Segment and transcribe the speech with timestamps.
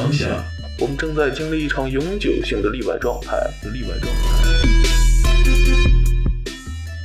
[0.00, 0.26] 当下，
[0.78, 3.36] 我们正在经历一场永久性的例外状态。
[3.70, 4.30] 例外状态。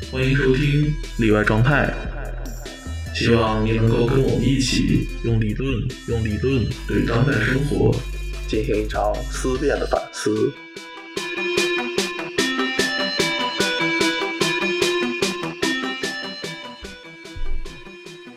[0.10, 1.94] 欢迎收听例外状态，
[3.14, 7.94] 希望你能够跟我们一起用理论，用理论对当代生活
[8.48, 10.54] 进行一场思辨的反思。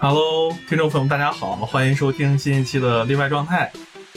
[0.00, 3.70] Hello，听众朋友们，大家好，欢迎收听新一期的例外状态。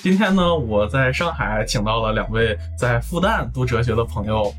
[0.03, 4.51] 今天呢，我在上海请到了两位在复旦读哲学的朋友。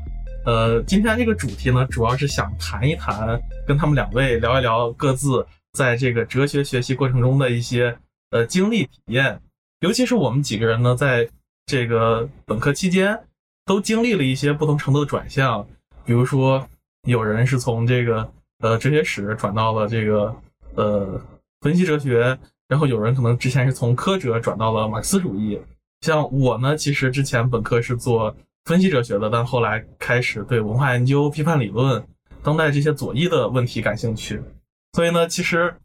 [0.45, 7.93] 呃，今天这个主题呢，主要是想谈一谈，跟他们两位聊一聊各自在这个哲学学习过程中的一些
[8.31, 9.37] 呃经历体验。
[9.81, 11.27] 尤其是我们几个人呢，在
[11.65, 13.19] 这个本科期间
[13.65, 15.67] 都经历了一些不同程度的转向，
[16.05, 16.65] 比如说
[17.05, 20.33] 有人是从这个呃哲学史转到了这个。
[20.75, 21.21] 呃，
[21.61, 22.35] 分析哲学，
[22.67, 25.59] 然后有人可能之前是从科哲转到了马克思主义。
[26.01, 32.05] 像我呢，其实之前本科是做分析哲学的，但后来开始对文化研究、批判理论、
[32.41, 34.41] 当代这些左翼的问题感兴趣。
[34.93, 35.75] 所以呢，其实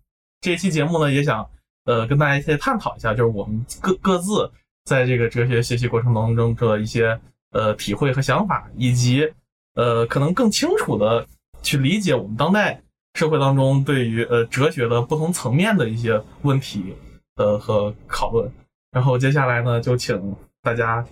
[0.41, 1.49] 这期节目呢，也想
[1.85, 4.51] 呃跟大家一起探讨一下，就是我们各各自
[4.85, 7.21] 在这个哲学学习过程当中的一些
[7.53, 9.33] 呃体会和想法，以及
[9.75, 11.27] 呃可能更清楚的
[11.63, 12.83] 去理解我们当代。
[13.19, 16.95] 社会当中对于呃哲学的不同层面的一些问题
[17.35, 18.49] 呃和讨论，
[18.93, 21.05] 然后接下来呢就请大家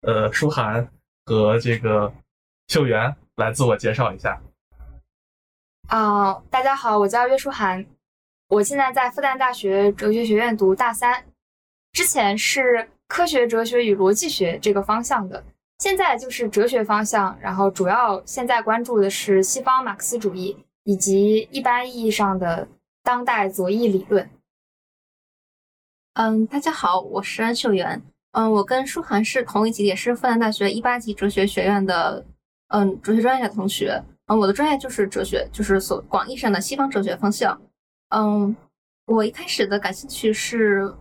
[0.00, 0.90] 呃舒涵
[1.24, 2.12] 和这个
[2.66, 4.42] 秀媛来自我介绍一下。
[5.86, 7.86] 啊、大家好，我叫岳舒涵，
[8.48, 11.24] 我现在在复旦大学哲学学院读大三，
[11.92, 15.44] 之前是科学哲学与逻辑学这个方向的，
[15.78, 20.56] 现在就是哲学方向，然后主要现在关注的是西方马克思主义。
[20.84, 22.68] 以及一般意义上的
[23.02, 24.28] 当代左翼理论。
[26.14, 28.02] 嗯，大家好，我是安秀媛。
[28.32, 32.24] 嗯，我跟舒涵是同一级，也是复旦大学一八级哲学学院的
[32.68, 34.02] 嗯哲学专业的同学。
[34.26, 37.60] 嗯，我的专业就是哲学，就是所广义上的西方哲学方向。
[38.08, 38.54] 嗯，
[39.06, 40.92] 我一开始的感兴趣是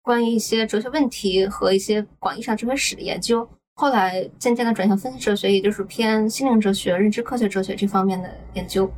[0.00, 3.48] 关于一些哲学问题和一些广义上哲学史的研究。
[3.74, 8.90] 后来渐渐的转向分析哲学，也就是偏心灵哲学、认知科学哲学这方面的研究。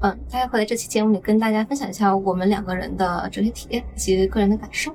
[0.00, 4.94] 嗯，大家会在这期节目里跟大家分享一下我们两个人的哲学体验以及个人的感受。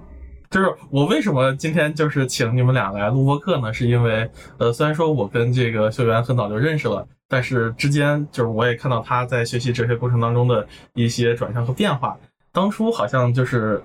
[0.50, 3.74] 就是我为什么今天就是请你们俩来录播课呢？
[3.74, 12.18] 是因为呃，虽然说我跟这个秀媛很早就认识了，但是之间就是我也看到他在学习哲学过程当中的一些转向和变化。
[12.54, 13.84] 当初好像就是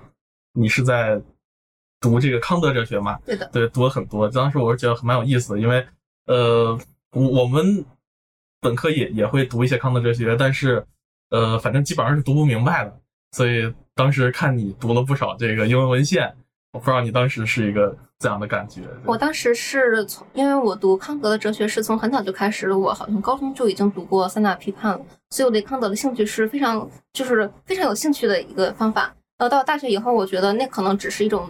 [0.53, 1.21] 你是在。
[2.01, 4.27] 读这个康德哲学嘛，对的，对，读了很多。
[4.27, 5.85] 当时我是觉得蛮有意思的，因为
[6.25, 6.77] 呃，
[7.11, 7.85] 我们
[8.59, 10.83] 本科也也会读一些康德哲学，但是
[11.29, 12.99] 呃，反正基本上是读不明白的。
[13.33, 16.35] 所以当时看你读了不少这个英文文献，
[16.73, 18.81] 我不知道你当时是一个怎样的感觉。
[19.05, 29.13] 我当时是从，因为我读康德的哲学是从很早就开始了，我好像高中就已经读过三大批判了，所以我对康德的兴趣是非常就是非常有兴趣的一个方法。
[29.37, 31.47] 呃，到大学以后，我觉得那可能只是一种。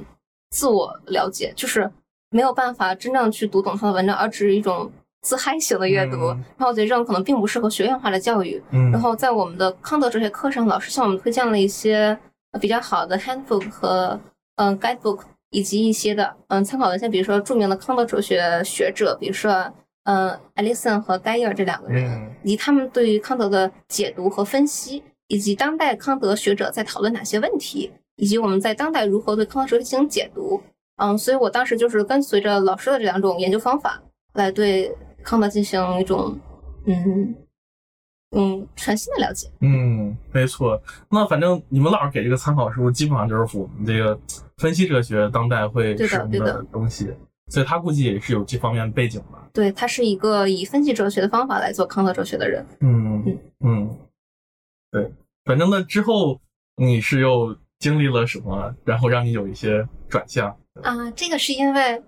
[0.51, 1.89] 自我了解就是
[2.29, 4.89] 没有办法真正去读懂他的文章，而只是一种
[5.22, 6.17] 自嗨型的阅读。
[6.31, 8.62] 嗯、然后我觉得这种可能并不适合学院化的教育。
[8.72, 12.17] 嗯、然后在我们的康德哲学课上，老师向我们推荐了一些
[12.59, 14.19] 比较好的 handbook 和
[14.56, 19.73] 嗯 guidebook，以及一些的嗯参考文献，比如说著名的康德哲学学者，比如说
[20.03, 27.91] 嗯艾利森和盖尔这两个人，嗯、以及他们对于康德的解读和分析，以及当代康德学者在讨论哪些问题。
[28.21, 30.61] 以及我们在当代如何对康德哲学进行解读，
[30.97, 33.99] 嗯，所以我当时就是跟随着老师的这两种研究方法，
[34.35, 36.39] 来对康德进行一种，
[36.85, 37.35] 嗯
[38.35, 39.49] 嗯全新的了解。
[39.61, 40.79] 嗯，没错。
[41.09, 44.15] 那反正你们老师给这个参考书，基本上就是我们这个
[44.57, 47.12] 分析哲学当代会使用的东西，
[47.47, 49.50] 所以他估计也是有这方面背景吧。
[49.51, 52.63] 对他是一个以分析哲学的方法来做康德哲学的人。
[52.81, 53.97] 嗯嗯嗯，
[54.91, 55.12] 对，
[55.44, 56.39] 反正呢之后
[56.75, 57.57] 你是又。
[57.81, 61.12] 经历了什么，然后让你有一些转向啊？
[61.16, 62.01] 这个是因为，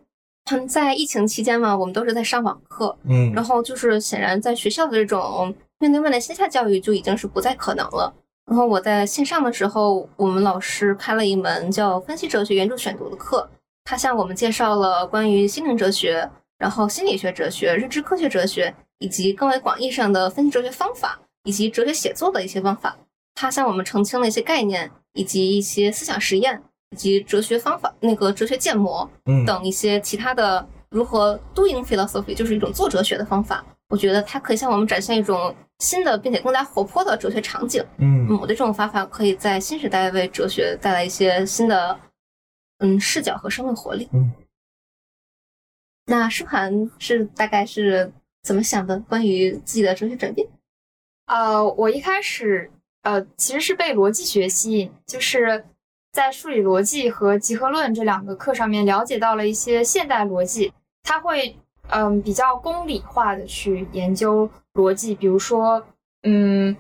[0.51, 8.13] 嗯，在疫情期间嘛，我们都是在上网课，嗯，然后就是显然在学校的这种面对面的线下教育就已经是不再可能了。
[8.45, 13.49] 然后我在线上的时候，我们老师开了一门叫分析哲学原著选读的课，
[13.83, 16.29] 他向我们介绍了关于心灵哲学、
[16.59, 22.95] 然后心理学哲学、认知科学哲学以及更为广义上的分析哲学方法以及哲学写作的一些方法。
[23.33, 24.91] 他向我们澄清了一些概念。
[25.13, 26.61] 以及一些思想实验，
[26.91, 33.65] 以及哲学方法、那个哲学建模嗯等一些其他的如何 doing philosophy，就是一种做哲学的方法。
[33.89, 37.83] 我觉得它可以向我们展现一种新的并且更加活泼的哲学场景。
[37.97, 41.99] 嗯嗯，我对这种方法可以在新时代为哲学带来一些新的
[42.79, 44.09] 嗯视角和生命活力。
[44.13, 44.31] 嗯，
[46.05, 48.11] 那舒涵是大概是
[48.41, 48.99] 怎么想的？
[49.01, 50.47] 关于自己的哲学转变？
[51.27, 52.71] 呃，我一开始
[53.03, 55.63] 呃其实是被逻辑学吸引，就是
[56.11, 60.73] 在数理逻辑和集合论这两个课上面了解到了一些现代逻辑，
[61.03, 61.55] 它会
[61.89, 65.85] 嗯比较公理化的去研究逻辑，比如说
[66.23, 66.75] 嗯，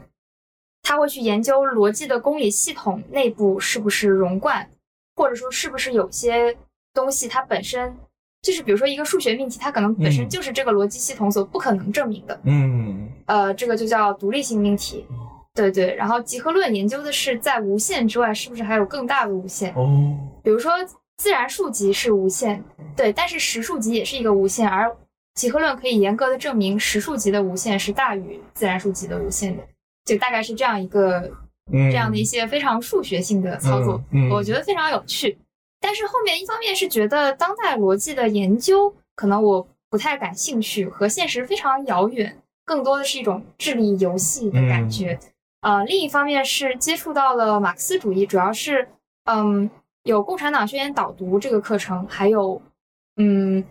[0.81, 4.69] 他会去研究逻辑的公理系统内部是不是融贯，
[5.15, 6.57] 或者说是不是有些
[6.93, 7.97] 东西它本身
[8.41, 12.39] 就是比如说一个数学命题，它可能本身嗯就是这个逻辑系统所不可能证明的。
[12.43, 15.05] 嗯呃，这个就叫独立性命题。
[15.53, 19.73] 对对，然后集合论研究的是在无限之外是不是还有更大的无限？
[19.75, 20.71] 哦，比如说
[21.17, 22.63] 自然数集是无限，
[22.95, 24.91] 对，但是实数集也是一个无限，而
[25.35, 29.63] 集合论可以严格的证明实数集的无限是大于自然数集的无限的，
[30.05, 31.19] 就大概是这样一个
[31.71, 35.37] 嗯这样的一些非常数学性的操作，嗯嗯我觉得非常有趣。
[35.79, 45.19] 但是后面一方面是觉得当代逻辑的研究可能我不太感兴趣，和现实非常遥远，更多的是一种智力游戏的感觉。
[45.63, 48.87] 呃，另一方面是接触到了马克思主义，主要是
[49.23, 49.69] 嗯
[50.03, 52.61] 有《共产党宣言》导读这个课程，还有
[53.15, 53.63] 嗯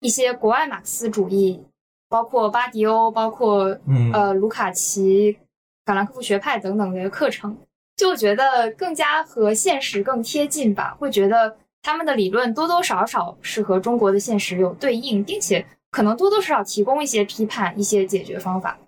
[0.00, 1.62] 一些国外马克思主义，
[2.10, 4.12] 包括巴迪欧，包括嗯。
[4.12, 5.38] 呃卢卡奇、
[5.86, 7.56] 法兰克福学派等等的课程，
[7.96, 18.78] 就觉得更加和现实更贴近吧，会觉得他们的理论多多少少是和中国的现实有对应，并且可能多多少少提供一些批判、一些解决方法，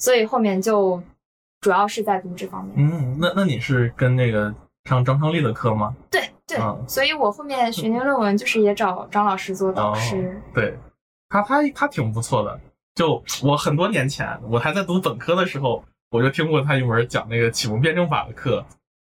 [0.00, 1.00] 所以后面就
[1.62, 2.74] 主要是在读这方面。
[2.76, 4.54] 嗯，那那你是跟那个
[4.84, 5.96] 上张昌利的课吗？
[6.10, 10.38] 对对，嗯所以我后面学年论文就是也找张老师做导师。
[10.52, 10.76] 对，
[11.30, 12.60] 他他他挺不错的。
[12.94, 18.62] 就我很多年前，我还在读本科的时候，我就听过他一门讲那个启蒙辩证法的课，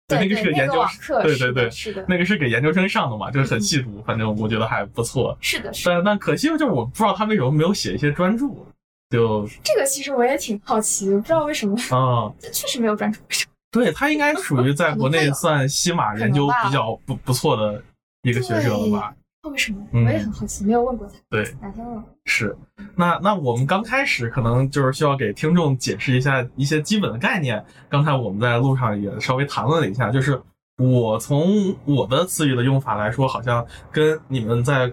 [0.07, 5.37] 对那个是个，研究课对对对，是的，那个是给研究生上的嘛，就是很细读，反正我觉得还不错。
[5.41, 5.95] 是的，是的。
[5.95, 8.45] 但但可惜就是我不知道他为什么没有写一些专著，
[9.09, 13.19] 就这个其实我也挺好奇的，不知道为什么，啊、 确实没有专注。
[13.71, 17.81] 对他应该属于在国内算西马研究比较不不错的
[18.23, 19.13] 一个学者了吧？
[19.43, 19.85] 为什么？
[19.91, 21.13] 嗯我也很好奇，没有问过他。
[21.29, 22.03] 对，哪天问？
[22.25, 22.57] 是，
[22.95, 27.63] 那那我们刚开始可能就是需要给听众解释一下一些基本的概念。
[27.87, 30.41] 刚才我们在路上也稍微谈论了一下，就是
[30.77, 34.91] 我从我的词语的用法来说，好像跟你们在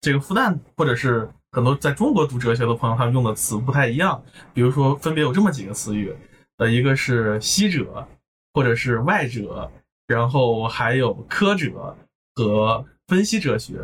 [0.00, 4.20] 这个复旦或者是很多在中国读哲学的朋友他们用的词不太一样。
[4.52, 6.12] 比如说，分别有这么几个词语，
[6.56, 8.06] 呃，一个是西者，
[8.52, 9.70] 或者是外者，
[10.08, 11.96] 然后还有科者
[12.34, 13.80] 和分析哲学。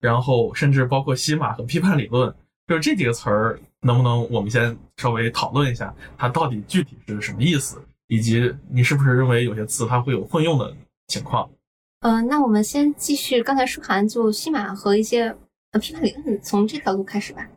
[0.00, 2.32] 然后甚至包括西马和批判理论，
[2.68, 10.72] 就是这几个词儿，能不能我们先稍微讨论一下，它到底具体是什么意思，以及你是不是认为有些词它会有混用的
[11.08, 11.50] 情况？
[11.98, 15.36] 呃，那我们先继续刚才舒涵就西马和一些
[15.72, 17.48] 呃批判理论，从这条路开始吧。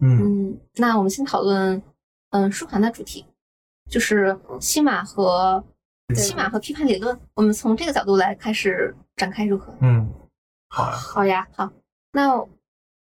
[0.00, 1.82] 嗯嗯，那我们先讨论
[2.30, 3.26] 嗯舒涵的主题，
[3.90, 5.64] 就是西马和
[6.14, 9.74] 西马和批判理论，我们从这个角度来开始展开如何？
[9.80, 10.08] 嗯，
[10.68, 11.72] 好呀，好呀，
[12.12, 12.46] 那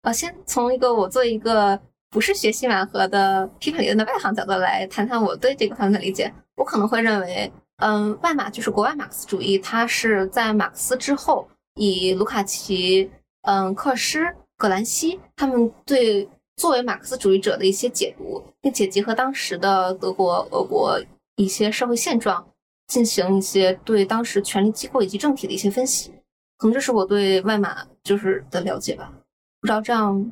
[0.04, 6.34] 呃，先从一个我做一个不是学西马和的批判理论的外行角度来谈谈我对这个方面的理解。
[6.56, 13.12] 我可能会认为，嗯，外马就是国外马克思主义，它是在马克思之后，以卢卡奇、
[13.48, 16.28] 嗯克尔施、葛兰西他们对
[16.58, 21.00] 作为马克思主义者的一些解读，并且结合当时的德国、俄国
[21.38, 22.46] 一些社会现状，
[22.88, 26.12] 进行一些对当时权力机构以及政体的一些分析。
[26.58, 29.14] 可能这是我对外马就是的了解吧，
[29.62, 30.32] 不知道这样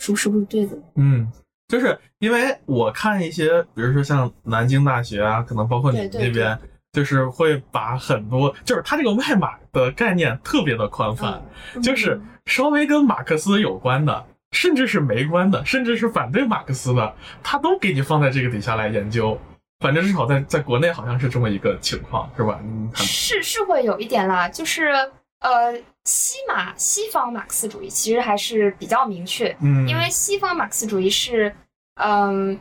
[0.00, 0.76] 是不是不是对的？
[0.96, 1.30] 嗯，
[1.68, 6.58] 就是因为我看一些，比如说像南京大学啊，可能包括你们对对那边，
[6.92, 11.42] 就是会把很多，就是他这个外马的概念特别的宽泛，
[11.82, 19.38] 就是稍微跟马克思有关的，甚至是没关的，甚至是反对马克思的，他都给你放在这个底下来研究。
[19.80, 22.60] 反正至少在在国内好像是这么一个情况，是吧？
[22.62, 24.90] 嗯，是是会有一点啦，就是
[25.38, 25.72] 呃，
[26.04, 31.54] 西马西方马克思主义其实还是比较明确，嗯，因为西方马克思主义是
[31.94, 32.58] 嗯，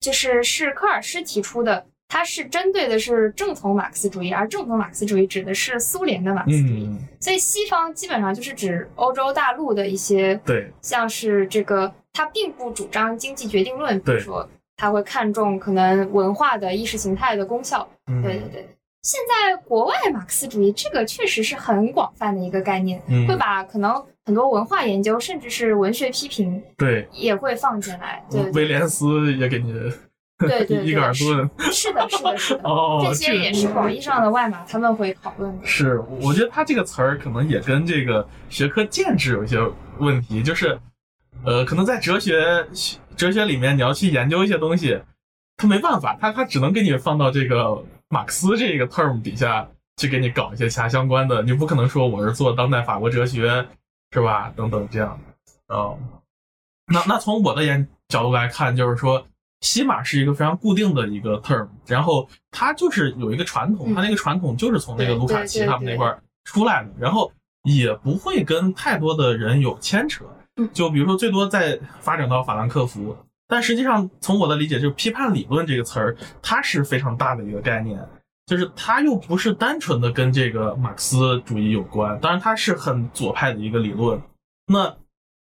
[0.00, 17.88] 就是是科尔施提出的，它是针对的是正统马克思主义，而正统马克思主义指的是苏联的马克思主义，嗯，所以西方基本上就是指欧洲大陆的一些对，像是这个，它并不主张经济决定论，比如对说，它会看重可能文化的意识形态的功效。
[18.06, 18.22] 嗯。
[18.22, 18.68] 对对对。
[19.00, 23.26] 现在国外马克思主义这个确实是很广泛的一个概念，嗯。
[23.26, 23.90] 会把可能
[24.26, 28.22] 很多文化研究，甚至是文学批评对，也会放进来。
[28.30, 28.52] 对对。
[28.52, 29.72] 威廉斯也给你
[30.48, 31.50] 对对伊格尔对， 顿。
[31.72, 32.62] 是的，是的，是的。
[32.68, 35.66] 哦，这些也是广义上的外码，他们会讨论的。
[35.66, 39.58] 是，我觉得他这个词儿可能也跟这个学科建制有一些
[39.98, 40.78] 问题，就是，
[41.44, 42.66] 呃，可能在哲学
[43.16, 45.00] 哲学里面，你要去研究一些东西，
[45.56, 53.66] 他没办法，他他只能给你放到这个马克思这个 term 底下去给你搞一些其他相关的，你不可能说我是做当代法国哲学，
[54.12, 54.52] 是吧？
[54.56, 55.18] 等等这样，
[55.68, 55.98] 哦，
[56.86, 59.26] 那那从我的研角度来看，就是说。
[59.62, 70.24] 西马是一个非常固定的一个 term，然后它就是有一个传统，嗯它那个传统就是从那个卢卡奇他们那块儿出来的，然后也不会跟太多的人有牵扯
[70.56, 70.68] 嗯。
[70.72, 73.16] 就比如说，最多再发展到法兰克福，
[73.46, 78.04] 但实际上从我的理解，就是批判理论这个词儿，它是非常大的一个概念，
[78.46, 84.20] 就是它又不是单纯的跟这个马克思主义有关，当然它是很左派的一个理论。
[84.66, 84.96] 那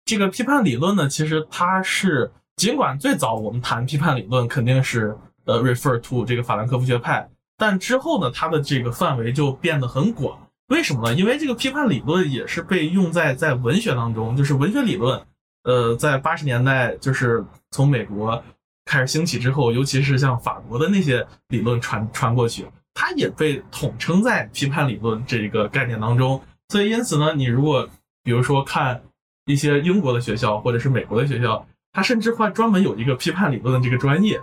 [0.05, 2.33] 这个批判理论呢，其实它是。
[2.61, 7.26] 尽管最早我们谈批判理论肯定是呃 refer to 这个法兰克福学派，
[7.57, 10.38] 但之后呢，它的这个范围就变得很广。
[10.67, 11.14] 为什么呢？
[11.14, 15.23] 因为这个批判理论也是被用在在文学当中，就是文学理论，
[15.62, 18.45] 呃，在八十年代就是从美国
[18.85, 26.38] 开始兴起之后，尤其是像法国的那些理论传传过去，它也被统称在批判理论这个概念当中。
[26.69, 27.88] 所以因此呢，你如果
[28.23, 29.00] 比如说看
[29.47, 31.67] 一些英国的学校或者是美国的学校。
[31.92, 34.40] 他甚至会专门有一个批判理论的这个专业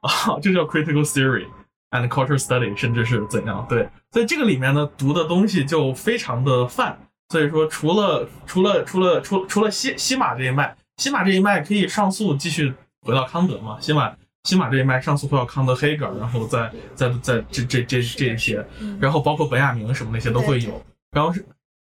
[0.00, 1.46] 啊，就叫 critical theory
[1.90, 3.64] and cultural study，甚至是怎样？
[3.68, 6.98] 对，所以这个里面呢，读的东西就非常的泛。
[7.30, 13.76] 所以说，除了除了除了除除了西西马这一脉，西马这一脉可以上溯继续回到康德嘛？
[13.80, 14.10] 西马
[14.44, 18.66] 西马这一脉上溯回到康德、黑格尔，然后再再再这这这这些，
[18.98, 20.82] 然后包括本雅明什么那些都会有。
[21.10, 21.44] 然后是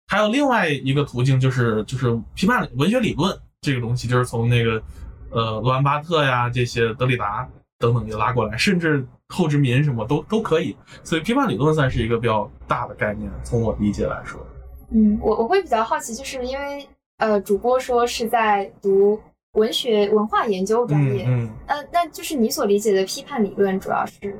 [0.07, 3.39] 还有另外一个途径，就是就是批判文学理论。
[3.61, 4.81] 这个东西就是从那个，
[5.29, 10.75] 呃，罗兰巴特呀，这些德里达等等就拉过来，甚至后殖民什么都都可以。
[11.03, 14.43] 所以批判理论算是一个比较大的概念，从我理解来说。
[14.89, 16.87] 嗯，我我会比较好奇，就是因为
[17.17, 19.21] 呃，主播说是在读
[19.53, 24.35] 文学文化研究专业，嗯，呃，那就是你所理解的批判理论主要是。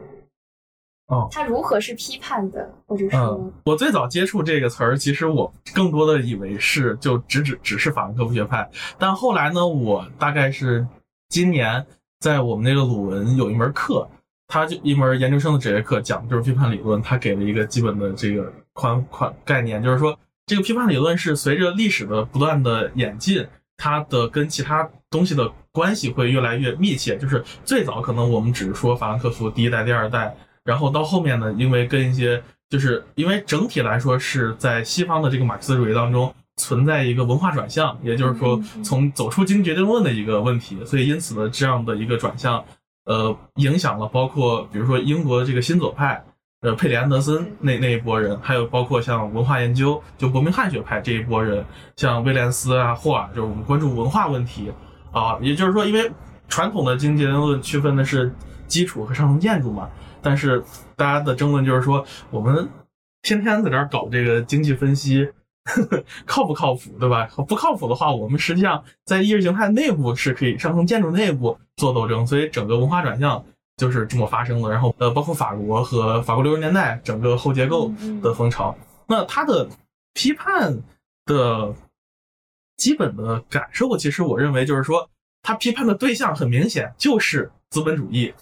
[1.12, 10.88] 哦，它如何是批判的，或者说，嗯，我最早接触这个词儿，其实我更多的以为是就只只只是法兰克福学派，但后来呢，我大概是
[11.28, 11.86] 今年
[12.22, 14.08] 在我们那个鲁文有一门课，
[14.48, 30.34] 他就一门研究生的哲学课讲的就是批判理论，他给了一个基本的这个宽宽概念，就是说这个批判理论是随着历史的不断的演进，它的跟其他东西的关系会越来越密切，就是最早可能我们只是说法兰克福第一代、第二代。
[30.72, 42.64] 然后到后面呢，因为跟一些，就是因为整体来说是在西方的这个马克思主义当中存在一个文化转向，也就是说从走出经济决定论的一个问题，所以因此呢，这样的一个转向，
[43.04, 46.24] 呃，影响了包括比如说英国这个新左派，
[46.62, 51.66] 呃，佩里安德森那那一波人，还有包括像文化研究就伯明翰学派这一波人，
[51.98, 54.72] 像威廉斯啊、霍尔，就是我们关注文化问题
[55.12, 56.10] 啊，也就是说，因为
[56.48, 58.34] 传统的经济论区分的是
[58.68, 59.90] 基础和上层建筑嘛。
[60.22, 60.64] 但是
[60.96, 62.70] 大家的争论就是说，我们
[63.22, 65.26] 天天在这儿搞这个经济分析，
[65.66, 67.28] 呵 呵靠不靠谱，对吧？
[67.48, 73.44] 不靠谱的话，我们实际上在意识形态内部是可以上层建筑内部做斗争，所以整个文化转向
[73.78, 74.70] 就是这么发生的。
[74.70, 78.76] 然后呃，包括法国和法国六十年代整个后结构的风潮，
[79.08, 79.68] 那他的
[80.14, 80.82] 批判
[81.26, 81.74] 的
[82.78, 85.10] 基本的感受，其实我认为就是说，
[85.44, 88.34] 他批判的对象很明显就是资本主义。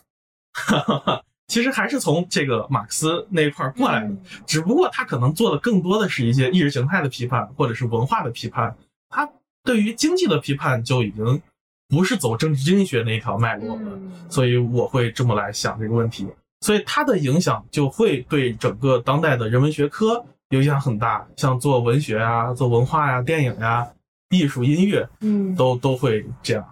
[0.53, 1.23] 哈哈哈。
[1.49, 4.15] 其实还是从这个马克思那一块过来的，
[4.45, 8.77] 只不过他可能做的更多的是一些意识形态的批判，或者是文化的批判。
[9.09, 9.27] 他
[9.63, 11.41] 对于经济的批判就已经
[11.87, 13.99] 不是走政治经济学那一条脉络了。
[14.29, 16.27] 所以我会这么来想这个问题。
[16.61, 23.87] 所以它的影响就会对整个当代的人文学科影响很大，像做文学啊、做文化呀、电影呀、
[24.29, 26.63] 艺术、音乐，嗯，都都会这样。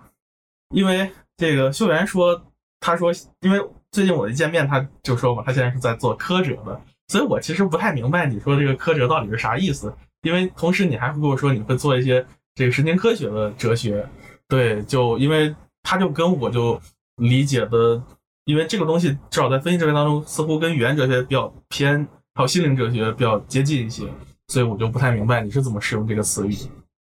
[0.69, 2.39] 因为这个秀媛说，
[2.79, 3.59] 他说，因为。
[3.97, 9.91] 最近我一见面，他就说嘛，他现在是在做科哲的，所以我其实不太明白你说这个科哲到底是啥意思。
[10.21, 12.23] 因为同时你还会跟我说你会做一些
[12.53, 14.07] 这个神经科学的哲学，
[14.47, 16.79] 对，就因为他就跟我就
[17.15, 17.99] 理解的，
[18.45, 24.03] 因为这个东西至少在分析哲学当中，似乎跟语言哲学比较偏，还有心灵哲学比较接近一些，
[24.49, 26.55] 所以我就不太明白你是怎么使用这个词语。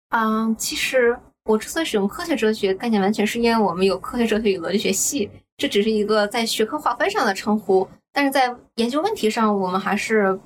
[0.09, 5.29] 嗯，其实我之所以使用科学哲学概念，完全是因为我们有科学哲学与逻辑学系。
[5.57, 10.39] 这只是一个在学科划分上的称呼，但是在研究问题上，我们还是，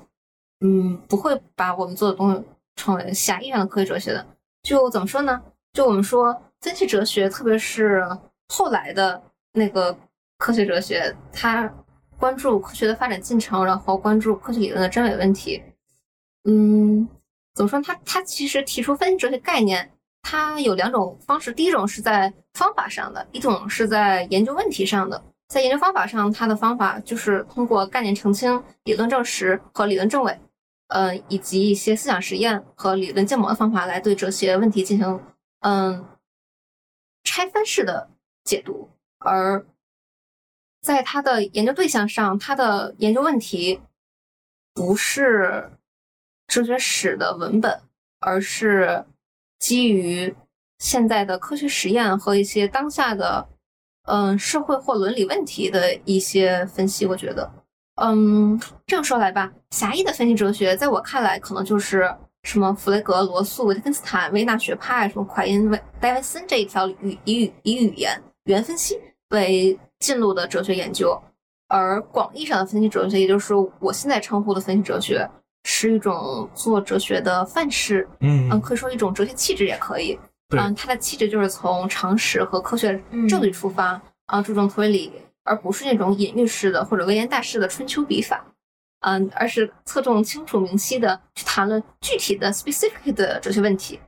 [0.60, 2.42] 嗯，不会把我们做的东西
[2.76, 4.26] 称为狭义上的科学哲学的。
[4.62, 5.42] 就怎么说呢？
[5.74, 8.02] 就我们说分析哲学，特别是
[8.48, 9.96] 后来的那个
[10.38, 11.70] 科学哲学，它
[12.18, 15.62] 关注科学的发展进程，然后关注科学理论的真伪问题。
[16.44, 17.06] 嗯，
[17.54, 17.80] 怎么说？
[17.82, 19.92] 它它其实提出分析哲学概念，
[20.22, 21.52] 它有两种方式。
[21.52, 25.22] 第一种是在方法上的，一种是在研究问题上的。
[25.48, 30.40] 在研究方法上，它的方法就是通过概念澄清、理论证实和理论证伪，
[30.88, 35.20] 呃，以及一些思想实验和理论建模的方法来对哲学问题进行
[35.60, 36.06] 嗯
[37.24, 38.08] 拆分式的
[38.44, 38.88] 解读。
[39.18, 39.66] 而
[40.80, 43.82] 在它的研究对象上，它的研究问题
[44.72, 45.70] 不是
[46.46, 47.82] 哲学史的文本，
[48.20, 49.04] 而是
[49.62, 50.34] 基于
[50.78, 53.48] 现在的科学实验和一些当下的。
[54.04, 57.48] 嗯，社会或伦理问题的一些分析，我觉得，
[58.02, 71.16] 嗯，这样说来吧，狭义的分析哲学，在我看来，可能就是什么弗雷格、罗素、维特根斯坦、维纳学派，什么快因、维戴维森这一条语以语以语言语言分析为进路的哲学研究。
[71.68, 75.30] 而广义上的分析哲学，也就是我现在称呼的分析哲学，
[75.64, 78.48] 是一种做哲学的范式，嗯。
[78.50, 80.18] 嗯，可以说一种哲学气质也可以。
[80.54, 82.92] 嗯，它的气质就是从常识和科学
[83.28, 85.10] 证据出发，啊，注重推理，
[85.44, 88.44] 而不是那种隐喻式的或者微言大师的春秋笔法，
[89.00, 93.98] 嗯，而是侧重清楚明晰的去谈论具体的 specific 的哲学问题。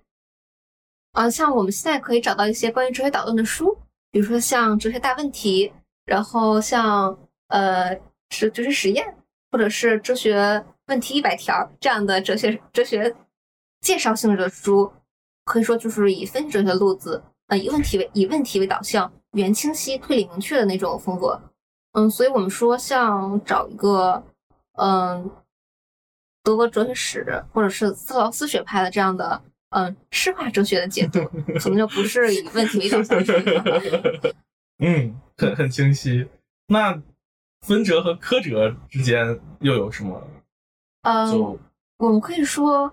[1.13, 3.79] 啊，像我们现在可以找到一些关于哲学导论的书，
[4.11, 5.69] 比如说像《哲学大问题》，
[6.05, 7.17] 然后像
[7.49, 7.97] 呃
[8.31, 9.17] 是哲学实验，
[9.51, 13.15] 或者是《哲学问题一百条》这样的哲学哲学
[13.81, 14.93] 介绍性质的书。
[15.45, 21.39] 可以说就是以分析哲学路子，呃，以问题为以问题为导向，语言清晰、推理明确的那种风格。
[21.93, 24.25] 嗯，所以我们说，像找一个，
[24.79, 25.31] 嗯，
[26.43, 31.23] 德国哲学史或者是斯劳斯学派的这样的，嗯，诗化哲学的解读，
[31.61, 33.37] 可能就不是以问题为导向。
[34.81, 36.27] 嗯，很很清晰。
[36.69, 37.03] 那
[37.61, 40.27] 分哲和科哲之间又有什么？
[41.05, 41.59] 嗯，
[41.99, 42.93] 我们可以说。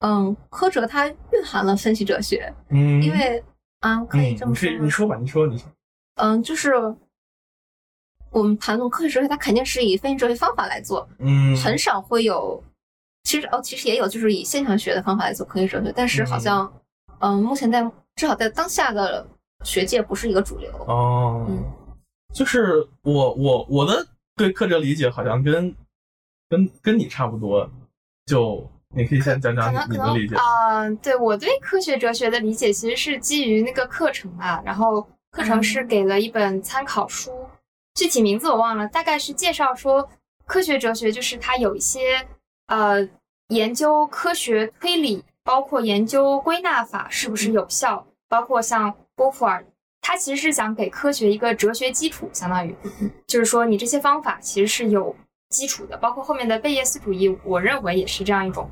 [0.00, 3.42] 嗯，科哲它蕴含了分析哲学，嗯，因为
[3.80, 5.66] 啊，可以这么说，你说吧，你说，你说，
[6.16, 6.74] 嗯，就是
[8.30, 12.62] 我们谈论科学哲学，它肯定是以分析哲学方法来做，嗯，很少会有，
[13.24, 16.70] 其实哦，其实也有，就是以现象学的方法来做科学哲学，但是好像，
[17.20, 17.82] 嗯，目前在
[18.16, 19.26] 至少在当下的
[19.64, 20.70] 学界不是一个主流。
[20.86, 21.64] 哦，嗯，
[22.34, 24.06] 就是我我我的
[24.36, 25.74] 对科哲理解好像跟
[26.48, 27.70] 跟跟你差不多，
[28.26, 28.70] 就。
[28.94, 30.36] 你可以先讲讲你的理解。
[30.36, 37.46] 嗯，对我对科学哲学的理解其实是基于那个课程啊，然后课程是给了一本参考书，
[37.94, 40.08] 具体名字我忘了，大概是介绍说
[40.46, 42.26] 科学哲学就是它有一些
[42.68, 43.06] 呃
[43.48, 49.66] 研究科学推理，包括研究归纳法是不是有效，包括像波普尔，
[50.00, 52.74] 他其实是想给科学一个哲学基础，相当于
[53.26, 55.14] 就是说你这些方法其实是有
[55.56, 58.70] 基础的，包括后面的贝叶斯主义，我认为也是这样一种。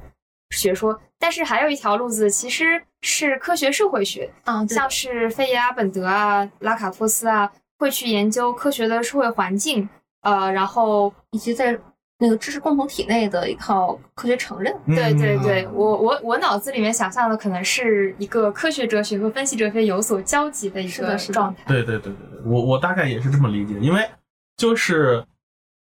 [0.51, 9.88] 学说，但是还有一条路子，其实是科学社会学啊，像是费耶阿本德啊、拉卡托斯啊，会去研究科学的社会环境，
[10.20, 11.77] 呃，然后以及在
[12.18, 14.73] 那个知识共同体内的一套科学承认。
[14.87, 21.64] 对对对，我我我脑子里面想象的可能是一个科学哲学和分析哲学有所交集的一个状态。
[21.66, 24.09] 对对对对对，我我大概也是这么理解，因为
[24.57, 25.25] 就是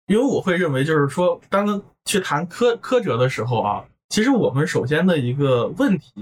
[0.07, 3.85] 因为我会认为，就是说，当去谈科科哲的时候啊。
[4.11, 6.13] 其实我们首先的一个问题，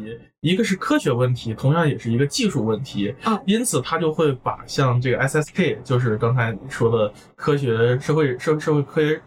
[0.40, 3.14] 一个是科学问题，同样也是一个技术问题。
[3.24, 9.20] 嗯，因此他就会把像这个 SSK，就是刚才你说的科学社会社社会科学，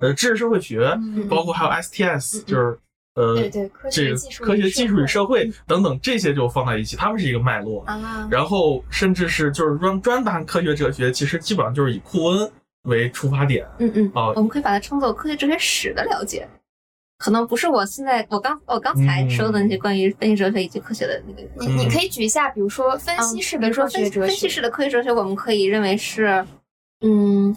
[0.00, 2.76] 呃，知识社会学，包括还有 STS，就是
[3.14, 7.84] 呃，对对，这个科学技术与社会等等这些就放在一起，他们是一个脉络。
[7.84, 12.50] 啊，然后甚至是就是专专谈科学哲学，其实基本上就是以库恩
[12.82, 13.66] 为出发点。
[13.78, 16.48] 嗯嗯，哦，我们可以把它称作科学哲学史的了解。
[17.18, 26.46] 可能不是我现在我刚我刚才说的那些关于分析哲学以及科学的那个，你你可以举一下，比如说分析式的科学哲学，分析式的科学哲学，我们可以认为是，
[27.00, 27.56] 嗯，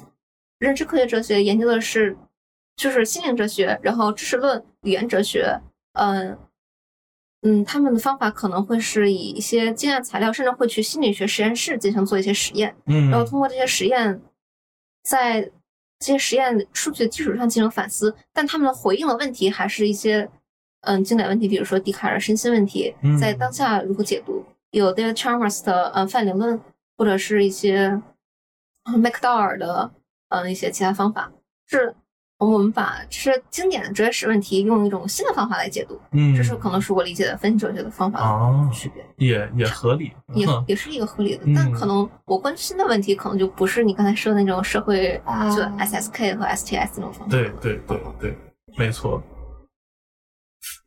[0.57, 2.17] 认知科学哲学研究的是
[2.75, 5.61] 就是心灵哲学，然后知识论、语言哲学，
[5.93, 6.35] 嗯
[7.43, 14.19] 嗯，他们的方法可能会是以一些经验材料，甚至会去心理学实验室进行做一些实验，嗯，然后通过这些实验，
[15.03, 15.41] 在
[15.99, 20.29] 这些实验数据的基础上进行反思，但他们的回应的问题还是一些
[20.81, 24.43] 嗯经典问题，比如说笛卡尔身心问题，在当下如何解读？
[24.71, 26.59] 有 David Chalmers 的嗯泛灵论，
[26.97, 28.01] 或者是一些
[28.85, 29.91] McDowell 的
[30.29, 31.31] 嗯一些其他方法。
[31.67, 31.93] 是
[32.47, 41.53] 我们把就是经典的哲学史问题用一种新的方法来解读，嗯，这是可能是我理解的分析哲学的方法哦的区别，也也合理，也嗯也是一个合理的嗯。
[41.53, 47.27] 但可能我关心的问题，可能就不是你刚才说的那种社会啊就 SSK 和 STS 那种方法。
[47.29, 48.37] 对对对对，
[48.75, 49.21] 没错。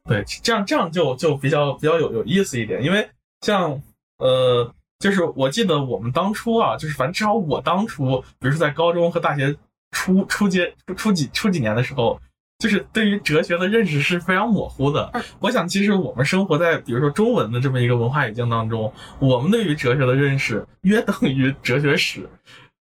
[0.09, 3.09] 对，这样这样就就比较比较有有意思一点，因为
[3.43, 3.81] 像
[4.19, 9.55] 呃，就是我记得我们当初啊，就是反正至少我当初，比如说在高中和大学
[9.95, 12.21] 初初阶初初几初几年的时候，
[12.59, 15.11] 就是对于哲学的认识是非常模糊的。
[15.39, 22.29] 我想，其实我们生活在比如说中文的这么一个文化语境当中，我们对于哲学的认识约等于哲学史，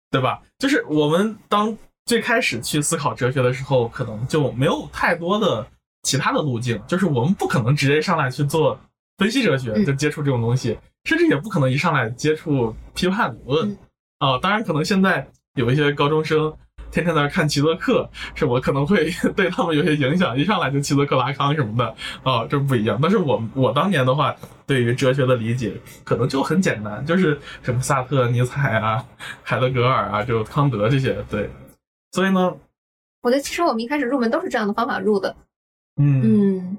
[0.10, 0.42] 对吧？
[0.58, 5.68] 就是我们当最开始去思考哲学的时候，可能就没有太多的
[6.04, 8.80] 其他的路径，就是我们不可能直接上来去做
[9.18, 13.78] 分析哲学，嗯就接触这种东西，甚至也不可能一上来接触批判理论嗯
[14.20, 16.54] 啊、当然，可能现在有一些高中生。
[16.92, 21.96] 天天在那看齐泽克，是我可能会 对他们有些影响，一上来就齐泽克、拉康什么的，
[22.30, 23.00] 啊、这不一样。
[23.02, 24.36] 但是我我当年的话，
[24.68, 25.74] 对于哲学的理解
[26.04, 29.04] 可能就很简单，就是什么萨特、尼采啊、
[29.42, 31.50] 海德格尔啊，就康德这些，对。
[32.12, 32.54] 所以呢，
[33.22, 35.34] 我觉得其实我们一开始入门都是这样的方法入的，
[35.96, 36.78] 嗯嗯，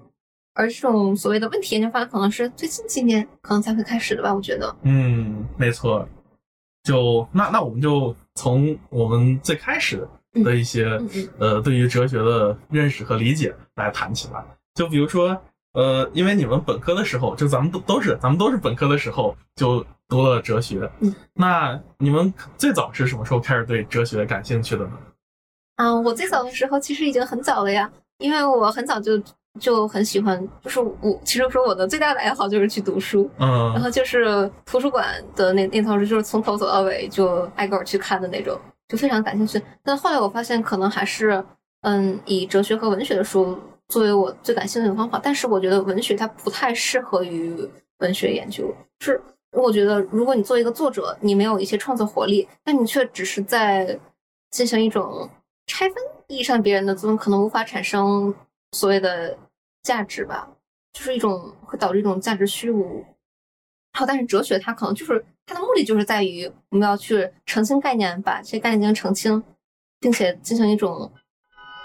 [0.53, 4.77] 而这种所谓的问题研究方法，可能是最近几年可能才会开始的吧，我觉得。
[4.83, 6.07] 嗯，没错。
[6.85, 10.07] 就那那我们就从我们最开始
[10.45, 14.45] 的一些、嗯嗯呃对于哲学的认识和理解来谈起来。
[14.75, 15.40] 就比如说
[15.75, 24.92] 呃，因为你们本科的时候，就咱们都都是咱们都是本科的时候就读了哲学，嗯，那你们最早是什么时候开始对哲学感兴趣的呢？
[25.77, 29.23] 嗯，我最早的时候其实已经很早了呀，因为我很早就
[29.60, 39.60] 就很喜欢，就是我其实说我的最大的爱好就是去读书，然嗯后就是图书馆的那那套书，就是从头走到尾就挨个儿去看的那种，就非常感兴趣。
[39.82, 41.44] 但后来我发现，可能还是
[41.82, 45.20] 嗯，以哲学和文学的书作为我最感兴趣的方法。
[45.22, 47.54] 但是我觉得文学它不太适合于
[47.98, 49.20] 文学研究，是
[49.52, 53.98] 我觉得如果你作为一个作者，你没有一些创作活力，但你却只是在
[54.50, 55.28] 进行一种
[55.66, 55.96] 拆分
[56.28, 58.34] 意义上别人的作品，可能无法产生
[58.72, 59.38] 所谓的
[59.82, 60.48] 价值吧。
[60.92, 63.02] 就是一种会导致一种价值虚无。
[63.94, 69.42] 然后，但是哲学它可能就是它的目的就是在于我们要去澄清概念，把这些概念进行澄清，
[69.98, 71.11] 并且进行一种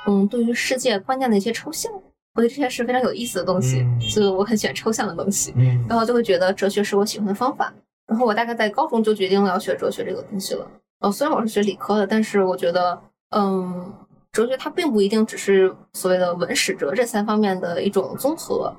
[0.07, 1.89] 嗯对于世界观念的一些抽象。
[2.33, 5.53] 我觉得这些是非常有意思的东西，嗯所以我很喜欢抽象的东西。
[5.55, 7.73] 嗯然后就会觉得哲学是我喜欢的方法。
[8.07, 10.69] 然后我大概在高中就决定了要学哲学这个东西了。
[10.99, 13.93] 呃，虽然我是学理科的，但是我觉得，嗯，
[14.37, 18.71] 哲学它并不一定只是所谓的文史哲这三方面的一种综合。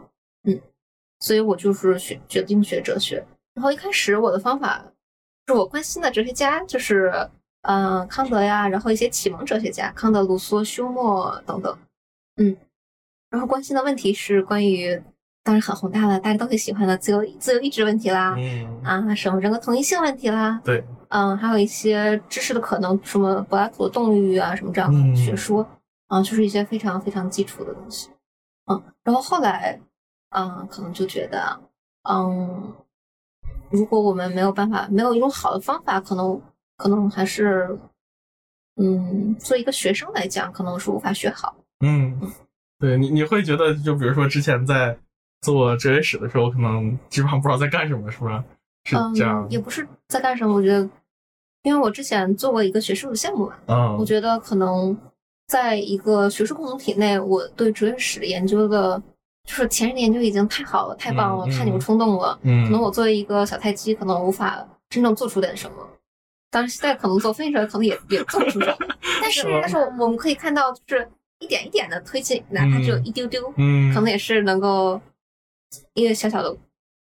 [0.44, 0.60] 嗯，
[1.18, 3.26] 所以我就是学决定学哲学。
[3.54, 4.84] 然后一开始我的方法
[5.48, 7.12] 是我关心的哲学家就是，
[7.62, 11.76] 嗯、康德呀，然后一些启蒙哲学家，康德、卢梭、休谟等等。
[12.36, 12.56] 嗯，
[13.28, 15.02] 然后关心的问题是关于。
[15.48, 25.08] 当然很宏大了，大家都很喜欢的自由自由意志问题啦，嗯，啊，什么人格同一性问题啦，对，嗯，还有一些知识的可能，什么柏拉图的动力啊，什么这样嗯。
[25.10, 25.66] 的学说，
[26.08, 28.10] 啊，就是一些非常非常基础的东西，
[28.70, 29.80] 嗯，然后后来，
[30.36, 31.58] 嗯，可能就觉得，
[32.10, 32.74] 嗯，
[33.70, 36.38] 如果我们没有办法，没有一种好的方法，可能
[36.76, 37.74] 可能还是，
[38.76, 41.56] 嗯，作为一个学生来讲，可能是无法学好。
[41.80, 42.20] 嗯，
[42.78, 44.98] 对你你会觉得，就比如说之前在
[45.42, 48.28] 做哲学史的时候，可能基本上不知道在干什么，是不？
[48.84, 50.88] 是这样嗯，，也不是在干什么，我觉得，
[51.62, 54.96] 因为我之前做过一个学术的项目嘛，嗯，我觉得可能
[55.48, 59.00] 在一个学术共同体内，我对哲学史研究的，
[59.44, 62.38] 就是前人的研究已经太好了，太棒了，嗯太牛冲动了。
[62.42, 65.76] 嗯，可能我作为一个小菜鸡，可能无法真正做出点什么。
[66.50, 68.76] 当然，现在可能做分析者可能也也做不出什么，
[69.20, 71.06] 但是但是我们可以看到，就是
[71.40, 74.98] 一点一点的推进，哪怕只有一丢丢，嗯，可能也是能够
[75.94, 76.56] 一个小小的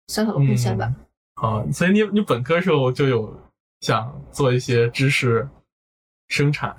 [0.09, 0.92] 小小的贡献吧。
[1.35, 3.35] 好，所以你你本科时候就有
[3.81, 5.48] 想做一些知识
[6.29, 6.77] 生产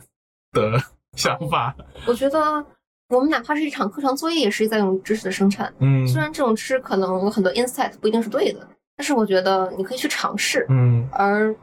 [0.51, 0.79] 的
[1.17, 1.75] 想法，
[2.07, 2.65] 我觉得
[3.09, 5.73] 我们哪怕是一场课程作业，也是在用知识的生产。
[5.79, 10.65] 嗯，虽然这种知识可能有很多 insight 不一定是对的，但是我觉得你可以去尝试。
[10.69, 11.55] 嗯，而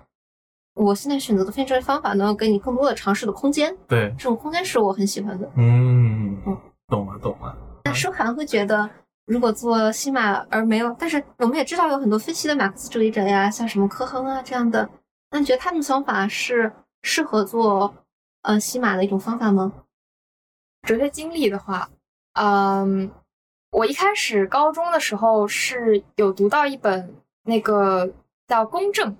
[0.75, 5.51] 我现在选择的分析方法能够给你更多的尝试的空间，对，这种空间是我很喜欢的。
[5.57, 6.57] 嗯嗯，
[6.89, 8.89] 懂了懂了，那舒涵会觉得，
[9.33, 14.87] 如果做西马而没有，但是我们也知道有很多分析的马克思主义者呀，像什么科亨啊这样的，
[15.31, 16.71] 那你觉得他们的方法是
[17.03, 17.95] 适合做
[18.42, 19.73] 呃西马的一种方法吗？
[20.83, 21.88] 哲学经历的话，
[22.35, 23.11] 嗯，
[23.71, 27.14] 我一开始高中的时候是有读到一本
[27.45, 28.12] 那个
[28.47, 29.12] 叫《公正》，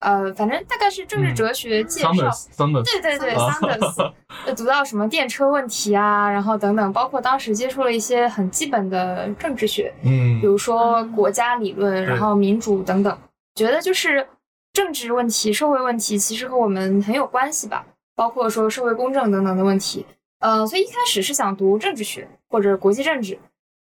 [0.00, 2.10] 呃，反正大概是政治哲学介绍。
[2.10, 4.12] Sanders，Sanders，对对对啊，Sanders，
[4.46, 10.40] 呃读到什么电车问题啊，然后等等，包括当时接触了一些很基本的政治学，嗯。
[10.40, 12.04] 比如说国家理论，对。
[12.04, 13.18] 然后民主等等，
[13.54, 14.26] 觉得就是
[14.72, 17.84] 政治问题、社会问题其实和我们很有关系吧，
[18.16, 20.06] 包括说社会公正等等的问题。
[20.38, 23.38] 呃，所以一开始是想读政治学或者国际政治，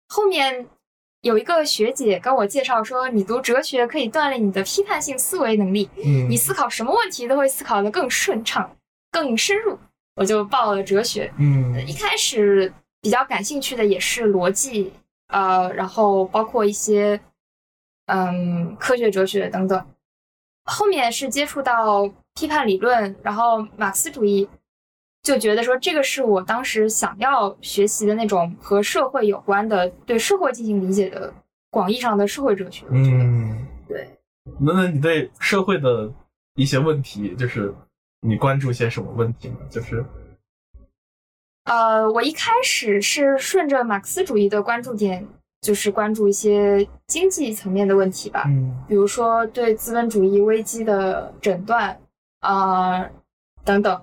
[0.09, 0.67] 后面
[1.23, 8.77] 有一个学姐跟我介绍说，你读哲学可以锻炼你的批判性思维能力，嗯你思考什么问题都会思考得更顺畅、
[9.11, 9.79] 更深入。
[10.15, 14.93] 我就报了哲学，嗯一开始比较感兴趣的也是逻辑，
[15.29, 17.21] 呃，然后包括一些
[18.07, 19.87] 嗯科学哲学等等。
[20.65, 24.49] 后面是接触到批判理论，然后马克思主义，
[25.29, 31.31] 就觉得说这个是我当时想要学习的那种和社会有关的、对社会进行理解的
[31.69, 32.87] 广义上的社会哲学。
[32.89, 34.09] 我觉得嗯，对。
[34.59, 36.11] 那那你对社会的
[36.55, 37.75] 一些问题，就是
[38.23, 39.57] 你关注些什么问题呢？
[39.69, 40.03] 就是
[41.65, 45.29] 呃，我一开始是顺着马克思主义的关注点，
[45.61, 52.01] 就是关注一些经济层面的问题吧，嗯比如说对资本主义危机的诊断
[52.41, 53.11] 啊、呃
[53.63, 54.03] 等等。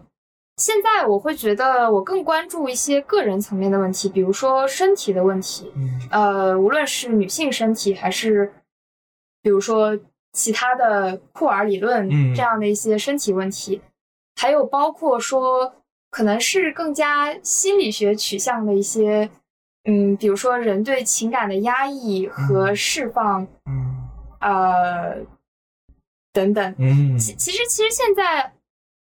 [0.57, 5.99] 现在我会觉得我更关注一些个人层面的问题，比如说身体的问题，嗯。
[6.09, 8.53] 呃，无论是女性身体，还是
[9.41, 9.97] 比如说
[10.31, 12.33] 其他的库尔理论嗯。
[12.33, 13.81] 这样的一些身体问题，
[14.35, 15.75] 还有包括说
[16.09, 19.29] 可能是更加心理学取向的一些，
[19.83, 24.07] 嗯，比如说人对情感的压抑和释放，嗯。
[24.39, 25.17] 呃，
[26.31, 26.75] 等等。
[26.77, 27.17] 嗯。
[27.19, 28.53] 其其实其实现在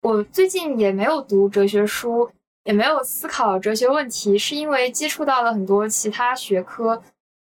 [0.02, 2.30] 我最近也没有读哲学书，
[2.64, 7.02] 也没有思考哲学问题，是因为接触到了很多其他学科，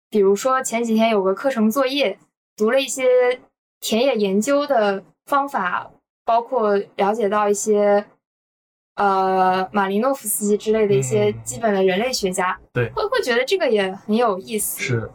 [0.08, 2.18] 比如说前几天有个课程作业，
[2.56, 3.40] 读了一些
[3.80, 5.90] 田野研究的方法，
[6.24, 8.06] 包括了解到一些。
[8.96, 11.42] 呃，马林诺夫斯基之类的一些嗯。
[11.42, 12.90] 基本的人类学家，对。
[12.90, 15.10] 会会觉得这个也很有意思，是。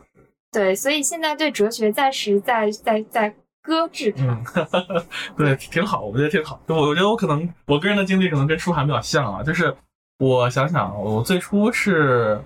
[0.52, 4.23] 对，所以现在对哲学暂时在在在搁置它。
[4.23, 4.43] 嗯，
[5.36, 6.62] 对，挺好，我觉得挺好。
[6.67, 9.75] 我我觉得我可能我个人的经历可能跟舒涵比较像啊，就是
[10.19, 12.39] 我想想，我最初是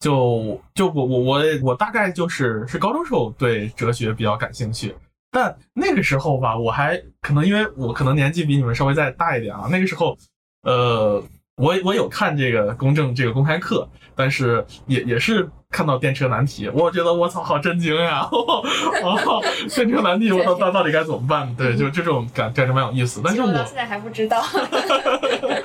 [0.00, 4.94] 就就我我我我大概就是是高中时候对哲学比较感兴趣，
[5.30, 10.16] 但那个时候吧，我还可能因为我可能年纪比你们稍微再大一点啊，那个时候
[10.62, 11.22] 呃。
[11.60, 18.26] 我我有看这个公正这个公开课，但是也也是看到电车难题，我觉得我操，好震惊呀！
[18.32, 19.42] 哦，
[19.74, 21.54] 电车难题，我操，到到底该怎么办？
[21.56, 23.20] 对，就这种感感觉蛮有意思。
[23.22, 24.42] 但是我到现在还不知道。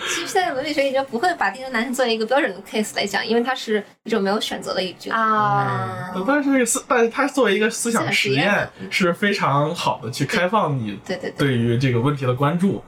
[0.10, 5.10] 其实现在伦理学已经不会把电车难题作为一个标准的 case 来讲，因为它是一种没有选择的一句。
[5.10, 12.84] 啊，但是这个思，但是它作为一个思想实验是非常好的，去开放你对对对，对于这个问题的关注。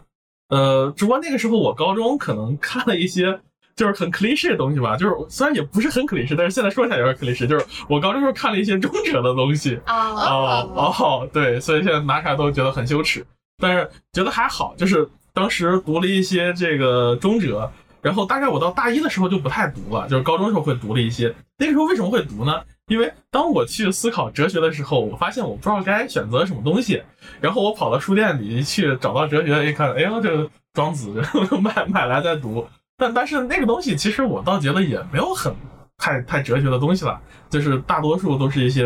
[0.49, 3.39] 呃，只不过那个时候我高中可能看了一些
[3.75, 9.79] 就是很 cliche 的东西吧，就是虽然也不是很 cliche，但是现在说起来有点 cliche，就是我高中时候看了一些中哲的东西。
[9.85, 13.25] 啊哦哦，对，所以现在拿出来都觉得很羞耻，
[13.61, 17.69] 但是觉得还好，就是当时读了一些这个中哲，
[18.01, 21.35] 然后大概我到大一的时候就不太读了，就是高中时候会读了一些。
[21.59, 22.61] 那个时候为什么会读呢？
[22.87, 27.03] 因为当我去思考哲学的时候，我发现我不知道该选择什么东西，
[27.41, 32.65] 然后我跑到书店里去找到哲学，一看，哎呦，这个庄子，然后就买买来再读。
[32.97, 35.53] 但但是那个东西其实我倒觉得也没有很
[35.97, 38.85] 太太哲学的东西了，就是大多数都是一些，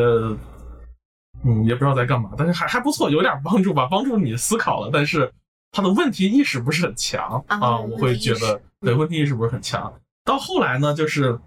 [1.46, 4.90] 嗯，也不知道在干嘛，但是还还不错，有点帮助吧，帮助你思考了。
[4.92, 5.32] 但是
[5.72, 9.94] 他的问题意识不是很强啊啊，我会觉得对问题意识不是很强。
[10.26, 11.40] 到后来呢，就是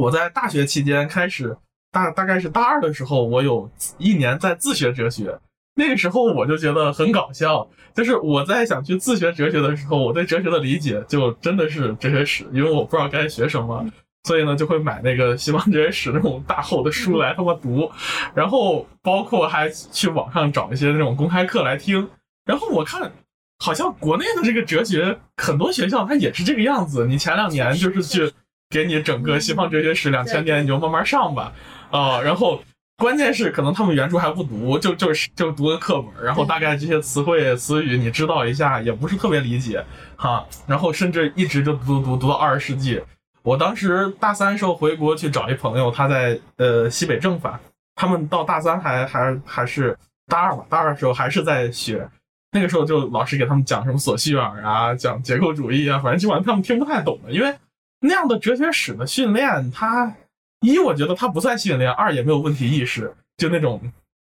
[0.00, 1.54] 我在大学期间开始
[1.92, 5.38] 大大概是大二的时候，我有一年在自学哲学。
[5.74, 13.84] 那个时候我就觉得很搞笑，就是我在想去自学哲学的时候，我对哲学的理解就真的是哲学史，因为我不知道该学什么，
[14.24, 17.90] 所以呢就会买那个西方哲学史那种大厚的书来他妈读，
[18.34, 22.08] 然后包括还去网上找一些那种公开课来听，
[22.46, 23.12] 然后我看
[23.58, 28.32] 好像国内的这个哲学很多学校它也是这个样子，你前两年就是去
[28.70, 31.52] 给你整个西方哲学史两千年，你就慢慢上吧，
[31.90, 32.62] 啊、然后。
[33.00, 39.82] 关键是可能他们原著还不读，就就是就读个课本，然后大概这些词汇词语你知道一下，也不是特别理解
[40.16, 40.46] 哈。
[40.66, 43.00] 然后甚至一直就读读读到二十世纪。
[43.42, 47.58] 我当时大三时候回国去找一朋友，他在呃西北政法，
[47.94, 52.06] 他们到大三还还还是大二吧，大二的时候还是在学。
[52.52, 57.54] 那个时候就老师给他们讲什么索绪尔啊，讲结构主义啊，反正基本上他们听不太懂的，因为
[58.00, 60.14] 那样的哲学史的训练，它。
[60.60, 63.80] 一，我觉得它不算训练；二，也没有问题意识，就那种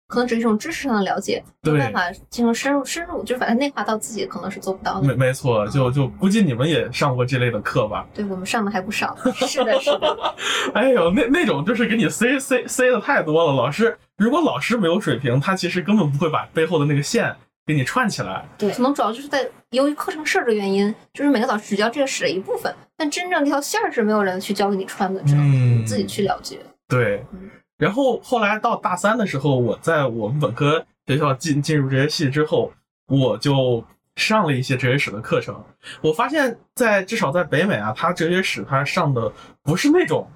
[0.09, 5.17] 可能只是一种知识上的了解，没对办法进行深入深入，就是把它内化到自己，可能是做不到没的。
[5.17, 8.05] 没没错，就就估计你们也上过这类的课吧？
[8.13, 10.35] 对我们上的还不少， 是的，是的，
[10.75, 13.53] 哎呦，那那种就是给你塞塞塞的太多了。
[13.53, 17.33] 老师如果老师没有水平，他其实根本不会把背后的那个线
[17.65, 18.45] 给你串起来。
[18.59, 26.59] 对可能主要就是在由于课程设置原因，就是每个老师只教这个史的一部分，但真正这条线儿是没有人去教给你穿的，只能你自己去了解。
[26.89, 32.73] 对嗯，然后后来到大三的时候，我在我们本科学校进进入哲学系之后，
[33.09, 33.85] 我就
[34.17, 35.63] 上了一些哲学史的课程。
[36.01, 39.31] 我发现在，至少在北美啊，它哲学史它上的
[39.63, 40.27] 不是那种，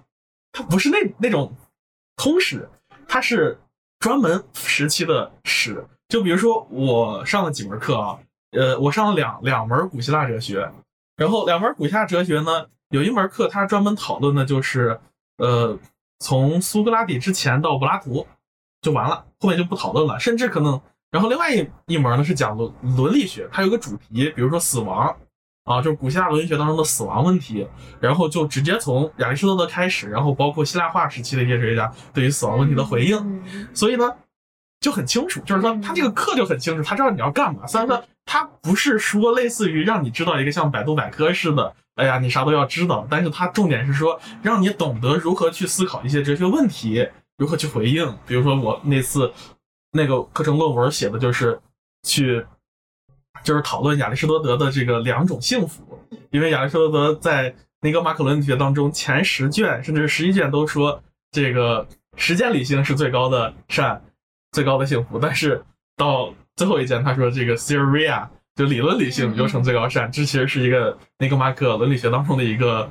[0.52, 1.50] 它不是那那种
[2.16, 2.68] 通史，
[3.08, 3.58] 它是
[3.98, 5.82] 专门时期的史。
[6.08, 8.18] 就比如说我上了几门课啊，
[8.52, 10.70] 呃，我上了两两门古希腊哲学，
[11.18, 14.98] 然后两门古希腊哲学呢，有一门课它专门讨论的就是，
[15.36, 15.76] 呃，
[16.20, 18.24] 从苏格拉底之前到柏拉图
[18.80, 25.14] 就完了，后面就不讨论了，甚至可能，然后另外一一门呢是讲伦伦理学，它有个主题，比如说死亡
[25.64, 27.66] 啊，就是古希腊伦理学当中的死亡问题，
[28.00, 33.68] 然后就直接从亚里士多德开始，然后包括希腊化时期的一些哲学家对于死亡问题的回应，嗯。
[33.74, 34.08] 所以呢，
[34.80, 37.66] 就很清楚，就是说他这个课就很清楚，他知道你要干嘛。
[37.66, 48.16] 虽然说他不是说类似于让你知道一个像百度百科似的，哎呀，你啥都要知道，但是他重点是说让你懂得如何去思考一些哲学问题，如何去回应。
[48.26, 49.32] 比如说我那次
[49.92, 51.60] 那个课程论文写的就是
[52.02, 52.44] 去。
[53.44, 55.96] 就是讨论亚里士多德的这个两种幸福，
[56.30, 61.86] 因为亚里士多德在那个马可伦理学当中前十卷甚至是十一卷都说这个
[62.16, 64.02] 实践理性是最高的善，
[64.52, 65.18] 最高的幸福。
[65.18, 65.62] 但是
[65.96, 72.90] 到最后一件，他说这个 theoria 就理论理性嗯有成最高善，这其实是一个那个马可伦理学当中的一个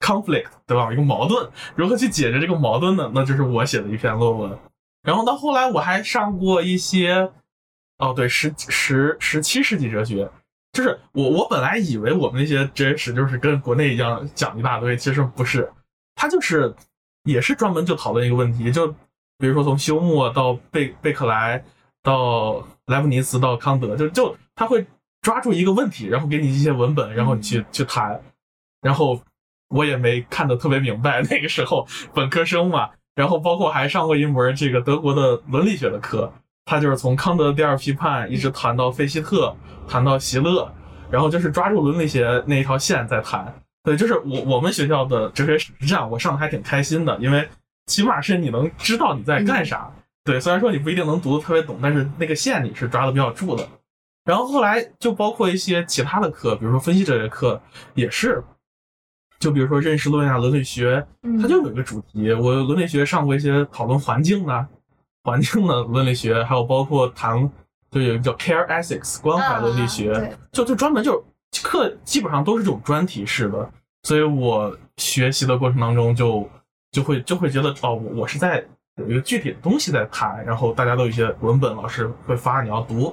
[0.00, 0.92] conflict，对吧？
[0.92, 3.10] 一个矛盾，如何去解决这个矛盾呢？
[3.14, 4.58] 那就是我写的一篇论文。
[5.02, 7.30] 然后到后来我还上过一些，
[7.98, 10.30] 哦对，十十十七世纪哲学。
[10.72, 15.70] 就是我，我本来以为我们那些哲学史就是跟国内一样讲一大堆，其实不是，
[16.16, 16.74] 它就是
[17.22, 18.92] 也是专门就讨论一个问题，就
[19.44, 21.62] 比如说从休谟到贝贝克莱，
[22.02, 24.86] 到莱布尼茨到康德，就就他会
[25.20, 28.18] 抓住一个问题，然后给你一些文本，然后你去去谈，
[28.80, 29.20] 然后
[29.68, 36.32] 我也没看得特别明白，那个时候本科生嘛，然后包括还上过一门这个德国的伦理学的课，
[36.64, 39.54] 他就是从康德的第二批判一直谈到费希特，
[39.86, 40.72] 谈到席勒，
[41.10, 43.54] 然后就是抓住伦理学那一条线在谈。
[43.82, 47.46] 对，就是我我们学校的哲学史是这样，我上的还挺开心的，因为
[47.86, 49.90] 起码是你能知道你在干啥。
[50.24, 53.66] 对，虽然说你不一定能读的特别懂，但是那个线你是抓的比较住的。
[54.24, 57.60] 然后后来就包括一些其他的课，比如说分析哲学课，
[57.92, 58.42] 也是，
[59.38, 62.32] 就比如说认识论呀、伦理学，嗯它就有一个主题。
[62.32, 64.66] 我伦理学上过一些讨论环境的、
[65.24, 67.50] 环境的伦理学，还有包括谈
[67.90, 71.22] 就有一个叫 care ethics 关怀伦理学，啊就就专门就
[71.62, 73.70] 课基本上都是这种专题式的，
[74.04, 76.48] 所以我学习的过程当中就
[76.94, 78.64] 就会就会觉得哦，我是在
[78.98, 83.12] 有一个具体的东西在谈，然后大家都有一些文本，老师会发你要读，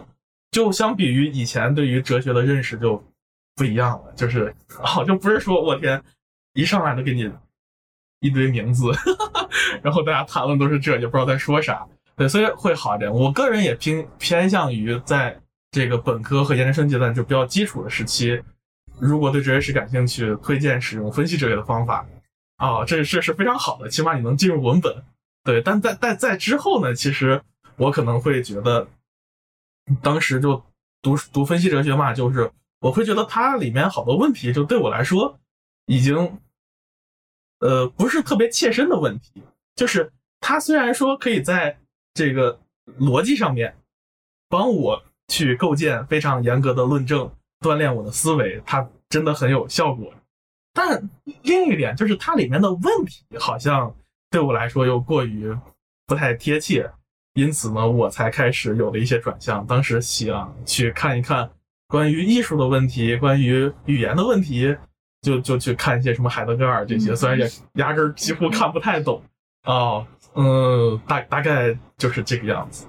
[0.52, 3.04] 就相比于以前对于哲学的认识就
[3.56, 6.00] 不一样了，就是哦，就不是说我天
[6.54, 7.28] 一上来就给你
[8.20, 8.92] 一堆名字，
[9.82, 11.84] 然后大家谈论都是这，也不知道在说啥。
[12.16, 13.12] 对，所以会好一点。
[13.12, 15.36] 我个人也偏偏向于在
[15.72, 18.40] 这个本科和研究生阶段就比较基础的时期，
[19.00, 22.06] 如果对哲学史感兴趣，推荐使用分析哲学的方法。
[22.62, 25.04] 啊、这这是非常好的，起码你能进入文本。
[25.44, 27.42] 对，但在在在之后呢，其实
[27.76, 28.88] 我可能会觉得，
[30.04, 30.64] 当时就
[31.02, 35.40] 读读分析哲学嘛，就是我会觉得它里面好多问题，就对我来说
[35.88, 36.38] 已经，
[37.62, 39.42] 呃，不是特别切身的问题。
[39.76, 41.80] 就是它虽然说可以在
[42.14, 42.60] 这个
[43.00, 43.76] 逻辑上面
[44.50, 50.14] 帮我去构建非常严格的论证，锻炼我的思维，它真的很有效果。
[50.74, 51.10] 但
[51.44, 53.94] 另一点就是它里面的问题好像
[54.30, 55.54] 对我来说又过于
[56.08, 56.90] 不太贴切，
[57.34, 59.66] 因此呢，我才开始有了一些转向。
[59.68, 61.50] 当时想去看一看
[61.88, 64.76] 关于艺术的问题，关于语言的问题，
[65.22, 69.22] 就就去看一些什么海德格尔这些，嗯虽然也压根儿几乎看不太懂。
[69.66, 70.06] 哦，
[70.36, 72.88] 嗯，大大概就是这个样子。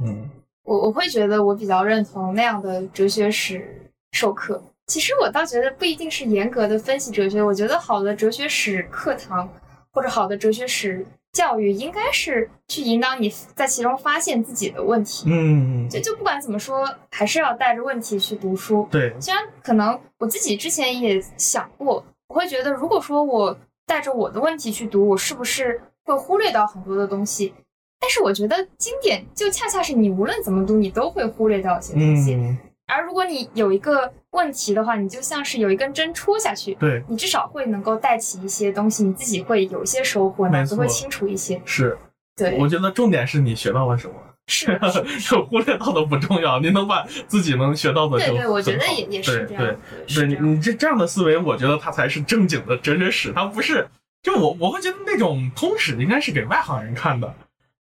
[0.00, 0.30] 嗯
[0.62, 4.62] 我我会觉得我比较认同那样的哲学史授课。
[4.86, 9.48] 其实我倒觉得不一定是严格的分析哲学，我觉得好的哲学史课堂
[9.92, 15.24] 或者好的哲学史教育，应该是去引导你在其中发现自己的问题。
[15.28, 18.88] 嗯，就就不管怎么说，还是要带着问题去读书。
[18.90, 27.52] 对，虽然可能我自己之前也想过，我会觉得，如果说我带着我的问题去读，我是不是会忽略到很多的东西？
[27.98, 32.34] 但是我觉得经典就恰恰是你无论怎么读，你都会忽略掉一些东西。
[32.34, 32.56] 嗯，
[32.86, 41.60] 而如果你有一个问题的话，你就像是有一根针戳下去，对，你至少会能够带起一些东西，你自己会有一些收获，脑子会清楚一些。
[41.64, 41.96] 是。
[42.36, 44.14] 对，我觉得重点是你学到了什么，
[44.46, 49.64] 是的是的是的 忽略到的不重要，你能把自己能学到的就对对，我觉得也也是这样。
[49.64, 49.76] 对
[50.14, 53.88] 对你你这这样的思维，我觉得它才是正经的哲学史，它不是
[54.22, 57.34] 就我我会觉得那种通史应该是给外行人看的，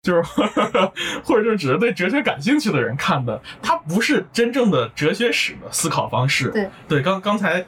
[0.02, 0.22] 就是
[1.24, 6.50] 或者就是只是对哲学感兴趣的人看的，它不是真正的哲学史的思考方式。
[6.52, 7.66] 对对，刚刚才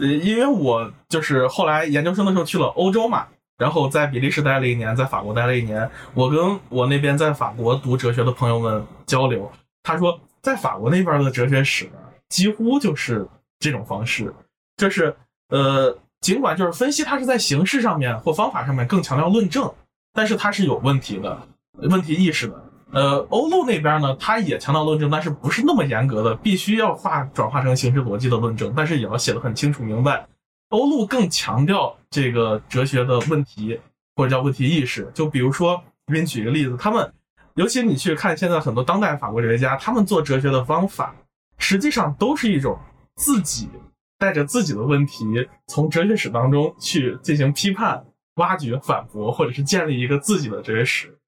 [0.00, 3.26] 呃，因为我就是后来研究生的时候去了欧洲嘛。
[3.58, 5.88] 然后在比利时待了一年，在法国待了一年。
[6.14, 9.48] 我跟我那边在法国读哲学的朋友们交流，
[9.84, 11.88] 他说，在法国那边的哲学史
[12.28, 13.24] 几乎就是
[13.60, 14.34] 这种方式，
[14.78, 15.14] 就是
[15.50, 19.72] 呃，尽管就是分析它是在形式上面或方法上面更强调论证，
[20.12, 21.46] 但是它是有问题的，
[21.88, 22.64] 问题意识的。
[22.92, 30.26] 呃，欧陆那边呢，他也强调论证，但是不是那么严格的，必须要化转化成形式逻辑的论证，但是也要写的很清楚明白。
[30.68, 33.80] 欧陆更强调这个哲学的问题
[34.14, 37.10] 或者叫问题意识，就比如说，给你举一个例子，他们，
[37.54, 41.14] 尤其你去看现在很多当代法国哲学家，他们做哲学的方法，
[41.56, 42.78] 实际上都是一种
[43.16, 43.70] 自己
[44.18, 45.24] 带着自己的问题，
[45.66, 48.04] 从哲学史当中去进行批判、
[48.34, 51.18] 挖掘、反驳，或者是建立一个自己的哲学史。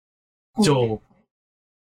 [0.63, 1.01] 就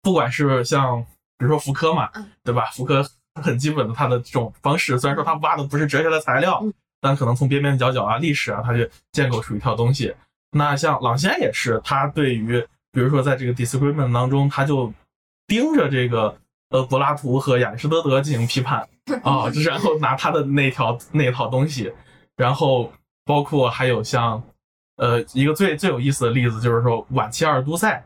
[0.02, 1.02] 不管是像
[1.36, 2.08] 比如说福柯嘛，
[2.44, 2.70] 对吧？
[2.72, 3.04] 福柯
[3.42, 6.64] 很基本的他的这种方式，虽然说他挖的不是哲学的材料。
[7.04, 10.14] 但可能从边边角角啊、历史啊，他就建构出一套东西。
[10.52, 14.94] 那像朗先也是，他对于比如说在这个 disagreement 当中，他就
[15.48, 18.88] 盯着这个呃柏拉图和亚里士多德进行批判
[19.24, 21.92] 啊，就然后拿他的那条那套东西，
[22.36, 22.92] 然后
[23.24, 24.40] 包括还有像
[24.94, 28.00] 呃一个最最有意思的例子，就是说晚期阿尔都塞，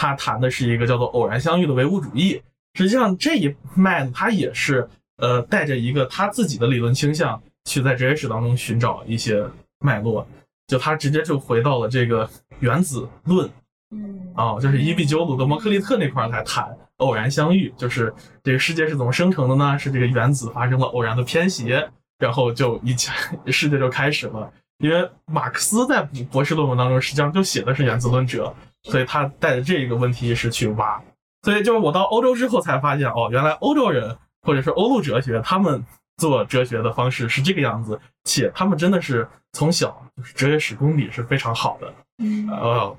[0.00, 2.40] 他谈的是一个叫做偶然相遇的唯物主义。
[2.74, 7.40] 实际上这一脉他也是呃带着一个他自己的理论倾向。
[7.66, 9.44] 去在哲学史当中寻找一些
[9.80, 10.26] 脉络，
[10.66, 12.28] 就他直接就回到了这个
[12.58, 13.48] 原子论，
[13.90, 19.78] 嗯，啊，就是伊壁鸠鲁、德谟克利特那块来谈偶然相遇，就是这个世界是怎么生成的呢？
[19.78, 21.86] 是这个原子发生了偶然的偏斜，
[22.18, 23.12] 然后就一切
[23.52, 24.50] 世界就开始了。
[24.78, 28.52] 因为马克思在博士论文当中实际上就写的是原子论者，
[28.84, 31.02] 所以他带着这个问题意识去挖。
[31.42, 35.84] 所以就是我到欧洲之后才发现，哦，原来欧洲人或者是欧陆哲学他们。
[36.16, 41.94] 做哲学的方式是这个样子，且他们真的是从小就是哲学史功底是非常好的。
[42.18, 42.96] 嗯，呃，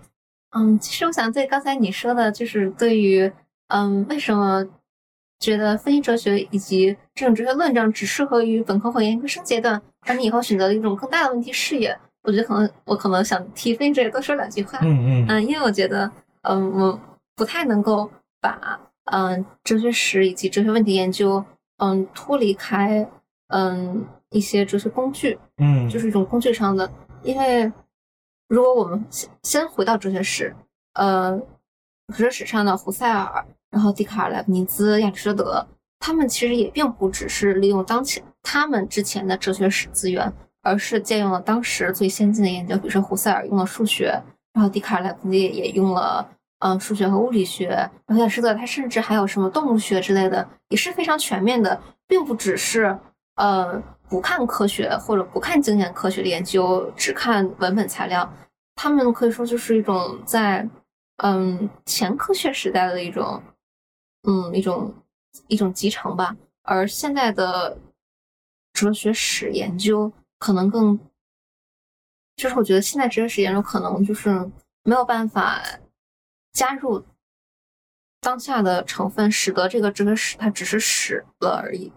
[0.57, 3.31] 嗯，其实我想对刚才你说的，就是对于
[3.67, 4.65] 嗯，为什么
[5.39, 14.79] 觉得分析哲学以及这种哲学论证只适合于本科或研究生阶段，而你以后选择了一种更大的问题视野，我觉得可能我可能想替分析哲学多说两句话。
[14.81, 16.11] 嗯嗯嗯，因为我觉得
[16.43, 16.99] 嗯，我
[17.35, 18.09] 不太能够
[18.39, 21.43] 把嗯哲学史以及哲学问题研究。
[21.83, 23.09] 嗯，脱离开
[23.47, 26.87] 嗯一些哲学工具，嗯，就是一种工具上的。
[27.23, 27.71] 因为
[28.47, 30.55] 如果我们先先回到哲学史，
[30.93, 31.35] 呃，
[32.09, 35.67] 哲学史上的胡塞尔，然后笛卡尔、莱布尼兹、亚里士多德，
[35.97, 40.31] 他们其实也并不只是利用当前他们之前的哲学史资源，
[40.61, 42.75] 而是借用了当时最先进的研究。
[42.77, 44.21] 比如说胡塞尔用了数学，
[44.53, 46.29] 然后笛卡尔、莱布尼也用了。
[46.63, 47.69] 嗯，数学和物理学，
[48.05, 52.95] 然后亚里士多德他甚至还有什么动物学之类的，也是非常全面的，并不只是
[53.33, 58.31] 呃不看科学或者不看经典科学的研究，只看文本材料。
[58.75, 60.69] 他们可以说就是一种在
[61.23, 63.41] 嗯前科学时代的一种
[64.27, 64.93] 嗯一种
[65.47, 66.37] 一种集成吧。
[66.61, 67.75] 而现在的
[68.71, 70.99] 哲学史研究可能更，
[72.35, 74.29] 就是我觉得现在哲学史研究可能就是
[74.81, 75.61] 没有办法。
[76.51, 77.05] 加入
[78.19, 81.93] 当下的成分，使得这个哲学史它只是史了而已。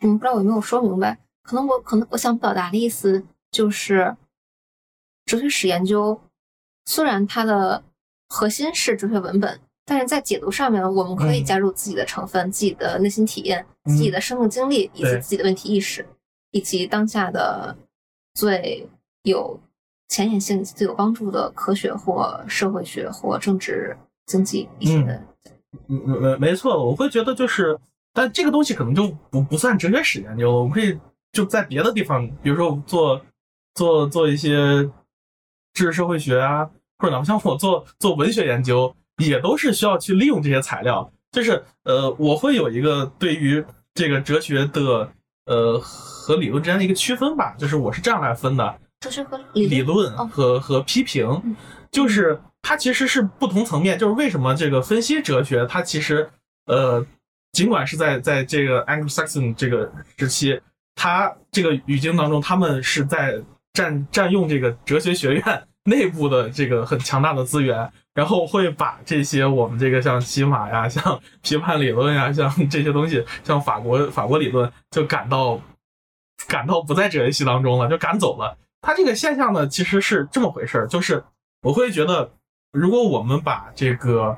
[0.00, 1.20] 嗯，不知道我有没有说明白？
[1.42, 4.16] 可能我可能我想表达的意思就是，
[5.26, 6.20] 哲学史研究
[6.86, 7.84] 虽然它的
[8.26, 16.04] 核心是哲学文本，但是在解读上面，我们可以加入自己的成分、自己的内心体验、自己的生命经历以及自己的问题意识，
[16.50, 17.76] 以及当下的
[18.34, 18.88] 最
[19.22, 19.60] 有。
[20.10, 23.94] 前沿性最有帮助的科学或社会学或政治
[24.24, 25.22] 经济一些的，
[25.88, 27.78] 嗯没没错，我会觉得就是，
[28.14, 30.98] 但这个东西可能就不不算哲学史研究了，我们可以
[31.30, 33.20] 就在别的地方，比如说做
[33.74, 34.56] 做做一些
[35.74, 36.64] 知识社会学啊，
[36.96, 41.12] 或者哪怕像我做做文学研究，也都是需要去利用这些材料。
[41.30, 45.12] 就是呃，我会有一个对于这个哲学的
[45.48, 48.78] 呃和理论之间的一个区分吧，就是我是这样来分的。
[49.00, 51.56] 哲学和理论和和批评，
[51.90, 56.28] 就是它其实是不同层面，就是为什么这个分析哲学，它其实
[56.66, 57.04] 呃，
[57.52, 60.60] 尽管是在在这个 Anglo-Saxon 这个时期，
[60.94, 63.40] 它这个语境当中，他们是在
[63.72, 75.60] 占占用这个哲学学院内部的这个很强大的资源，然后会把这些我们这个像西马呀、 像批判理论呀、像这些东西，像法国法国理论，就赶到
[76.46, 78.56] 赶到不在哲学系当中了，就赶走了。
[78.80, 81.24] 它这个现象呢，其实是这么回事儿，就是
[81.62, 82.30] 我会觉得，
[82.70, 84.36] 如果我们把这个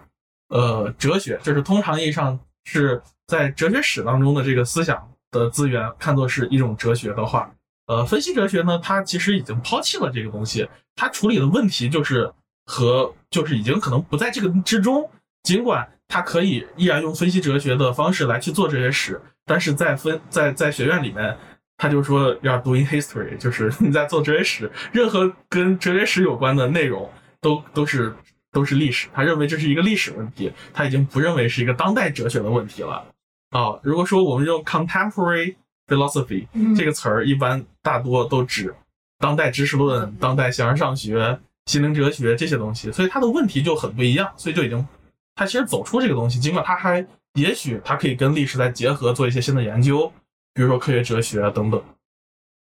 [0.48, 7.50] 呃哲学，就是通常意义上是在哲学史当中的这个思想的资源看作是一种哲学的话，
[7.90, 12.32] 呃，分析哲学呢，它其实已经抛弃了这个东西，它处理的问题就是
[12.66, 15.10] 和就是已经可能不在这个之中，
[15.42, 21.36] 尽管它可以依然用分析哲学的方式来去做哲学史，但是在分在在学院里面。
[21.82, 27.10] 他就说要 doing history， 就是你在做哲学史，任何跟哲学史有关的内容
[27.40, 28.14] 都都是
[28.52, 29.08] 都是历史。
[29.14, 33.02] 他认为这是一个历史问题，他已经不认为是一个当代哲学的问题了。
[33.48, 35.54] 啊，如果说我们用 contemporary
[35.90, 38.72] philosophy 这个词儿，一般大多都指
[39.18, 44.32] 当代知识论、当代形而上学、心灵哲学这些东西，所以他的问题就很不一样。
[44.36, 44.86] 所以就已经
[45.34, 50.10] 他其实走出这个东西，尽管他还也许他可以跟历史再结合，做一些新的研究。
[50.52, 51.80] 比如说科学哲学啊等等，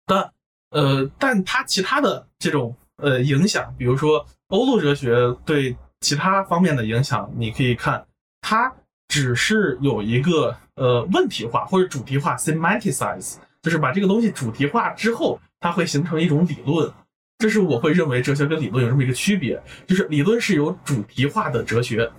[0.05, 0.31] 但
[0.71, 5.15] 呃，但它其他的这种呃影响，比如说欧陆哲学
[5.47, 8.07] 对其他方面的影响，你可以看
[8.43, 8.73] 它
[9.13, 16.91] 只是有一个呃问题化或者主题化 （semanticize），就是把这个东西主题化之后，它会形成一种理论。
[17.37, 22.11] 这是我会认为哲学跟理论有这么一个区别，就是理论是有主题化的哲学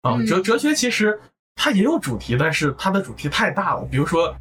[0.00, 1.20] 啊，哲哲学其实
[1.54, 4.34] 它也有主题，但是它的主题太大了，比如说。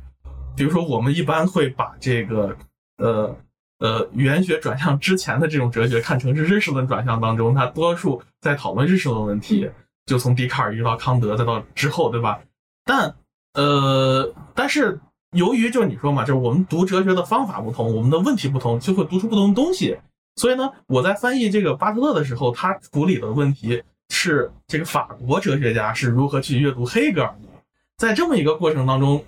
[0.55, 2.57] 比如说，我们一般会把这个
[2.97, 3.37] 呃
[3.77, 9.69] 呃语言学转向之前的这种哲学看成是认识论转向当中，它多数在讨论认识论问题，
[10.07, 12.41] 就从笛卡尔一直到康德，再到之后，对吧？
[12.83, 13.15] 但
[13.53, 14.99] 呃，但是
[15.33, 19.95] 由于就你说嘛，就是我们读哲学的方法不同，我们的问题不同，就会读出不同的东西。
[20.37, 27.49] 所以呢，我在翻译这个巴特勒的时候，他处理的问题是这个法国哲学家是如何去阅读黑格尔的，
[27.97, 29.23] 在这么一个过程当中。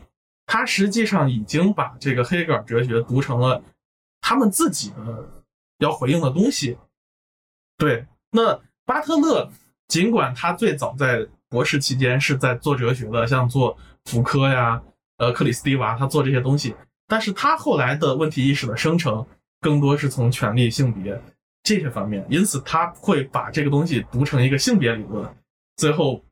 [0.51, 3.61] 他实际上已经把这个黑格尔哲学读成了
[4.19, 5.29] 他们自己的
[5.77, 6.75] 要回应的东西。
[7.77, 9.51] 对，那巴特勒
[9.89, 14.81] 尽管他最早在博士期间是在做哲学的，像做福柯呀、
[15.17, 16.75] 呃克里斯蒂娃，他做这些东西，
[17.07, 19.25] 但是他后来的问题意识的生成
[19.59, 21.19] 更多是从权力、性别
[21.63, 25.27] 这些方面，因此他会把这个东西读成一个性别理论，
[25.75, 26.23] 最后，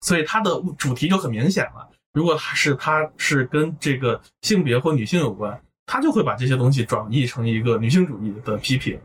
[0.00, 1.88] 所以他的主题就很明显了。
[2.12, 9.00] 如果他是他是跟这个性别或女性有关，他就会把这些东西转译成一个女性主义的批评。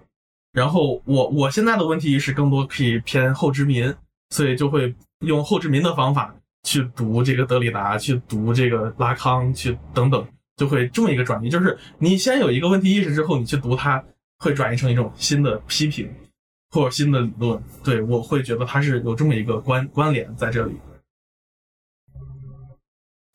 [0.54, 3.93] 然后我我现在的问题意识更多可以偏后殖民，
[4.30, 11.50] 所以就会用后殖民的方法去读这个德里达，去读这个拉康，去等等，就会这么一个转移。
[11.50, 14.04] 就是你先有一个问题意识之后，你去读它，
[14.39, 16.12] 会转移成一种新的批评
[16.72, 17.62] 或者新的理论。
[17.84, 20.76] 对我会觉得它是有这么一个关关联在这里。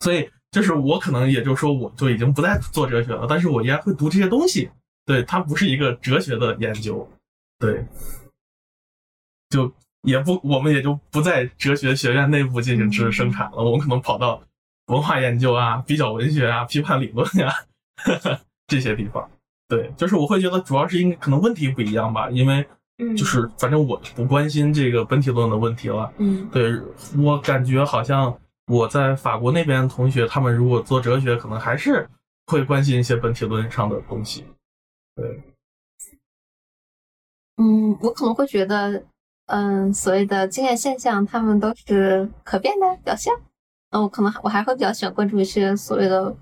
[0.01, 4.69] 所以，就是我可能也就说，我就已经不再做哲学了，但是我依然会读这些东西。
[5.05, 7.07] 对，它不是一个哲学的研究，
[7.59, 7.85] 对，
[9.49, 9.71] 就
[10.03, 13.57] 也不，我们也就不在哲学学院内部进行知识生产了。
[13.57, 14.41] 我们可能跑到
[14.87, 17.53] 文化研究啊、比较文学啊、批判理论呀
[18.67, 19.29] 这些地方。
[19.67, 22.65] 对，就是我会觉得主要是因为可能问题不一样吧，因为
[23.17, 26.11] 就是反正我不关心这个本体论的问题了。
[26.17, 26.79] 嗯，对
[27.17, 28.37] 我感觉好像。
[28.67, 32.07] 我在法国那边同学，他们如果做哲学，可能还是
[32.45, 34.45] 会关心一些本体论上的东西。
[35.15, 35.43] 对，
[37.57, 39.05] 嗯，我可能会觉得，
[39.45, 43.33] 嗯，所谓的经验现象，他们都是可变的表象。
[43.91, 46.35] 那，我可能我还会比较喜欢关注一些所谓的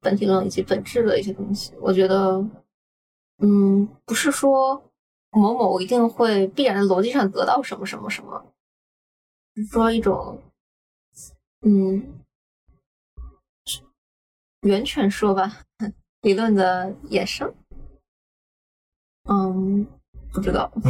[0.00, 1.72] 本体论以及本质的一些东西。
[1.80, 2.44] 我觉得，
[3.38, 4.90] 嗯，不是说
[5.30, 8.52] 某某一定会必然的逻辑上得到什么什么什么，
[9.56, 10.42] 是说一种。
[11.62, 12.20] 嗯，
[14.60, 15.62] 源泉说吧，
[16.22, 17.52] 理论的衍生。
[19.28, 19.86] 嗯，
[20.32, 20.70] 不知道。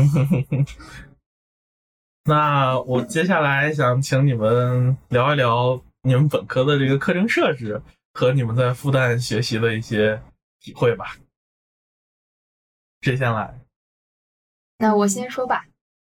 [2.24, 7.80] 那我接下来想请你们聊一聊你们本科的这个课程设置
[8.12, 10.22] 和你们在复旦学习的一些
[10.60, 11.16] 体会吧。
[13.00, 13.58] 谁先来？
[14.78, 15.64] 那我先说吧。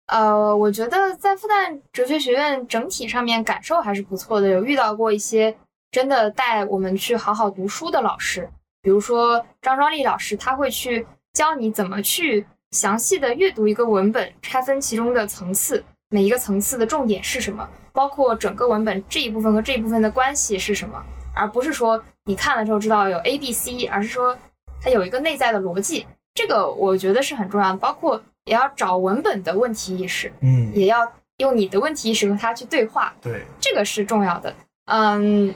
[0.07, 5.57] 呃，我觉得在复旦哲学学院整体上面感受还是不错的，有遇到过一些
[5.91, 8.49] 真的带我们去好好读书的老师，
[8.81, 21.03] 比如说张庄丽老师，他会去教你怎么去详细的阅读一个文本，拆分其中的层次，每一个层次的重点是什么，包括整个文本这一部分和这一部分的关系是什么，
[21.35, 24.37] 而不是说你看了之后知道有 A、B、C，而是说
[24.79, 26.05] 它有一个内在的逻辑。
[26.35, 34.55] 这个我觉得是很重要的，包括也要找文本的问题意识，嗯，也要用你的问题意识和它去对话，对，这个是重要的。
[34.85, 35.53] 嗯，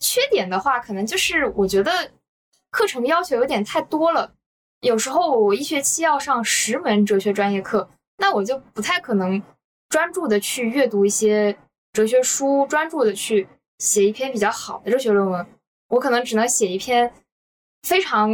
[0.00, 2.10] 缺点的话，可能就是我觉得
[2.70, 4.32] 课程要求有点太多了。
[4.86, 9.42] 有时候我一学期要上十门哲学专业课，那我就不太可能
[9.88, 11.58] 专注的去阅读一些
[11.92, 15.44] 哲学书，专注的去写一篇比较好的哲学论文。
[15.88, 17.12] 我可能只能写一篇
[17.82, 18.30] 非常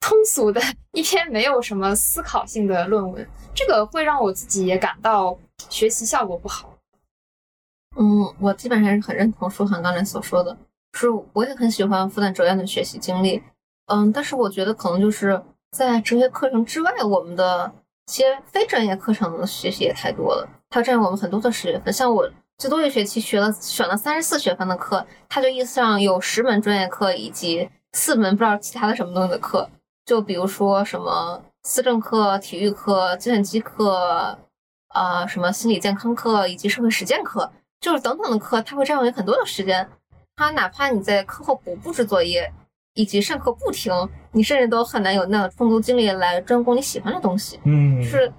[0.00, 3.24] 通俗的一篇没有什么思考性的论文，
[3.54, 5.38] 这个会让我自己也感到
[5.70, 6.76] 学习效果不好。
[7.96, 10.58] 嗯，我基本上是很认同舒涵刚才所说的，
[10.94, 13.40] 是我也很喜欢复旦哲院的学习经历。
[13.86, 17.72] 嗯，但是我觉得可能就是在哲学课程之外，我们的
[18.06, 21.92] 一些非专业课程的学习也太多了，它占用我们很多的学分。
[21.92, 22.28] 像我
[22.58, 29.68] 最多一学期学了选了三十四学分的课，它就意思上有十门专业课以及四门不知道其他的什么东西的课，
[30.06, 34.38] 就比如说什么思政课、体育课、计算机课，
[34.88, 37.50] 啊，什么心理健康课以及社会实践课。
[37.80, 39.86] 就是等等的课，它会占用你很多的时间。
[40.36, 42.50] 它哪怕你在课后不布置作业，
[42.94, 43.92] 以及上课不听，
[44.32, 47.60] 你甚至都很难有那充足精力来专攻你喜欢的东西。
[47.64, 48.32] 嗯，是，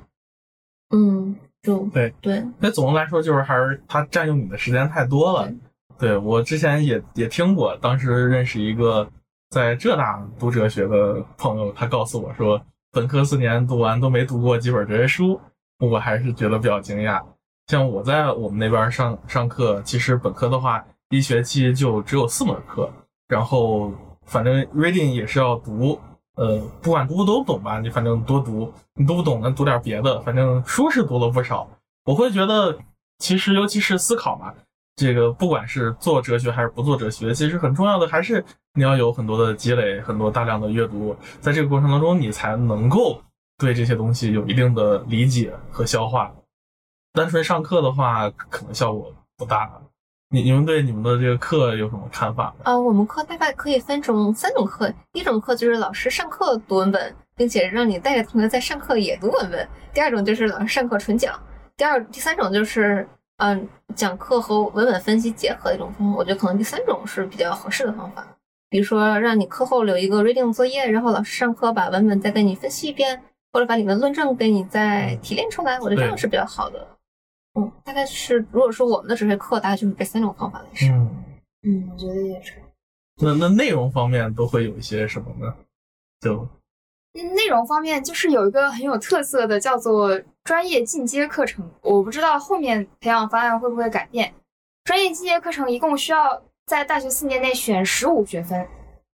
[0.92, 2.44] 嗯，就对对。
[2.60, 5.52] 那总的来说，就是还是它占用你的时间太多了。
[5.98, 9.10] 对我之前也也听过，当时认识一个
[9.50, 15.40] 在浙大读哲学的朋友，他告诉我说，本科四年读完都没读过几本哲学书，
[15.80, 17.22] 我还是觉得比较惊讶。
[17.68, 22.92] 像我在我们那边上上课，其实本科的话，一学期就只有四门课，
[23.28, 23.92] 然后
[24.26, 26.00] 反正 reading 也是要读，
[26.36, 31.70] 呃，不管读不读懂吧，你反正多读，你读不懂，那读点别的，反正书是读了不少。
[32.06, 32.78] 我会觉得，
[33.20, 34.54] 其实尤其是思考嘛，
[34.96, 43.22] 这个不管是做哲学还是不做哲学，其实很重要的还是你要有很多的积累，很多大量的阅读，在这个过程当中，你才能够
[43.58, 46.32] 对这些东西有一定的理解和消化。
[47.14, 49.72] 单纯上课的话，可能效果不大。
[50.30, 52.54] 你你们对你们的这个课有什么看法？
[52.64, 61.34] 啊，我们课大概可以分成三种课，一种课就是老师上课读文本，并且让你带着同学在上课也读文本；第二种就是老师上课纯讲；
[61.78, 63.08] 第二第三种就是
[63.38, 66.18] 嗯讲课和文本分析结合的一种方法。
[66.18, 68.26] 我觉得可能第三种是比较合适的方法。
[68.68, 73.22] 比如说让你课后留一个 reading 作业，然后老师上课把文本再给你分析一遍，
[73.54, 75.80] 或者把你的论证给你再提炼出来。
[75.80, 76.86] 我觉得这样是比较好的。
[77.56, 80.90] 嗯，大概是，如果说我们的哲学课，大概就是这三种方法来上。
[80.98, 81.24] 嗯
[81.68, 82.54] 嗯，我觉得也是。
[83.22, 85.56] 那那内容方面都会有一些什么呢？
[86.20, 86.48] 就
[87.14, 91.66] 内容方面，就是有一个很有特色的，叫做专业进阶课程。
[91.82, 94.34] 我不知道后面培养方案会不会改变。
[94.84, 98.68] 专业进阶课程一共需要在大学四年内选十五学分，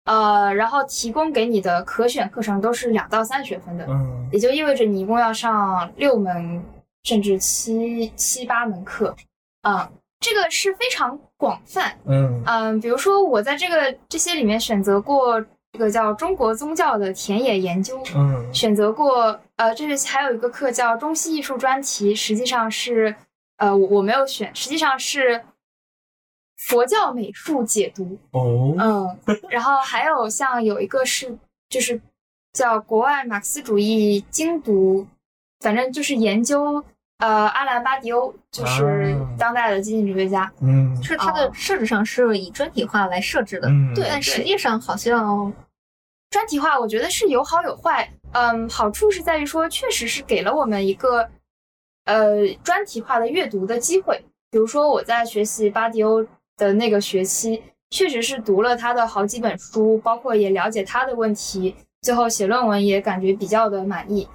[0.04, 6.62] 呃，然后提供给你的可选课程都是两到三学分的，嗯，也就意味着你一共要上六门。
[7.04, 9.14] 甚至七七八门课，
[9.62, 9.90] 啊，
[10.20, 12.42] 这个是非常广泛，嗯。
[12.44, 15.40] 嗯，比如说我在这个这些里面选择过
[15.72, 23.14] 这个叫中国宗教的田野研究，嗯，选择过呃，这学期还有一个课叫中西艺术专题，实际上是
[23.58, 25.44] 呃我我没有选，实际上是
[26.56, 29.18] 佛教美术解读，哦，嗯，
[29.48, 31.38] 然后还有像有一个是
[31.68, 32.00] 就是
[32.52, 35.06] 叫国外马克思主义精读，
[35.60, 36.84] 反正就是研究。
[37.18, 45.52] 呃，阿兰·巴迪欧就是当代的经济哲学家，嗯，就是它的设置上是以专题化来设置的，嗯，对，但实际上好像
[46.30, 48.08] 专题化，我觉得是有好有坏。
[48.34, 51.28] 嗯，好处是在于说，确实是给了我们一个
[52.04, 54.24] 呃专题化的阅读的机会。
[54.52, 56.24] 比如说我在学习巴迪欧
[56.56, 64.28] 的那个学期，确实是读了他的好几本书，包括也了解他的问题，最后写论文也感觉比较的满意。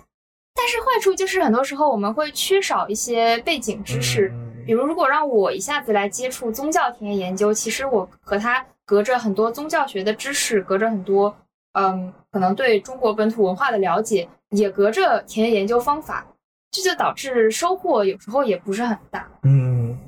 [0.64, 4.32] 但是坏处就是很多时候我们会缺少一些背景知识，
[4.66, 11.36] 比如如果让我一下子来接触宗教田野研究，其实我和他隔着很多宗教学的知识，隔着很多
[11.74, 16.26] 嗯，可能对中国本土文化的了解，也隔着田野研究方法，
[16.72, 19.30] 这就导致收获有时候也不是很大。
[19.42, 20.00] 嗯，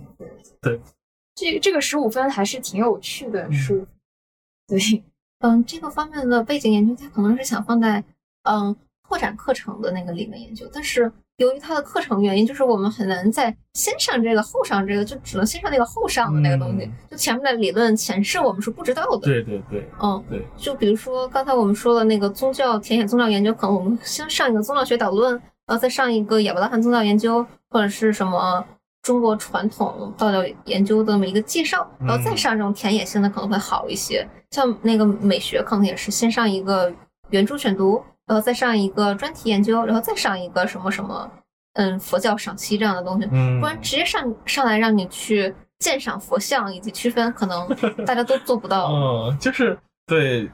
[0.61, 0.79] 对，
[1.35, 3.85] 这这个十五分还是挺有趣的，十五，
[4.69, 4.79] 对，
[5.39, 8.01] 嗯，这个方面的背景研究，他可能是想放在
[8.43, 8.73] 嗯。
[9.07, 19.19] 拓展课程的那个理论研究，但是由于它的课程原因，就是我们很难在先上这个后上这个，就只能先上那个后上的那个东西，嗯就前面的理论前世我们是不知道的。
[19.19, 25.33] 对对对嗯，对，就比如说刚才我们说的那个宗教田野宗教研究，可能我们先上一个宗教学导论，
[25.65, 28.65] 然后再上一个亚伯拉罕宗教研究，或者是什么
[29.03, 34.27] 中国传统道教研究的这么一个介绍，然后再嗯上这种田野性的可能会好一些。
[34.51, 36.91] 像那个美学可能也是先上一个
[37.29, 41.31] 原著选读，然后再上一个专题研究，然后再上一个什么什么，
[41.73, 47.67] 嗯，佛教赏析这样的东西，嗯不然直接上上来让你去鉴赏佛像以及区分，可能
[48.05, 48.87] 大家都做不到。
[49.29, 50.49] 嗯，就是对，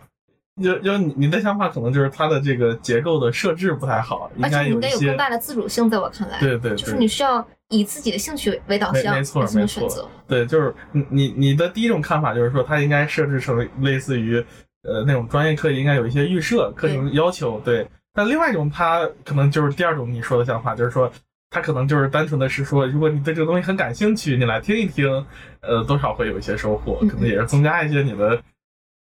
[0.61, 10.09] 就就你你的想法可能就是它的这个结构的设置不太好，应而且你应该有更大的自主性，在我看来，对对就是你需要以自己的兴趣为导向没没错没错。
[10.27, 14.43] 对，就是你你你的第一种看法就是说，它应该设置成类似于
[14.83, 17.87] 呃那种专业课应该有一些预设课程要求，对。
[18.13, 21.09] 但另外一种，它可能就是第二种你说的想法，就是说，
[21.49, 25.25] 它可能就是单纯的是说，如果你对这个东西很感兴趣，你来听一听，
[25.61, 28.41] 呃，多少会有一些收获，嗯可能也是增加一些你的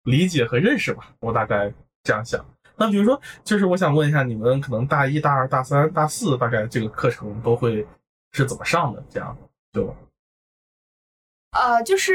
[0.03, 1.09] 理解和认识吧。
[1.19, 1.71] 我大概
[2.03, 2.43] 这样想。
[2.75, 7.85] 那比如说，就是我想问一下，你们可能大一、大二、大三、大四，大概这个课程都会
[8.31, 9.03] 是怎么上的？
[9.09, 9.37] 这样
[9.73, 9.95] 就
[11.51, 12.13] 呃，就是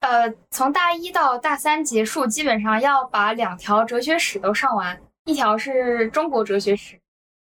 [0.00, 6.98] 呃，从大一到大三结束，基本上要把两条哲学史都上完，一条是中国哲学史，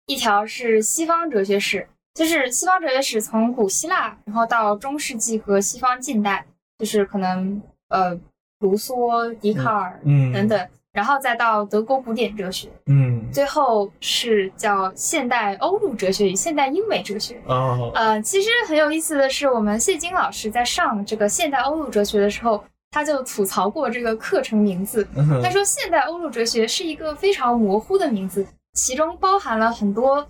[0.06, 1.88] 一条是西方哲学史。
[2.14, 6.46] 就是西方哲学史从古希腊，然后到中世纪和西方近代，
[6.80, 8.18] 就是可能呃
[8.60, 17.38] 卢梭、笛卡尔嗯等等，然后再到德国古典哲学，嗯最后是叫现代欧陆哲学与现代英美哲学。
[17.48, 25.06] 哦呃，其实很有意思的是，我们谢金老师在上这个现代欧陆哲学的时候，他就吐槽过这个课程名字。
[25.18, 30.26] 嗯他说，现代欧陆哲学是一个非常模糊的名字，其中包含了很多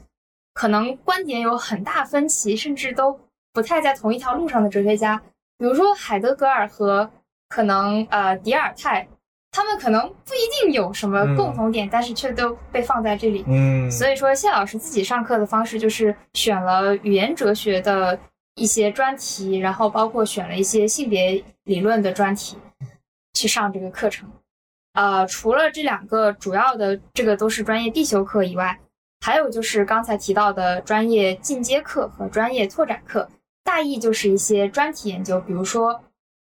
[0.55, 3.19] 可能观点有很大分歧，甚至都
[3.53, 5.21] 不太在同一条路上的哲学家，
[5.59, 7.11] 比如说海德格尔和
[7.49, 9.07] 可能呃迪尔泰，
[9.55, 13.45] 他们可能不一定有什么嗯共同点，但是却都被放在这里。
[13.47, 18.19] 嗯，所以说，谢老师自己上课的方式就是选了语言哲学的
[18.55, 22.57] 一些专题，然后包括选了一些性别理论的专题
[23.33, 24.29] 去上这个课程。
[24.91, 28.77] 呃，除了这两个主要的这个都是专业必修课以外，
[29.25, 33.29] 还有就是刚才提到的专业进阶课和专业拓展课。
[33.63, 36.03] 大意就是一些专题研究，比如说，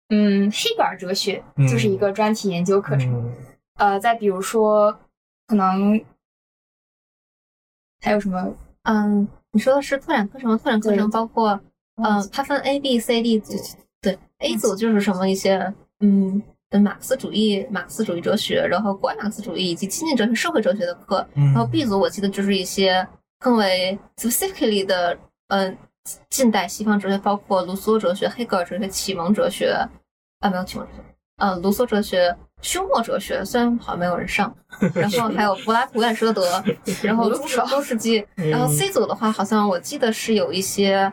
[0.09, 3.13] 嗯，黑格尔哲学就是一个专题研究课程。
[3.13, 3.33] 嗯
[3.75, 4.99] 呃，再比如说，
[5.47, 6.03] 可能
[8.01, 8.53] 还有什么？
[8.83, 10.59] 嗯，你说的是拓展课程吗？
[10.61, 11.57] 拓展课程包括，
[11.95, 13.53] 嗯，它分 A、B、C、D 组。
[14.01, 16.41] 对，A 组就是什么一些，嗯，
[16.83, 21.25] 马克思主义、马克思主义哲学，然后国外马克思主义以及亲近哲学、社会哲学的课。
[21.35, 23.07] 嗯然后 B 组我记得就是一些
[23.39, 25.77] 更为 specifically 的，嗯，
[26.29, 29.73] 近代西方哲学，包括卢梭哲学、黑格尔哲学、启蒙哲学，
[30.39, 31.03] 啊，没有启蒙哲学，
[31.37, 34.53] 呃，卢梭哲学、休谟哲学，虽然好像没有人上，
[34.95, 36.63] 然后还有柏拉图、亚里士多德，
[37.03, 41.11] 然后中世中世纪，然后 C 组的话，好像我记得是有一些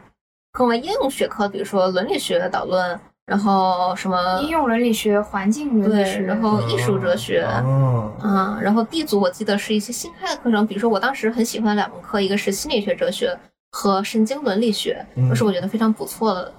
[0.52, 7.44] 更为应用学科，比如说伦理学导论，然后什么应用伦理学、环境伦理，学，然后艺术哲学。
[7.64, 13.36] 嗯，啊，然后 D 组我记得是一些新开的课程，比如说我当时很喜欢的两门课，一个是心理学哲学
[13.72, 16.52] 和神经伦理学，嗯都是我觉得非常不错的。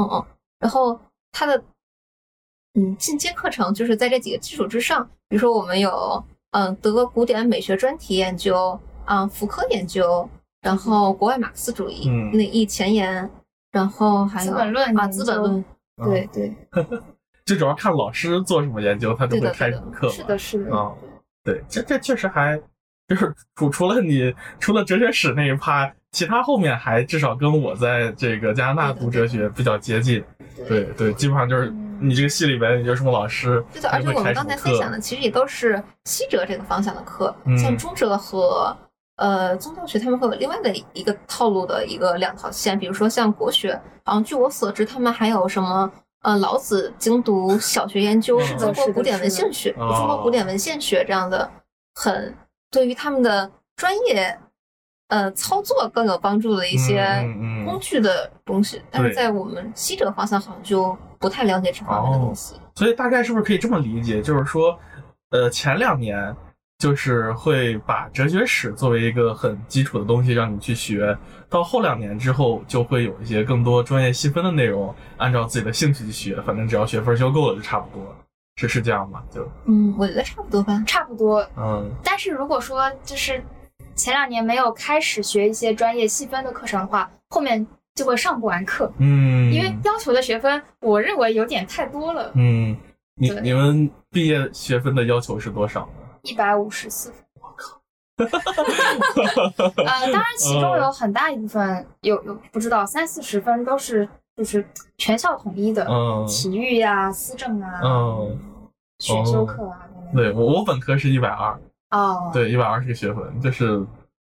[0.00, 0.24] 嗯嗯，
[0.58, 0.98] 然后
[1.32, 1.62] 它的
[2.74, 10.28] 嗯进阶课程就是在这几个基础之上，比如说我们有嗯德国古典美学专题研究，啊福柯研究，
[10.62, 13.28] 然后国外马克思主义嗯那一前沿，
[13.72, 15.64] 然后还有资本论啊资本论，
[15.96, 16.54] 对对，
[17.44, 20.08] 就主要看老师做什么研究，他就会开什么课。
[20.08, 20.76] 是的，是的。
[20.76, 20.92] 啊，
[21.42, 22.60] 对，这这确实还
[23.08, 30.22] 就是除除了你除了哲学史那一趴，其他后面还至少跟我在这个加拿大读哲学比较接近。
[30.68, 37.56] 对对，基本上就是你这个系里边有什么老师，对的，他就而且我们刚才分享的其实也都是西哲这个方向的课，嗯。
[37.58, 38.76] 像中哲和
[39.16, 45.90] 呃宗教学他们会有另外的一个套路的一个两条线，比如说像国学，好像据我所知，他们还有什么
[46.22, 49.94] 呃老子精读小学研究、中国古典文献学、哦。
[49.96, 51.50] 中国古典文献学这样的，
[51.94, 52.34] 很
[52.70, 54.38] 对于他们的专业
[55.08, 57.04] 呃操作更有帮助的一些
[57.66, 62.56] 工具的东西，但是在我们西哲方向好像就不太了解这方面的东西。
[62.74, 64.76] 所以大概是不是可以这么理解，就是说，
[65.30, 66.34] 呃，前两年
[66.78, 71.16] 就是会把哲学史作为一个很基础的东西让你去学，
[71.48, 78.16] 到后两年之后就会有一些更多专业细分的内容，按照自己的兴趣去学，反正只要学分修够了就差不多了，
[78.56, 79.22] 是是这样吗？
[79.30, 80.82] 就嗯，我觉得差不多吧。
[80.86, 81.46] 差不多。
[81.56, 83.44] 嗯但是如果说就是
[83.94, 87.66] 前两年没有开始学一些专业细分的课程的话，后面
[88.00, 92.74] 就会上不完课，嗯，因为要求的学分我认为有点太多了，嗯，
[93.16, 93.42] 你对。
[93.42, 95.92] 你们毕业学分的要求是多少呢？
[96.22, 97.20] 一百五十四分。
[99.76, 106.26] 呃，当然其中有很大一部分有有不知道三四十分都是就是全校统一的，嗯。
[106.26, 108.38] 体育呀、思政啊、嗯，
[108.98, 109.86] 选修课啊。
[110.14, 113.78] 对我我本科是一百二，哦，对，一百二十个学分，就是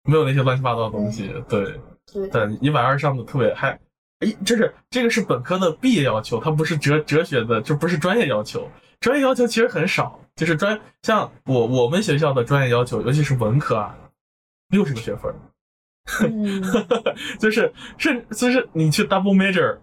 [0.03, 1.33] 没有那些乱七八糟的东西。
[1.47, 1.79] 对，对
[2.31, 3.79] 但一百二上的特别嗨，
[4.19, 8.69] 哎，就是这个是本科的毕业要求，它不是哲哲学的，就不是专业要求。
[8.99, 13.97] 专业要求其实很少，就是专像我我们学校的专业要求，尤其是文科啊，
[14.69, 15.33] 六十个学分，
[16.23, 16.61] 嗯
[17.39, 19.77] 就是甚就是你去 double major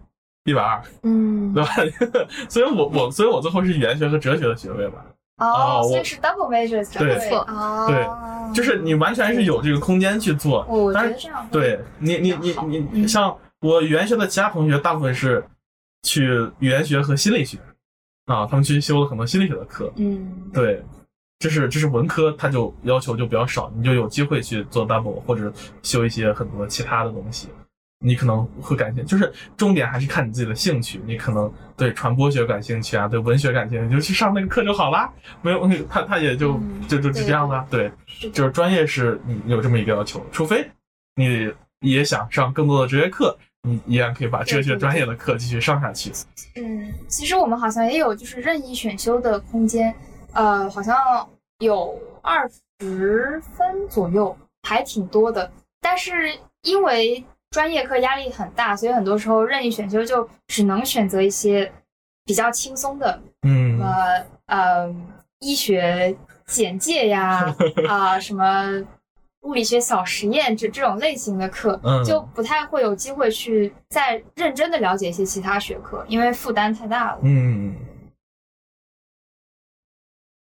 [0.45, 1.69] 一百二，嗯对吧？
[2.47, 5.05] 所以我我所以我最后是语言学和哲学的学位吧。
[5.39, 15.43] 哦，哦我所以是 double major 才对对哦，对就是你完全是有这个空间去做，我我觉得这样对你你你好你嗯像我语言学的其他同学，大部分是
[16.03, 16.25] 去
[16.59, 17.57] 语言学和心理学
[18.25, 19.91] 啊，他们去修了很多心理学的课。
[19.97, 20.83] 嗯对，
[21.39, 25.51] 这是这是文科，他就要求就比较少，你就有机会去做 double 或者
[25.83, 27.49] 修一些很多其他的东西。
[27.99, 31.01] 你可能会感兴趣，就是重点还是看你自己的兴趣。
[31.05, 35.11] 你可能对传播学感兴趣啊，对文学感兴趣，你就去上那个课就好啦。
[35.41, 37.65] 没有，他他也就嗯就就就这样的。
[37.69, 37.91] 对，
[38.31, 40.69] 就是专业是你有这么一个要求，除非
[41.15, 46.11] 你也想上更多的哲学课，你依然可以把哲学专业的课继续上下去。
[46.55, 49.93] 嗯，其实我们好像也有就是任意选修的空间，
[50.31, 50.95] 呃，好像
[51.59, 55.51] 有二十分左右，还挺多的。
[55.81, 56.33] 但是
[56.63, 61.71] 因为专业课压力很大，所以很多时候任意选修就只能选择一些
[62.25, 64.95] 比较轻松的，嗯呃呃，
[65.39, 67.43] 医学简介呀，
[67.89, 68.83] 啊、什么
[69.41, 77.19] 物理学小实验这这种类型的课，嗯就不太会有机会去再认真的了解一些其他学科，因为负担太大了。
[77.23, 77.75] 嗯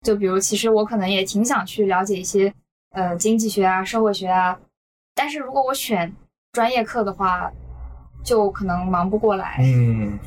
[0.03, 2.53] 就比如，其实我可能也挺想去了解一些
[2.91, 4.59] 呃经济学啊、社会学啊，
[5.15, 6.13] 但是如果我选
[6.53, 7.51] 专业课的话，
[8.23, 9.57] 就可能忙不过来。
[9.61, 10.19] 嗯，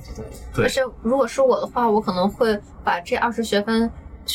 [0.54, 3.90] 对而且如果是我的话，我可能会把这二十学分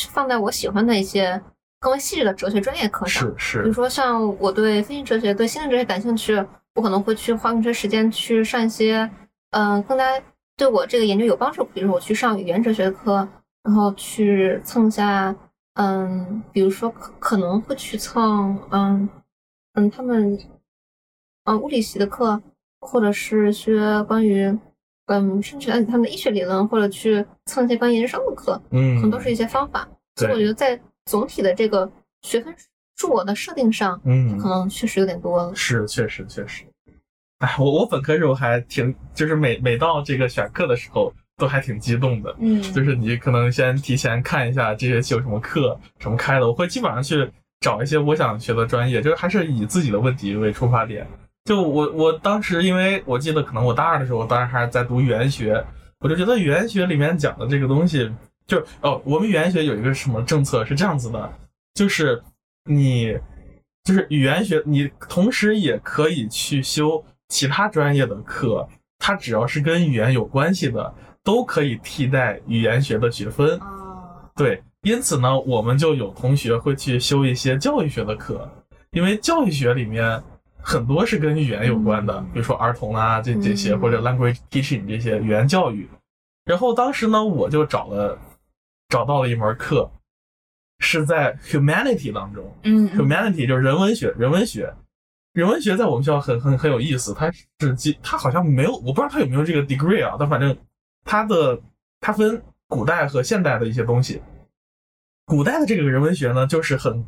[0.09, 1.41] 放在我喜欢的一些
[1.79, 3.23] 更为细致的哲学专业课上。
[3.23, 6.33] 是是，比如说像我对分析哲学、对心理哲学感兴趣，
[6.75, 9.09] 我可能会去花更多时间去上一些，
[9.51, 10.05] 嗯、更加
[10.55, 11.63] 对我这个研究有帮助。
[11.73, 13.27] 比如说我去上语言哲学的课，
[13.63, 15.35] 然后去蹭一下，
[15.73, 19.09] 嗯，比如说可可能会去蹭，嗯
[19.73, 20.37] 嗯，他们，
[21.45, 22.41] 嗯，物理系的课，
[22.79, 24.45] 或者是学关于，
[25.07, 29.87] 嗯，甚至了解他们的医学理论，或者去蹭一些关于研究生的课，嗯，可能都是一些方法。
[30.15, 32.53] 所以我觉，得在总体的这个学分
[32.97, 35.55] 数额的设定上，嗯可能确实有点多了。
[35.55, 36.63] 是，确实确实。
[37.39, 42.35] 哎，我我本科时候还挺，就是每每到这个选课的时候，都还挺激动的。
[42.39, 47.27] 嗯，就是你可能先提前看一下这学期有什么课，什么开的，我会基本上去
[47.61, 51.07] 找一些我想学的专业，就是还是以自己的问题为出发点。
[51.45, 55.63] 就我我当时，因为我记得可能我大二的时候，我当时还是在读语言学，
[55.99, 58.11] 我就觉得语言学里面讲的这个东西，
[58.45, 61.33] 就是哦，我们语言学有一个什么政策是这样子的，
[61.73, 62.21] 就是
[62.65, 63.17] 你
[63.83, 68.67] 就是语言学，你同时也可以去修其他专业的课，
[68.99, 73.57] 它只要是跟语言有关系的，都可以替代语言学的学分。
[73.59, 78.47] 啊，对，因此呢，我们就有同学会去修一些教育学的课，
[78.91, 80.21] 因为教育学里面
[80.61, 85.89] 很多是跟语言有关的，比如说儿童啊这这些，嗯或者 language teaching 这些语言教育。
[86.45, 88.17] 然后当时呢，我就找了
[88.89, 89.89] 找到了一门课，
[90.79, 94.73] 是在 humanity 当中嗯嗯，humanity 就是人文学，人文学。
[95.33, 100.57] 人文学在我们学校很很很有意思，它是基它好像没有，我不知道它有没有这个 degree 啊，但反正
[101.05, 101.57] 它的
[102.01, 104.21] 它分古代和现代的一些东西。
[105.25, 107.07] 古代的这个人文学呢，就是很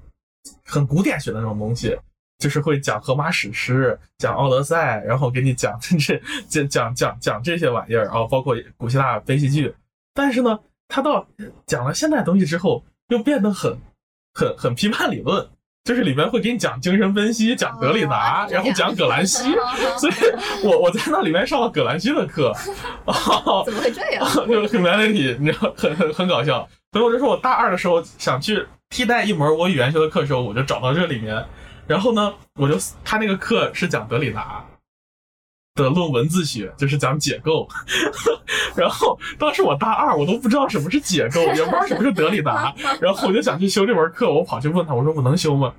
[0.64, 2.00] 很古典学的那种东西，
[2.40, 9.74] 就是会讲荷马史诗，讲奥德赛，然后给你讲 这这讲讲讲这些玩意儿啊，包括古希腊悲喜剧。
[10.14, 11.26] 但是呢，他到
[11.66, 13.78] 讲了现代东西之后，又变得很
[14.34, 15.48] 很很批判理论，
[15.86, 19.44] 就是里面会给你讲精神分析，讲德里达，哦然后讲葛兰西。
[19.98, 20.14] 所以
[20.64, 22.54] 我我在那里面上了葛兰西的课，
[23.06, 24.26] 哦，怎么会这样？
[24.48, 26.68] 就是 humanity，你知道，很很很搞笑。
[26.92, 31.44] 所以我就说我大二的时候想去替代一门我语言学的课的时候，我就找到这里面。
[31.88, 34.66] 然后呢，我就他那个课是讲德里达
[35.76, 37.68] 的论文字学，就是讲解构。
[38.76, 42.74] 然后当时我大二，我都不知道什么是解构，也不知道什么是德里达。
[43.00, 45.74] 然后我就想去修这门课，我跑去问他，我说我能修吗？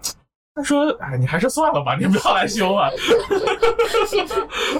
[0.57, 2.89] 他说：“哎，你还是算了吧，你不要来修啊。”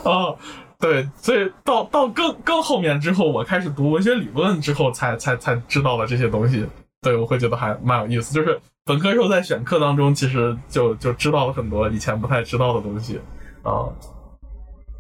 [0.05, 0.39] 哦，
[0.79, 6.65] 对，所以到到更更后面之后，我开始读文学理论之后，才才才知道了这些东西。
[7.03, 8.33] 对，我会觉得还蛮有意思。
[8.33, 13.19] 就是本科时候在选课当中，其实就就知道了很多以前不太知道的东西
[13.63, 13.89] 啊。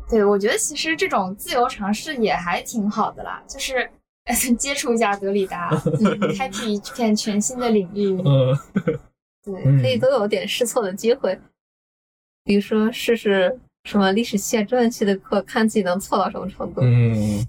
[0.09, 3.91] 对，我觉得其实这种自由尝试也还挺好的啦，就是
[4.59, 5.69] 接触一下德里达，
[6.01, 8.19] 嗯、开辟一片全新的领域。
[8.25, 8.59] 嗯，
[9.45, 11.39] 对，可以都有点试错的机会，
[12.43, 16.81] 比如说试试什么历史系、中文系的课，看自己能错到什么程度。
[16.83, 17.47] 嗯，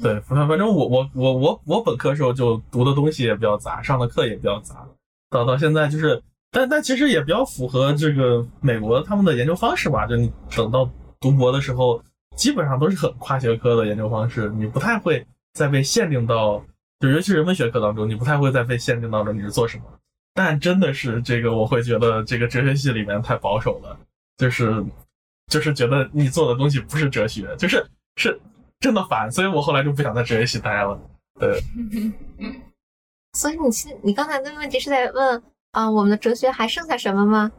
[0.00, 4.86] 对，反反正我我我我我本科时候就读的东西也比较杂，上的课也比较杂，
[5.34, 10.90] 到到现在就是，但但其实也比较符合这个美国他们的研究方式吧，就你等到。
[11.20, 12.02] 读博的时候，
[12.36, 16.62] 基本上都是很跨学科的研究方式，你不太会再被限定到，
[17.00, 19.84] 就尤其是人文学科当中，你不太会再被限定到你是做什么。
[20.34, 23.98] 但真的是这个，我会觉得这个哲学系里面太保守了，
[24.36, 24.84] 就是
[25.46, 27.82] 就是觉得你做的东西不是哲学，就是
[28.16, 28.38] 是
[28.80, 31.00] 真的烦，所以我后来就不想在哲学系待了。
[31.40, 31.58] 对。
[33.34, 35.36] 所以你其实你刚才的问题是在问
[35.72, 37.52] 啊、呃，我们的哲学还剩下什么吗？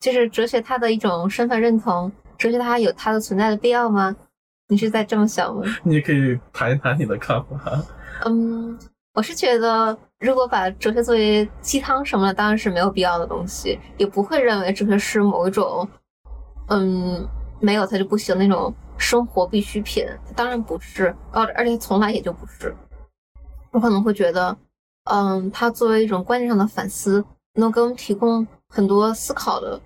[0.00, 2.12] 就是哲学它的一种身份认同。
[2.36, 4.14] 哲学它有它的存在的必要吗？
[4.68, 5.62] 你是在这么想吗？
[5.84, 7.82] 你可以谈一谈你的看法。
[8.24, 8.76] 嗯，
[9.14, 15.88] 我是觉得，如果把哲学作为鸡汤什么的，当然是没有必要的东西，也不会认为哲学是某一种，
[16.68, 17.28] 嗯，
[17.60, 20.04] 没有它就不行那种生活必需品。
[20.34, 22.74] 当然不是，而而且从来也就不是。
[23.70, 24.56] 我可能会觉得，
[25.04, 27.24] 嗯，它作为一种观念上的反思，
[27.54, 29.80] 能给我们提供很多思考的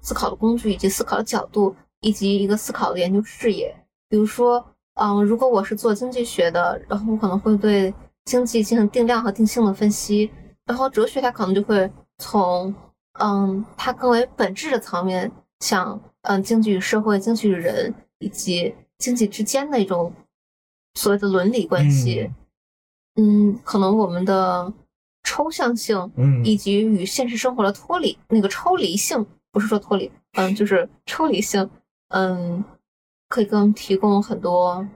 [0.00, 1.74] 思考的工具以及思考的角度。
[2.00, 3.74] 以及一个思考的研究视野，
[4.10, 4.62] 比如说，
[5.00, 7.94] 嗯，如果我是做经济学的，然后我可能会对
[8.26, 10.30] 经济进行定量和定性的分析，
[10.66, 12.74] 然后哲学它可能就会从，
[13.20, 20.12] 嗯，它更为本质的层面，像，嗯，经济与社会、经济与人以及经济之间的一种
[20.96, 22.30] 所谓的伦理关系，
[23.16, 24.72] 嗯可能我们的
[25.22, 31.68] 抽象性，嗯，以及与现实生活的脱离，那个抽离性，不是说脱离，嗯，就是抽离性。
[32.08, 32.62] 嗯，
[33.28, 34.86] 可以给我们提供很多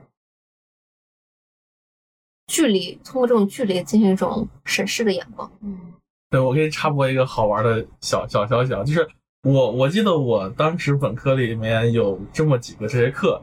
[2.47, 5.51] 距离，通过这种距离进行一种审视的眼光。
[5.61, 5.93] 嗯，
[6.29, 9.07] 对我给你插播一个好玩的小小小小，就是
[9.43, 13.41] 我我记得我当时本科里面有这么几个这些课，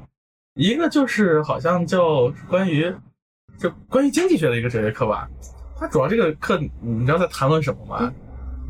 [0.54, 2.94] 一个就是好像叫关于
[3.58, 5.28] 就关于经济学的一个哲学课吧，
[5.78, 8.12] 它主要这个课你知道在谈论什么吗？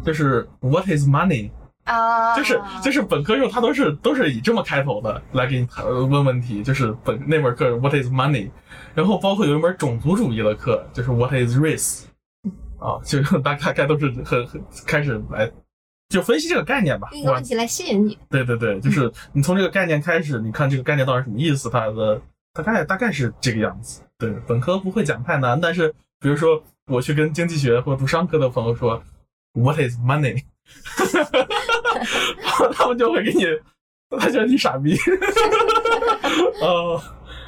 [0.04, 1.50] 就是 What is money？
[1.84, 8.50] 啊，就是就是本科时候，他都是都是以这么开头的来给你谈问问题，就是本那门课 What is money，
[8.94, 12.04] 然后包括有一门种族主义的课，就是 What is race，
[12.80, 15.48] 啊，就大概概都是很很开始来
[16.08, 18.18] 就分析这个概念吧，一个问题来吸引你。
[18.28, 22.20] 对对对，就是你从这个概念开始，你看这个概念到底什么意思，它的
[22.52, 24.02] 大概大概是这个样子。
[24.18, 29.02] 对，本科不会讲太难，但是比如说我去跟经济学或者读商科的朋友说
[29.52, 30.42] What is money？
[32.74, 33.44] 他们就会给你，
[34.18, 34.96] 他觉得你傻逼。
[36.60, 37.00] 哦，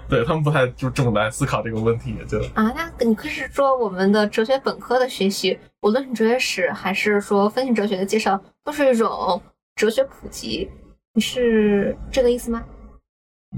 [0.09, 9.41] 对他们不太就这么来思考这个问题，就啊，那你可是说我们的哲学本科的学习，无论是哲学史还是说分析哲学的介绍，都是一种
[9.75, 10.69] 哲学普及，
[11.14, 12.64] 你是这个意思吗？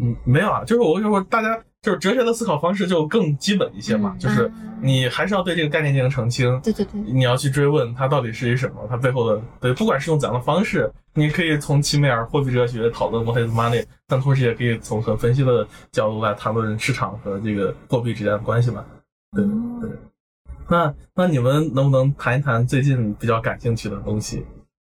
[0.00, 4.52] 嗯，没有啊，就是我跟你说，大家就是哲学的思考方式就更基本一些嘛，嗯就是啊
[4.82, 18.84] 你还是要对这个概念进行澄清，对对对，你要去追问它到底是一什么，它背后的对，不管是用怎样的方式，你可以从齐美尔货币哲学讨论 what is money，但同时也可以从很分析的角度来谈论市场和这个货币之间的关系嘛。
[19.32, 19.44] 对
[19.80, 19.90] 对。
[20.68, 24.44] 那那你们能不能谈一谈最近比较感兴趣的东西？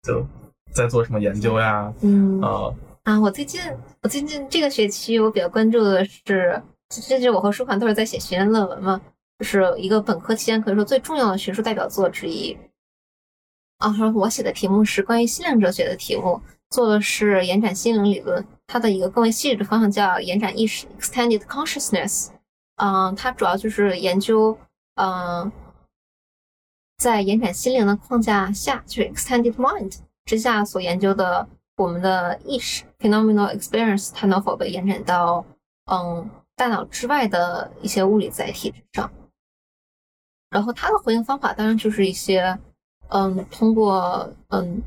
[0.04, 0.26] 就
[0.72, 1.92] 在做什么研究呀？
[2.02, 2.72] 嗯啊、
[3.04, 3.60] 啊，我最近
[4.02, 9.02] 我最近这个学期我比较关注的是，这就是我和舒涵都是在写学院论文嘛，
[9.40, 12.58] 就是一个本科期间可以说最重要的学术代表作之一。
[13.80, 22.30] 啊，说我写的题目是关于心灵哲学的题目，做的是延展心灵理论，它的一个更为细致的方向叫延展意识 （extended consciousness）。
[22.78, 24.58] 嗯，它主要就是研究，
[24.96, 25.52] 嗯，
[26.98, 35.46] 在延展心灵的框架下，就是 extended mind 之下所研究的我们的意识 （phenomenal experience） 它能否被延展到
[35.92, 39.12] 嗯大脑之外的一些物理载体之上。
[40.50, 42.58] 然后它的回应方法当然就是一些
[43.10, 44.82] 嗯通过嗯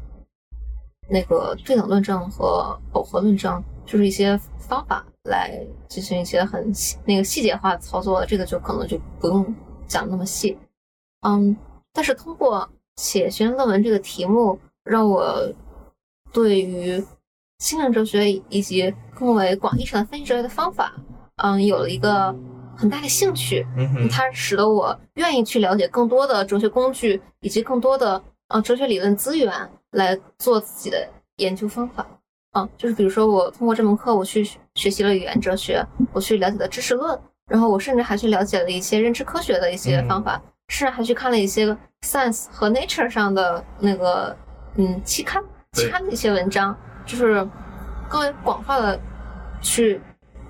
[1.08, 5.58] 那个对等论证和耦合论证，就是一些方法来
[5.88, 9.54] 进行一些很细那个细节化的操作，这个就可能就不用
[9.86, 10.56] 讲那么细。
[11.22, 11.56] 嗯，
[11.92, 15.52] 但是通过写学生论文这个题目，让我
[16.32, 17.02] 对于
[17.58, 20.94] 心灵哲学以及更为广义上的分析哲学的方法，
[21.38, 22.34] 嗯，有了一个
[22.76, 23.66] 很大的兴趣。
[23.76, 29.52] 嗯，它使得我愿意去了解更多的哲学工具，以及更多的呃哲学理论资源
[29.92, 32.06] 来做自己的研究方法。
[32.52, 41.66] 嗯，就是比如说我通过这门课，我去学习了语言哲学，我去了解了知识论，然后我甚至还去了解了一些认知科学的一些方法，甚至还去看了一些
[42.02, 44.34] Science 和 Nature 上的那个
[44.76, 47.46] 嗯期刊期刊的一些文章，就是
[48.08, 48.98] 更为广泛的
[49.60, 50.00] 去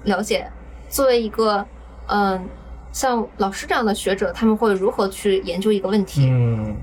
[0.04, 0.50] 了解，
[0.88, 1.64] 作为一个
[2.06, 2.48] 嗯
[2.92, 6.74] 像老师这样的学者，他们会如何去研究一个问题，嗯，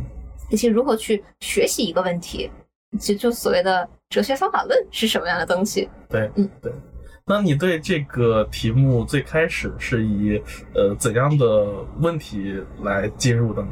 [0.49, 2.49] 以及如何去学习一个问题，
[2.91, 5.89] 以及就所谓的哲学方法论是什么样的东西。
[6.07, 6.71] 对，嗯对。
[7.27, 10.39] 那你对这个题目最开始是以
[10.75, 11.65] 呃怎样的
[11.99, 13.71] 问题来进入的呢？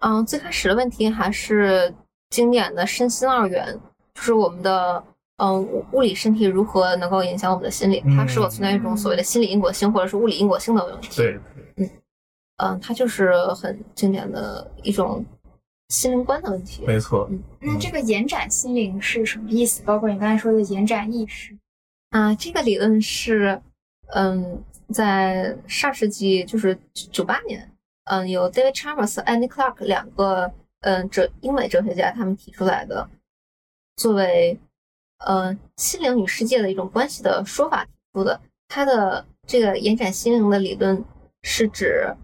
[0.00, 1.92] 嗯，最开始的问题还是
[2.28, 3.80] 经典的身心二元，
[4.14, 5.02] 就是我们的
[5.36, 11.16] 嗯物物理身体如何能够影响我们的心理，它是否存在一种所谓的心理因果性或者是物理因果性的问题。
[11.16, 11.38] 对，
[11.76, 11.90] 嗯，
[12.58, 15.24] 嗯它就是很经典的一种
[15.88, 16.84] 心灵观的问题。
[16.86, 17.26] 没错。
[17.30, 19.82] 嗯那这个延展心灵是什么意思？
[19.84, 21.56] 包括你刚才说的延展意识。
[22.10, 23.60] 啊，这个理论是，
[24.14, 24.62] 嗯，
[24.92, 27.68] 在上世纪就是九八年，
[28.04, 33.08] 嗯，由 David Chalmers 和 Andy Clark 两个嗯哲英美哲学家他们提出来的，
[33.96, 34.56] 作为
[35.24, 38.40] 呃心灵与世界的一种关系的说法提出的。
[38.68, 41.04] 它的这个延展心灵的理论
[41.42, 42.14] 是指，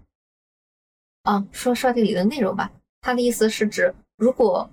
[1.23, 2.71] 啊，说说这个理论内容吧。
[2.99, 4.69] 它的意思是指，如果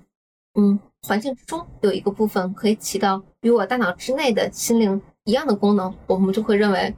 [0.55, 6.95] 嗯，环境之中有一个部分可以起到与我大脑之内的心灵一样的功能，我们就会认为，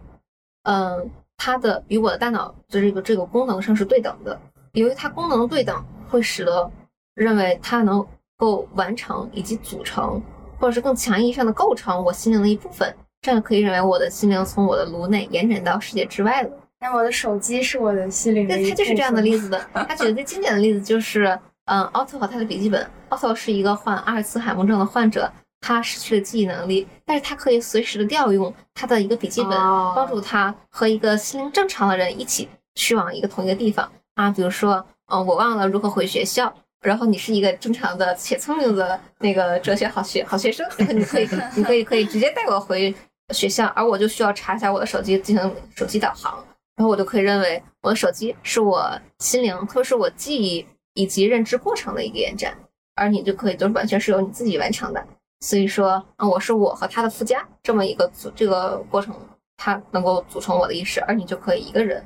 [0.62, 4.40] 嗯、它的与我的大脑的这个这个功能上是对等的。
[4.72, 6.70] 由于它功能对等，会使得
[7.14, 8.06] 认为它能
[8.36, 10.22] 够完成以及组成，
[10.60, 12.94] 或者是更强意义上的构成我心灵的一部分。
[13.22, 16.50] 这样可以认为我的心灵从我的颅内延展到世界之外了。
[16.80, 19.48] 那我的手机是我的心灵的对，一他就是这样的例子。
[19.48, 19.58] 的。
[19.74, 22.88] 他举的最经典的例子就是，嗯，奥特和他的笔记本。
[23.10, 25.30] 奥特是一个患阿尔茨海默症的患者，
[25.60, 34.30] 他失去了记忆能力，但是他可以随时的调用他的一个笔记本，哦帮助他和一个心灵正常的人一起去往一个同一个地方啊。
[34.30, 36.54] 比如说，嗯，我忘了如何回学校。
[36.82, 42.94] 然后你是一个正常的且聪明的那个哲学好学好学生， 然后你可以 你可以可以直接带我回
[43.34, 46.42] 学校，而我就需要查一下我的手机进行手机导航。
[46.76, 52.56] 然后我就可以认为我的手机是我心灵，或是我记忆以及认知过程的一个延展，
[52.94, 55.06] 而你就可以就是完全是由你自己完成的。
[55.40, 59.14] 所以说，啊，我是我和他的附加这么一个组这个过程，
[59.58, 62.02] 它能够组成我的意识，而你就可以一个人，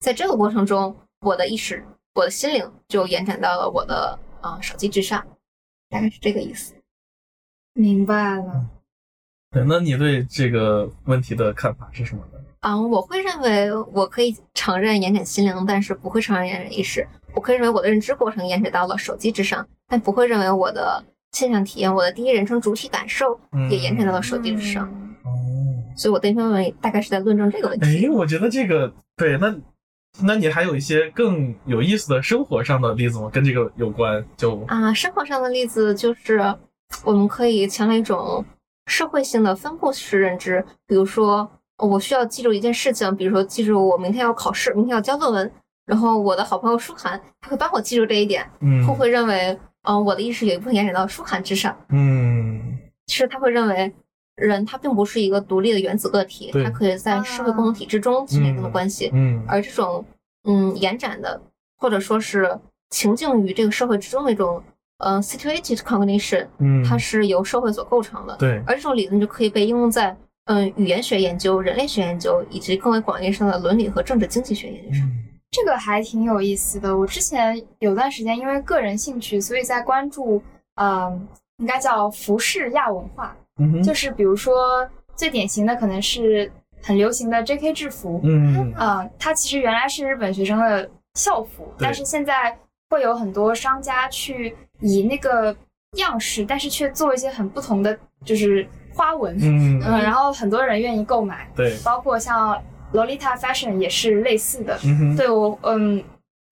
[0.00, 1.82] 在这个过程中，我的意识、
[2.14, 5.24] 我的心灵就延展到了我的啊、手机之上，
[5.88, 6.74] 大概是这个意思。
[7.74, 8.66] 明白了。
[9.50, 12.38] 对，那你对这个问题的看法是什么呢？
[12.60, 17.06] 啊、我会认为我可以承认延展心灵，但是不会承认延展意识。
[17.34, 21.02] 我可以认为我的认知过程延展到了手机之上，但不会认为我的
[21.32, 23.40] 现象体验、我的第一人称主体感受
[23.70, 24.88] 也延展到了手机之上。
[24.90, 25.30] 嗯哦，
[25.96, 28.06] 所以我的一篇论文大概是在论证这个问题。
[28.06, 29.54] 哎，我觉得这个对，那
[30.20, 33.30] 那你还有一些更有意思的生活上的例子吗？
[33.32, 34.24] 跟这个有关？
[34.36, 36.38] 就啊，生活上的例子就是，
[37.04, 38.44] 我们可以强调一种
[38.86, 45.52] 社会性的分布式认知，比如说，呃我需要记住一件事情，比如说记住我明天要考试，明天要交论文，
[45.86, 51.74] 然后我的好朋友舒涵，他会帮我记住这一点，嗯会不会认为，嗯、我的意识有一部分延展到舒涵之上？
[51.88, 53.92] 嗯其实他会认为，
[54.36, 59.10] 人他并不是一个独立的原子个体，他可以在社会共同体之中建立一定的关系。
[59.12, 60.04] 嗯而这种
[60.44, 61.40] 嗯延展的，
[61.78, 62.58] 或者说是
[62.90, 64.62] 情境于这个社会之中的一种
[64.98, 68.36] 呃 situated cognition，嗯，它是由社会所构成的。
[68.36, 75.06] 对而这种理论就可以被应用在嗯语言学研究、人类学研究以及更为广义上的伦理和政治经济学研究上。
[75.06, 75.18] 嗯
[75.54, 76.96] 这个还挺有意思的。
[76.96, 80.42] 我之前有段时间因为个人兴趣，所以在关注，
[80.76, 81.28] 嗯、
[81.58, 86.50] 应该叫服饰亚文化，嗯就是比如说最典型的可能是
[86.82, 87.72] 很流行的 J.K.
[87.72, 92.56] 制服，嗯嗯，它其实原来是日本学生的校服，但是现在
[92.90, 95.54] 会有很多商家去以那个
[95.98, 102.60] 样式，但是却做一些很不同的就是花纹，嗯 嗯，然后很多人愿意购买，对包括像
[102.92, 104.78] Lolita Fashion 也是类似的。
[104.84, 106.02] 嗯对我，嗯，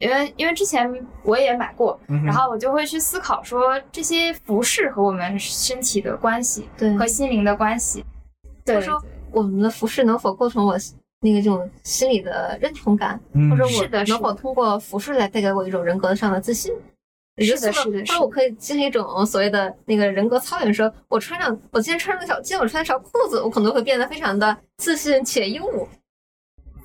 [0.00, 0.90] 因为因为之前
[1.22, 8.04] 我也买过，嗯然后我就会去思考说这些服饰和我们身体的关系对和心灵的关系。
[8.64, 10.74] 对，或者说我们的服饰能否构成我
[11.20, 16.72] 那个这种心理的认同感，嗯或者我能否通过服饰来带给我一种人格上的自信？
[17.38, 25.86] 是的是的是的或者我可以进行一种所谓的那个人格操演，说我穿上我今天穿上个小今天，我穿条裤子，我可能会变得非常的自信且英武。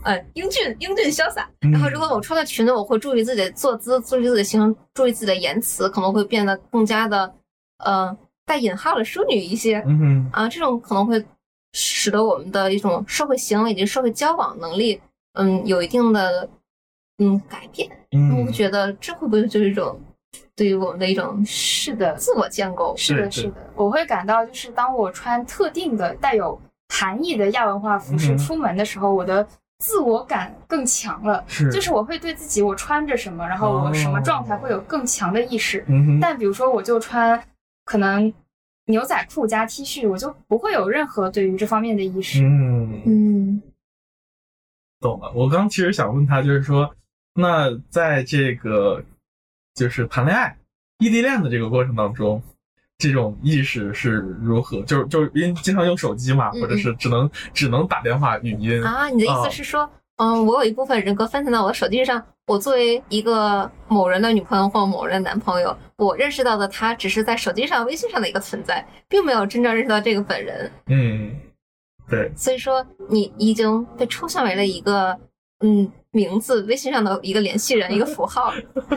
[0.06, 1.50] 呃，英俊、英俊潇洒。
[1.60, 7.34] 然后，如果我穿的裙子，我会注意自己的坐姿，注意自己的形容，注意自己的言辞，可能会变得更加的，
[7.84, 8.16] 呃，
[8.46, 9.84] 带引号的淑女一些。
[9.88, 11.24] 嗯哼，啊，这种可能会
[11.74, 15.02] 使得我们的一种社会行为以及社会交往能力，
[15.34, 16.48] 嗯，有一定的
[17.18, 17.90] 嗯改变。
[18.12, 20.00] 嗯我嗯，觉得这会不会就是一种
[20.56, 22.94] 对于我们的一种是的，自我建构？
[22.96, 29.46] 是的，是的，我会感到就是当我穿特定的带有含义的亚文化服饰出门的时候，我的
[29.80, 31.44] 自我感更强了。
[31.48, 35.84] 是，就是我会对自己我穿着什么，然后我什么状态哦会有更强的意识。
[35.88, 37.42] 嗯哼，但比如说，我就穿
[37.84, 38.34] 可能
[38.86, 42.44] 牛仔裤加 T 恤，我就不会有任何对于这方面的意识。
[42.44, 43.62] 嗯，嗯
[45.00, 45.32] 懂了。
[45.34, 46.96] 我刚其实想问他，就是说，
[47.34, 49.04] 那在这个
[49.74, 50.58] 就是谈恋爱、
[51.00, 52.42] 异地恋的这个过程当中，
[52.98, 54.12] 这种意识是
[54.42, 54.82] 如何？
[54.84, 58.82] 就是就是因为经常用手机嘛，嗯或者是只能只能打电话、语音。
[58.84, 70.72] 啊，你的意思啊是说，嗯，我有一部分人格分散到我的手机上，我作为一个某人的女朋友或某人的男朋友，我认识到的他只是在手机上、微信上的一个存在，并没有真正认识到这个本人。
[70.88, 71.36] 嗯，
[72.10, 75.18] 对，所以说，你已经被抽象为了一个
[75.60, 78.54] 嗯名字，微信上的一个联系人，一个符号。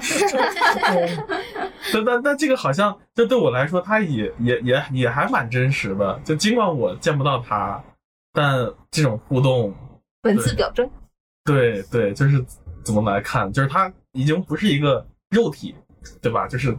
[1.92, 6.20] 但但但这个好像，就对我来说，他也也也也还蛮真实的。
[6.24, 7.82] 就尽管我见不到他，
[8.32, 9.74] 但这种互动，
[10.22, 10.88] 文字表征。
[11.44, 12.44] 对对，就是
[12.84, 15.74] 怎么来看，就是他已经不是一个肉体，
[16.22, 16.46] 对吧？
[16.46, 16.76] 就是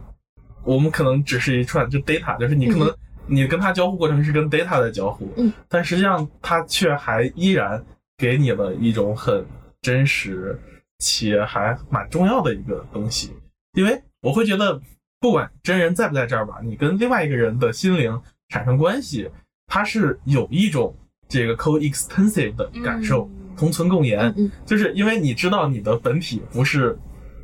[0.64, 2.90] 我们可能只是一串就 data，就是你可能
[3.26, 7.84] 你跟他交互过程是跟 data 的交互，嗯，但实际上他却还依然
[8.16, 9.44] 给你了一种很
[9.82, 10.58] 真实
[10.98, 13.32] 且还蛮重要的一个东西，
[13.72, 14.80] 因为我会觉得，
[15.20, 19.30] 不管真人在不在这儿吧，你跟另外一个人的心灵产生关系，
[19.66, 20.94] 它是有一种
[21.28, 26.98] 这个 coextensive 的感受，嗯同存共言，嗯嗯就是因为你知道你的本体不是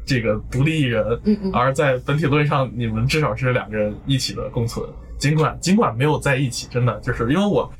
[0.06, 1.04] 这个独立一人，
[1.52, 4.86] 而在本体论上，你们至少是两个人一起的共存。
[5.18, 7.70] 尽管尽管没有在一起，真的就是因为我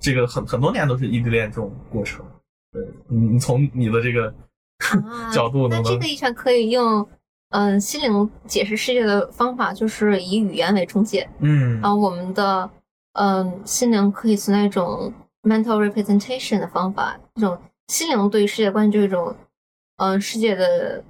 [0.00, 2.24] 这个很很多年都是异地恋这种过程。
[2.74, 4.34] 对，你你从你的这个
[5.08, 7.08] 啊 角度那这个意义上可以用
[7.50, 11.30] 嗯心灵解释世界的方法，就是以语言为中介。
[11.38, 12.68] 嗯啊，我们的
[13.12, 17.56] 嗯心灵可以存在一种 mental representation 的方法，一种
[17.86, 19.36] 心灵对于世界观就是一种
[19.98, 21.04] 嗯世界的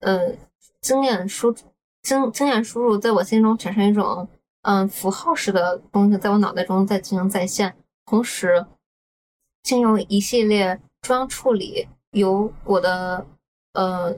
[0.00, 0.32] 呃
[0.80, 1.54] 经验输
[2.02, 4.26] 经经验输入，在我心中产生一种
[4.62, 7.74] 嗯符号式的东西，在我脑袋中再进行再现，
[8.06, 8.64] 同时
[9.62, 13.26] 经由一系列中央处理，由我的
[13.74, 14.16] 呃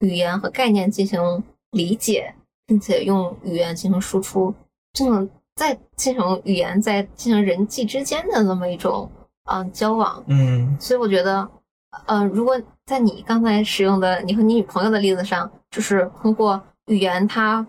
[0.00, 2.34] 语言和概念进行理解，
[2.66, 4.52] 并且用语言进行输出，
[4.94, 9.10] 这种再进行语言在进行人际之间的那么一种
[9.44, 10.76] 啊、呃交往，嗯。
[10.80, 11.46] 所以我觉得，
[12.06, 17.66] 呃，如果在你刚才使用的你和你女朋友的例子上，就是通过语言它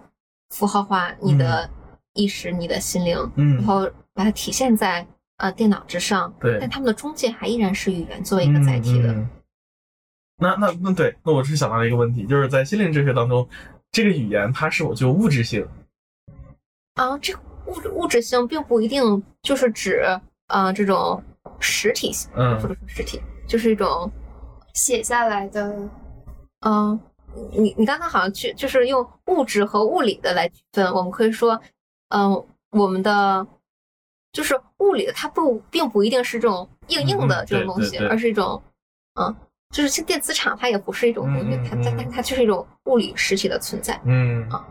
[0.52, 1.70] 符号化你的
[2.14, 3.56] 意识、你的心灵，嗯。
[3.56, 5.06] 然嗯，后把它体现在
[5.38, 9.12] 呃电脑之上，对但他们的中介还依然是语言作为一个载体的。
[9.12, 9.30] 嗯嗯
[10.40, 13.50] 那那那对，那我是想到了一个问题，就是在心灵哲学当中，
[13.92, 15.68] 这个语言它是否具有物质性？
[16.94, 20.04] 啊，这个物质物质性并不一定就是指
[20.50, 21.24] 呃这种
[21.60, 24.12] 实体性，嗯或者说实体，就是一种
[24.76, 25.76] 写下来的，
[26.62, 27.00] 嗯，
[27.54, 31.60] 你你刚才好像去就是用物质和物理的来区分，我们可以说，
[32.10, 33.48] 嗯，我们的
[34.32, 38.62] 就是物理的，它不并不一定是这种硬硬的嗯这种东西，而是一种，
[39.20, 39.36] 嗯，
[39.74, 44.00] 就是像电磁场，它也不是一种东西，它它它就是一种物理实体的存在。
[44.06, 44.48] 嗯。
[44.50, 44.66] 啊。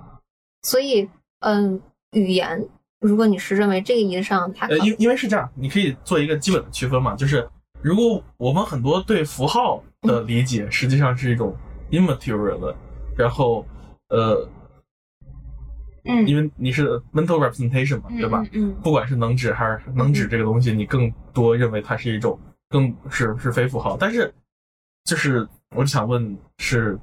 [0.62, 1.08] 所以，
[1.40, 1.80] 嗯，
[2.12, 2.66] 语言，
[3.00, 7.48] 如果你是认为这个意义上它可呃，因因为是这样，你可以做一个基本的区分嘛，就是
[7.82, 11.54] 如果我们很多对符号的理解实际上是一种
[11.90, 12.74] immaterial 的，
[13.16, 13.64] 然后
[14.08, 14.48] 呃，
[16.06, 18.44] 嗯，因为你是 mental representation 嘛，嗯对吧？？
[18.52, 22.38] 嗯，不管是能指还是能指这个东西，你更多认为它是一种
[22.68, 24.32] 更是是非符号，但是
[25.04, 26.98] 就是我就想问是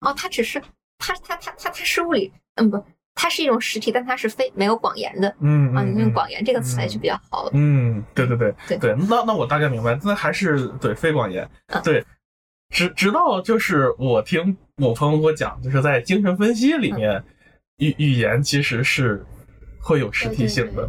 [0.00, 0.60] 哦，它只是
[0.98, 2.84] 它它它它它是物理，嗯不，
[3.14, 6.12] 它是一种实体，但它是非没有广言的嗯啊，你用嗯。
[6.12, 7.50] 广言这个词来就比较好了。
[7.54, 8.78] 嗯，对对对对。
[8.78, 12.04] 对，那那我大概明白，那还是对非广言嗯，对，
[12.70, 17.24] 直直到就是我听我朋友给我讲，就是在精神分析里面，嗯
[17.78, 19.24] 语语言其实是
[19.80, 20.88] 会有实体性的。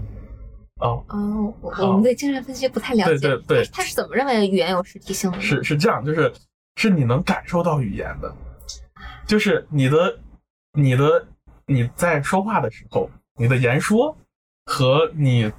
[0.81, 5.39] 哦，哦，我们对精神分析不太了解，对对对他是怎么认为语言有实体性的？
[5.39, 6.31] 是是这样，就是
[6.75, 8.35] 是你能感受到语言的，
[9.25, 10.19] 就是你的
[10.73, 11.25] 你的
[11.65, 14.15] 你在说话的时候，你的言说
[14.65, 15.49] 和你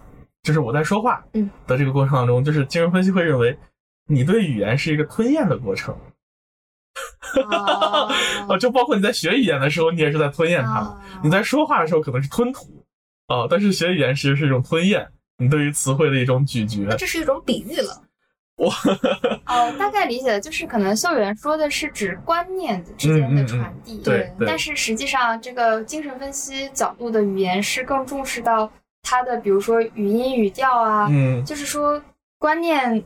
[0.43, 3.59] 就是我在说话嗯的这个过程当中，就是精神分析会认为
[4.07, 5.97] 你对语言是一个吞咽的过程。
[7.51, 8.09] 哦
[8.49, 12.85] 啊，就包括你在学语言的时候，你也是在吞咽它；啊你在说话的时候可能是吞吐
[13.27, 15.07] 啊，但是学语言其实是一种吞咽，
[15.39, 16.87] 你对于词汇的一种咀嚼。
[16.97, 18.03] 这是一种比喻了。
[18.59, 28.71] 哦，大概理解的就是，可能秀媛说的是指观念之间的传递，嗯对对但是实际上，这个精神分析角度的语言是更重视到
[29.03, 32.03] 它的，比如说语音语调啊，嗯就是说
[32.39, 33.05] 观念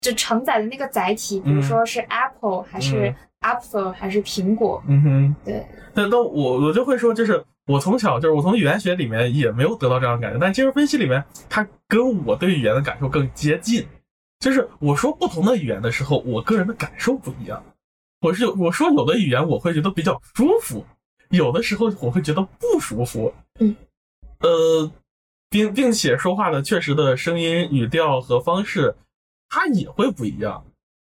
[0.00, 13.86] 就承载的那个载体，比如说是 apple 还是 apple 还是苹果，嗯哼，对，那那我我就会说，就是我从小就是我从语言学里面也没有得到这样的感觉，但精神分析里面，它跟我对语言的感受更接近。
[14.38, 17.62] 就是我说不同的语言的时候，我个人的感受不一样。
[18.22, 20.84] 我是有我说有的语言我会觉得比较舒服，
[21.28, 23.32] 有的时候我会觉得不舒服。
[23.58, 23.76] 嗯，
[24.40, 24.90] 呃，
[25.50, 28.94] 并并且说话的确实的声音、语调和方式，
[29.50, 30.64] 它也会不一样。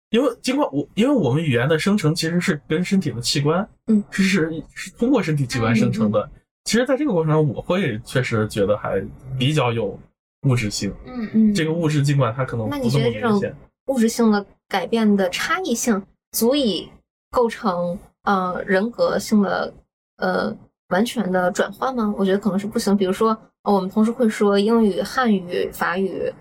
[0.09, 6.29] 因为尽管我，因为我们语言的生成其实是跟身体的器官，嗯，是是是通过身体器官生成的。
[6.65, 9.01] 其实，在这个过程中，我会确实觉得还
[9.39, 9.97] 比较有
[10.43, 10.93] 物质性。
[11.05, 13.55] 嗯嗯，这个物质尽管它可能那不那么你觉得这种，
[13.87, 16.03] 物质性的改变的差异性，
[16.33, 16.89] 足以
[17.31, 19.73] 构成呃人格性的
[20.17, 20.53] 呃
[20.89, 22.13] 完全的转换吗？
[22.17, 22.95] 我觉得可能是不行。
[22.97, 23.29] 比如说，
[23.63, 26.31] 呃我们同时会说英语、汉语、法语，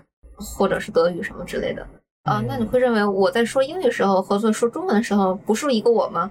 [0.41, 1.81] 或者是德语什么之类的。
[2.23, 6.29] 啊、嗯那你会认为我在说英语时候和在说中文的时候不是一个我吗？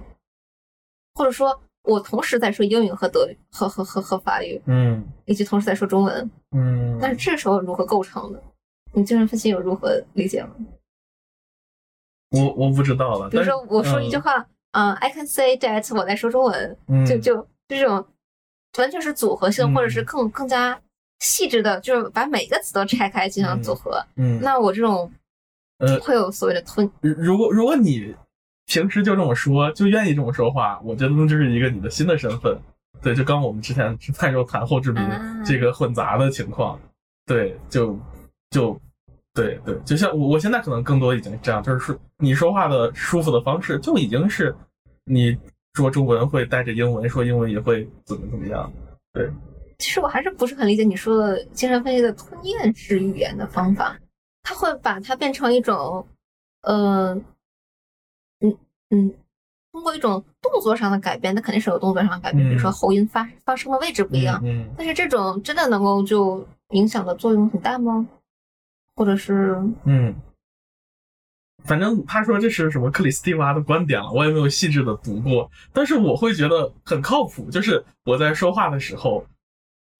[1.13, 8.41] 或者说我同时在说英语和德语和和和和法语，嗯以及同时在说中文，嗯，但是这时候如何构成的？
[8.93, 10.51] 你精神分析有如何理解吗？
[12.31, 13.29] 我我不知道了。
[13.29, 18.05] 比如说我说一句，话，嗯、i can say that 我在说中文，嗯，就就这种
[18.77, 20.79] 完全是组合性，嗯或者是更更加
[21.21, 24.03] 细致的，就是把每个词都拆开进行组合。
[24.17, 25.09] 嗯，那我这种
[25.77, 28.13] 呃会有所谓的吞，如如果如果你
[28.65, 32.59] 平时就这么说，就愿意这么说话，我觉得那就是一个你的新的身份。
[33.01, 36.79] 对，就刚我们之前吃饭时候谈后之谜、啊这个混杂的情况，
[37.25, 37.99] 对，就
[38.51, 38.79] 就
[39.33, 44.55] 对对，就像我我现在可能更多已经这样，就是说你说话的舒服的方式就已经是
[45.05, 45.35] 你
[45.73, 48.71] 说中文会带着英文，说英文也会怎么怎么样。
[49.81, 53.97] 其实我还是不是很理解你说的精神分析的吞咽式语言的方法，
[54.43, 56.07] 它会把它变成一种，
[56.61, 57.13] 呃，
[58.39, 58.57] 嗯
[58.91, 59.13] 嗯，
[59.71, 62.73] 通过一种动作上的改变，那肯定是有动作上的改变，比如说嗯。
[62.73, 68.07] 喉音发发声的位置不一样，嗯，但是这种真的能够就影响的作用很大吗？
[68.95, 70.13] 或者是嗯，
[71.63, 79.25] 反正他说这是什么克里斯蒂娃的观点了，我也没有细致的读过，但是我会觉得很靠谱，就是我在说话的时候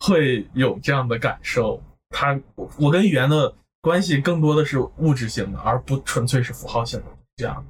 [0.02, 1.82] 会有这样的感受。
[2.10, 2.38] 他
[2.76, 7.06] 我跟语言的关系更多的是物质性的，而不纯粹是符号性的。
[7.38, 7.65] 这样，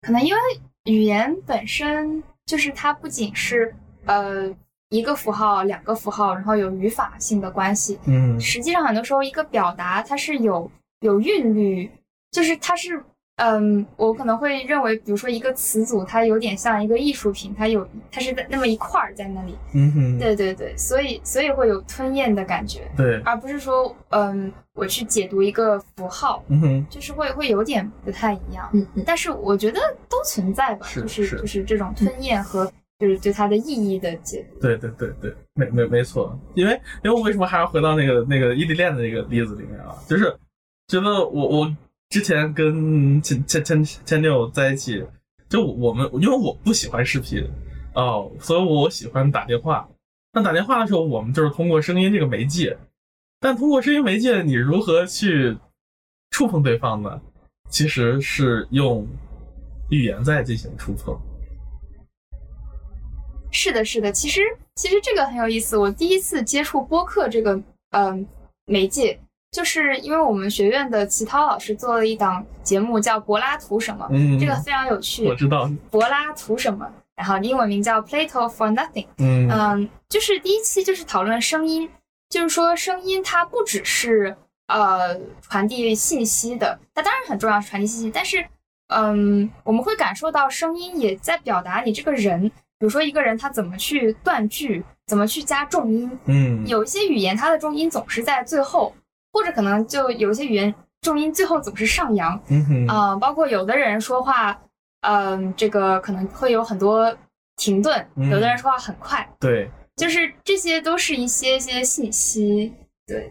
[0.00, 0.40] 可能因为
[0.84, 3.74] 语言本身就是它不仅是
[4.06, 4.52] 呃
[4.90, 7.98] 一个符号、两个符号，然后有语法性的关系。
[8.06, 11.90] 嗯实际上，很多时候一个表达它是有有韵律，
[12.32, 13.02] 就是它是
[13.36, 19.54] 嗯，我可能会认为，比如说一个词组，它有点像一个艺术品，它有它是在那么一块儿在那里。
[19.74, 28.68] 嗯哼，对对对，所以所以会有吞咽的感觉，对，而不是说嗯我去解读一个符号，嗯哼，就是会会有点不太一样。
[28.72, 32.64] 嗯嗯但是我觉得都存在吧，是就是是就是这种吞咽和
[32.98, 34.60] 就是对它的意义的解读。
[34.60, 36.72] 对对对对，没没没错，因为
[37.04, 39.94] 因为我为什么还要回到那个那个异地恋的那个例子里面啊？
[40.08, 40.34] 就是
[40.88, 41.76] 觉得我我
[42.08, 45.04] 之前跟前前前前女友在一起，
[45.48, 47.44] 就我们因为我不喜欢视频
[47.94, 49.88] 哦，所以我喜欢打电话。
[50.32, 52.76] 那打电话的时候，我们就是通过声音这个媒介，
[53.40, 55.56] 但通过声音媒介，你如何去
[56.30, 57.20] 触碰对方呢？
[57.68, 59.06] 其实是用
[59.90, 61.18] 语言在进行触碰。
[63.50, 64.40] 是的，是的，其实
[64.74, 65.76] 其实这个很有意思。
[65.76, 67.60] 我第一次接触播客这个
[67.90, 68.26] 嗯、
[68.66, 69.18] 媒介，
[69.56, 75.34] 就是因为我们学院的齐涛老师做了一档节目叫《柏拉图什么》，嗯，这个非常有趣我。
[75.34, 76.86] 知道，柏拉图什么？
[77.16, 79.06] 然后英文名叫 Plato for Nothing。
[79.16, 81.88] 嗯嗯，就是第一期就是讨论声音，
[82.28, 88.44] 就是说声音它不只是呃传递信息的，它当然很重要是传递信息，但是
[88.88, 92.46] 嗯，我们会感受到声音也在表达你这个人，
[92.78, 98.94] 比如说一个人他怎么去断句，怎么去加重音，嗯，有一些语言它的重音总是在最后，
[99.36, 104.58] 或者可能就有一些语言重音最后总是上扬，嗯哼，啊、包括有的人说话，
[105.02, 107.14] 嗯、这个可能会有很多
[107.56, 112.72] 停顿，嗯有的人说话很快，对，就是这些都是一些些信息。
[113.06, 113.30] 对，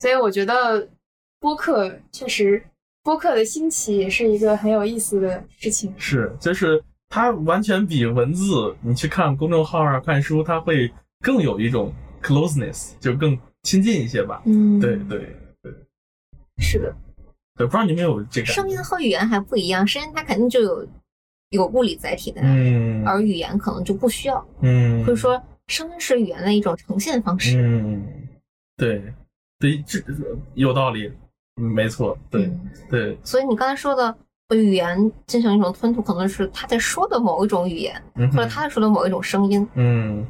[0.00, 0.88] 所以我觉得
[1.38, 2.60] 播客确实，
[3.04, 5.94] 播客的兴起也是一个很有意思的事情。
[5.96, 13.38] 是，就是它完全比文字，你去看公众号啊、看书，它会更有一种 closeness，就更
[13.68, 14.40] 亲近一些吧。
[14.46, 15.18] 嗯，对对
[15.60, 15.72] 对。
[16.56, 16.90] 是的，
[17.54, 18.46] 对，不知道你们有这个？
[18.46, 20.88] 声音和语言还不一样，声音它肯定就有
[21.50, 23.04] 有物理载体的，嗯。
[23.06, 27.60] 而语言可能就不需要，嗯，或者说声音是语言的一种呈现方式。
[27.60, 28.02] 嗯，
[28.78, 29.02] 对
[29.58, 30.02] 对，这
[30.54, 31.12] 有道理，
[31.60, 32.70] 嗯没错，对嗯。
[32.88, 34.16] 对，所以你刚才说的
[34.48, 39.68] 呃语言进行一种吞吐，可能是他在说的某一种语言，嗯或者他在说的某一种声音。
[39.74, 40.26] 嗯，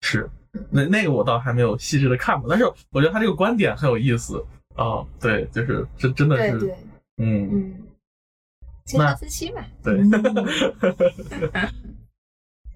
[0.00, 0.28] 是，
[0.70, 4.44] 那那个我倒还没有细致的看过，但是我觉得他这个观点很有意思
[4.74, 6.76] 啊、对，就是这真的是，对对，
[7.16, 7.74] 嗯，嗯，
[8.84, 9.66] 精神分析吧。
[9.82, 10.00] 对，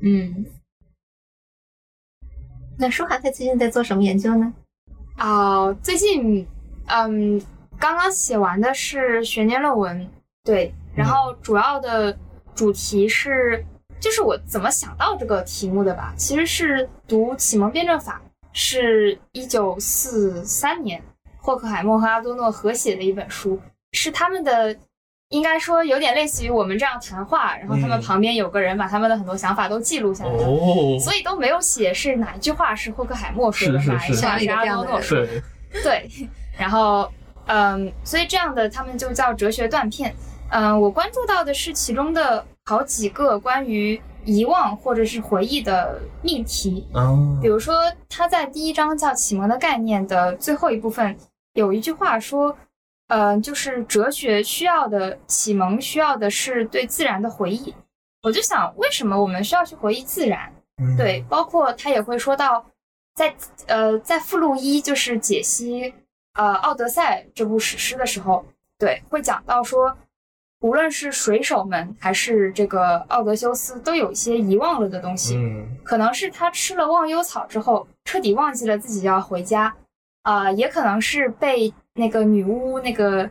[0.02, 0.44] 嗯，
[2.76, 4.52] 那舒涵他最近在做什么研究呢？
[5.16, 6.44] 啊、最近
[6.86, 7.40] 嗯，
[7.78, 10.10] 刚刚写完的是学年论文，
[10.42, 12.18] 对，然后主要的
[12.54, 13.64] 主题是，
[14.02, 18.20] 就是我怎么想到这个题目的吧，其实是读启蒙辩证法，
[18.52, 21.00] 是一九四三年
[21.38, 23.58] 霍克海默和阿多诺合写的一本书，
[23.92, 24.76] 是他们的。
[25.28, 35.28] 应该说有点类似于我们这样谈话，然后他们嗯旁边有个人把他们的很多想法都记录下来，哦，所以都没有写是哪一句话是霍克海默说的，是是是哪一句话是阿多诺说的。
[35.82, 36.06] 对，
[36.58, 37.10] 然后
[37.46, 40.14] 嗯，所以这样的他们就叫哲学断片。
[40.50, 47.10] 嗯，我关注到的是其中的好几个关于遗忘或者是回忆的命题，啊
[47.40, 47.74] 比，如说
[48.09, 51.16] 他在第一章叫启蒙的概念的最后一部分
[51.55, 52.56] 有一句话说。
[53.09, 57.74] 呃，就是哲学需要的启蒙需要的是对自然的回忆。
[58.22, 60.51] 我就想，为什么我们需要去回忆自然？
[60.82, 62.64] 嗯，对，包括他也会说到
[63.14, 63.34] 在，
[63.66, 65.93] 呃在附录一就是解析
[66.34, 68.47] 呃《奥德赛》这部史诗的时候，
[68.78, 69.94] 对，会讲到说，
[70.62, 79.74] 无论是水手们还是这个奥德修斯，都有一些遗忘了的东西，嗯可能是他吃了忘忧草之后，彻底忘记了自己要回家，
[80.22, 83.28] 啊、也可能是被那个女巫那个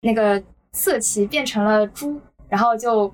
[0.00, 0.42] 那个
[0.72, 3.12] 色旗变成了猪，然后就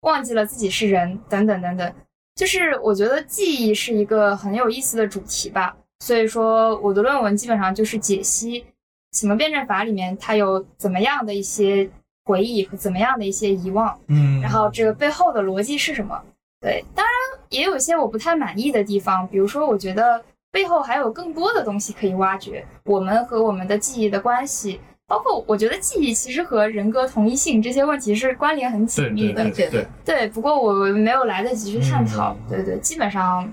[0.00, 1.94] 忘记了自己是人，等等等等。
[2.34, 8.64] 就是我觉得记忆是一个很有意思的主题吧，所以说我的论文基本上就是解析
[9.12, 11.88] 启蒙辩证法里面它有怎么样的一些
[12.24, 16.20] 回忆和怎么样的一些遗忘，嗯，然后这个背后的逻辑是什么？
[16.60, 17.12] 对，当然
[17.50, 29.44] 也有一些我不太满意的地方，比如说我觉得背后还有更多的东西可以挖掘，我们和我们的记忆的关系，包括我觉得记忆其实和人格同一性这些问题是关联很紧密的。
[29.50, 32.32] 对对对，对，不过我没有来得及去探讨。
[32.32, 33.52] 嗯对对，基本上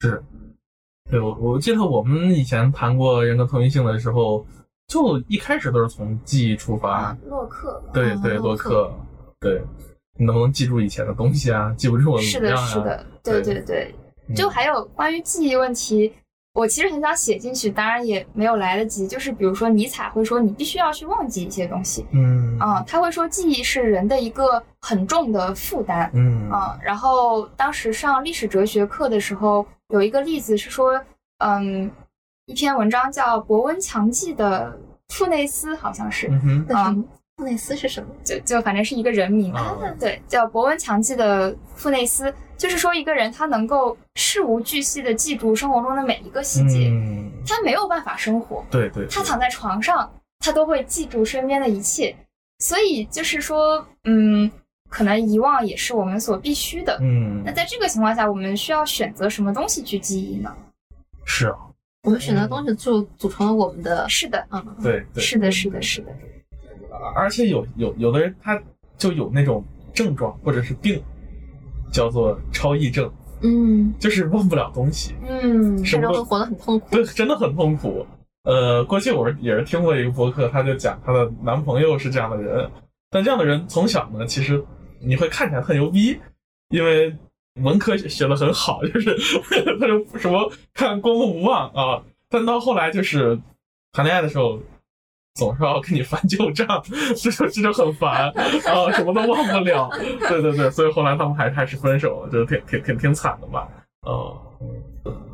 [0.00, 0.20] 是
[1.08, 4.44] 对，我我记得我们以前谈过人格同一性的时候，
[4.86, 7.16] 就一开始都是从记忆出发。
[7.26, 8.92] 洛克对对，啊洛克，
[9.40, 9.62] 对，
[10.18, 11.74] 你能不能记住以前的东西啊？
[11.76, 12.66] 记不住我是的，怎么样啊？
[12.66, 13.94] 是的，对对对
[14.34, 16.12] 就还有关于记忆问题，
[16.54, 19.06] 我其实很想写进去，当然也没有来得及。
[19.06, 22.06] 就是比如说尼采会说，你必须要去忘记一些东西。
[22.12, 26.10] 嗯啊、他会说记忆是人的一个很重的负担。
[26.14, 30.98] 嗯啊、然后当时上历史哲学课的时候，有一个例子是说，
[31.38, 31.90] 嗯，
[32.46, 37.04] 一篇文章叫《博温强记》的富内斯，好像是，嗯哼那什么？
[37.36, 38.08] 布内斯是什么？
[38.22, 50.08] 就就反正是一个人名，啊对，叫博温强记的富内斯，就是说一个人他能够事无巨细的记住生活中的每一个细节，嗯，他没有办法生活，对对，他躺在床上，
[50.38, 52.14] 他都会记住身边的一切，
[52.58, 54.48] 所以就是说，嗯，
[54.88, 56.98] 可能遗忘也是我们所必须的。
[57.00, 60.54] 嗯那在这个情况下，我们需要选择什么东西去记忆呢？
[61.24, 61.56] 是啊，
[62.04, 66.08] 我们选择的东西就组成了我们的，是的，嗯，对对，是的，是的，是的，
[67.16, 68.62] 而且有有有的人他
[68.98, 69.64] 就有那种
[69.94, 71.02] 症状或者是病，
[71.90, 73.10] 叫做超忆症，
[73.40, 76.86] 嗯，就是忘不了东西，嗯，什么都然后会活得很痛苦。
[76.90, 78.06] 对，真的很痛苦。
[78.42, 82.70] 呃，过去我是也是听过一个博客，他就讲她的男朋友是这样的人，
[83.10, 84.62] 但这样的人从小呢，其实
[85.00, 86.20] 你会看起来很牛逼，
[86.68, 87.16] 因为
[87.62, 89.16] 文科学的很好， 就是
[89.80, 93.38] 他就什么看过目不忘啊，但到后来就是
[93.92, 94.60] 谈恋爱的时候。
[95.36, 96.64] 总是要跟你翻旧账，
[97.18, 99.90] 这就这就很烦啊，什么都忘不了。
[100.28, 103.68] 对对对，所以后来他们还还是分手了，就挺挺挺挺惨的吧。
[104.02, 104.32] 呃，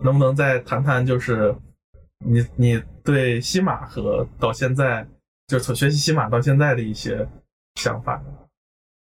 [0.02, 1.54] 能不能再谈谈，就是
[2.24, 5.06] 你你对西马和到现在，
[5.48, 7.28] 就是从学习西马到现在的一些
[7.74, 8.22] 想法？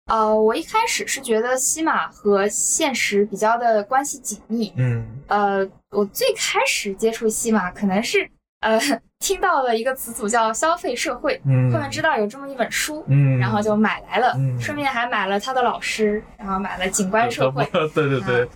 [0.06, 4.72] 呃，我一开始是觉得西马和现实比较的关系紧密。
[4.76, 8.28] 嗯呃，我最开始接触西马，可能是
[8.60, 8.78] 呃
[9.20, 17.64] 听到了一个词组叫消费社会，嗯，后面知道有这么一本书，嗯，然后就买来了，嗯顺便还买了他的老师，然后买了《景观社会》。
[17.94, 18.46] 对对对，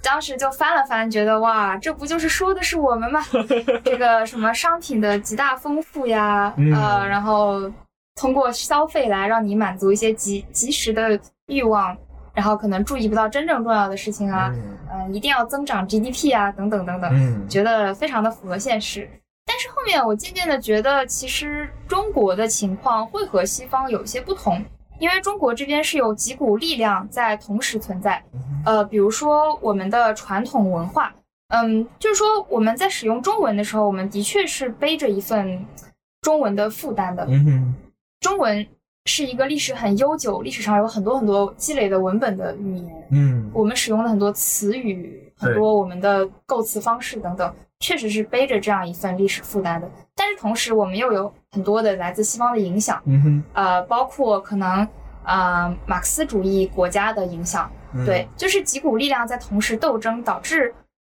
[0.00, 3.20] 当时就翻了翻，觉得哇，这不就是说的是我们吗？
[3.82, 7.68] 这个什么商品的极大丰富呀，嗯呃，然后
[8.14, 11.96] 通过消费来让你满足一些及及时的欲望，
[12.32, 19.08] 然后可能注意不到真正重要的事情啊，嗯嗯、一定要增长 GDP 啊，等等等等，嗯觉得非常的符合现实。
[19.46, 24.64] 但是后面我渐渐的觉得，其实中国的情况会和西方有一些不同，
[24.98, 28.22] 因为中国这边是有几股力量在同时存在。
[28.64, 31.12] 呃，比如说我们的传统文化，
[31.48, 35.62] 嗯，就是说我们在使用中文的时候，我们的确是背着一份
[36.22, 37.26] 中文的负担的。
[37.28, 37.74] 嗯哼
[38.24, 38.66] 中文
[39.04, 43.06] 是一个历史很悠久、历史上有很多很多积累的文本的语言。
[43.10, 49.86] 嗯我们使用了很多词语，很多我们的构词方式等等，确实是背着这样一份历史负担的。
[50.14, 54.88] 但是同时，我们又有很多的来自西方的影响，嗯哼，呃，包括可能
[55.24, 60.74] 呃马克思主义国家的影响，嗯对，就是几股力量在同时斗争，导致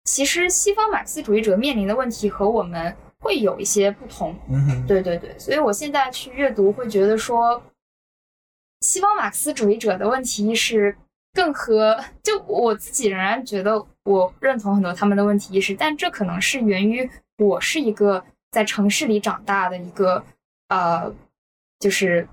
[0.04, 4.36] 其实西方马克思主义者面临的问题和我们会有一些不同。
[4.50, 7.60] 嗯哼，对对对，所以我现在去阅读会觉得说，
[8.82, 10.94] 西方马克思主义者的问题意识
[11.32, 20.22] 更和就我自己仍然觉得我认同很多他们的问题意识，但这可能是源于我是一个在城市里长大的一个
[20.68, 21.12] 呃，
[21.80, 22.28] 就是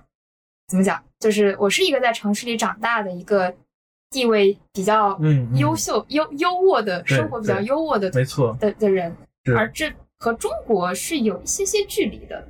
[0.68, 3.55] 怎么讲，就是我是一个在城市里长大的一个
[4.09, 5.57] 地位比较嗯嗯。
[5.57, 9.15] 优秀、优优渥的生活比较优渥的没错，的的人，
[9.55, 9.91] 而这
[10.22, 12.48] 和中国是有一些些距离的。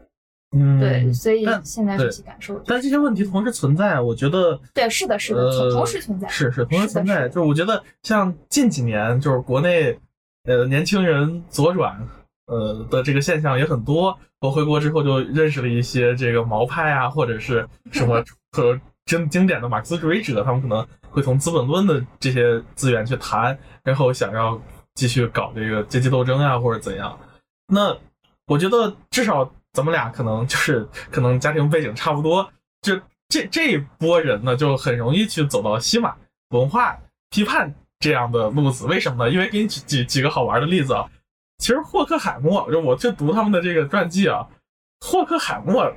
[0.54, 7.30] 嗯对，所以现在对这些感受，但这些问题同时存在，我觉得对，是的，是的，呃同同时存在，是是同时存在。
[7.30, 9.98] 就是我觉得像近几年，就是国内
[10.44, 12.06] 呃年轻人左转
[12.48, 14.20] 呃的这个现象也很多。
[14.42, 18.22] 我回国之后就认识了一些这个毛派啊，或者是什么
[18.52, 24.62] 和经经典的马克思主义者，他们可能会从《资本论》的这些资源去谈，然后想要
[24.96, 27.18] 继续搞这个阶级斗争啊，或者怎样。
[27.74, 27.98] 那
[28.48, 33.00] 我觉得至少咱们俩可能就是 可能家庭背景差不多，就
[33.30, 36.14] 这这一波人呢，就很容易去走到西马
[36.50, 37.00] 文化
[37.30, 38.86] 批判这样的路子。
[38.88, 39.32] 为什么呢？
[39.32, 41.10] 因为给你举举几个好玩的例子啊。
[41.60, 44.46] 其实霍克海默，就我去读他们的这个传记啊，
[45.00, 45.96] 霍克海默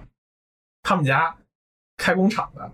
[0.82, 1.34] 他们家
[1.96, 2.70] 开工厂的，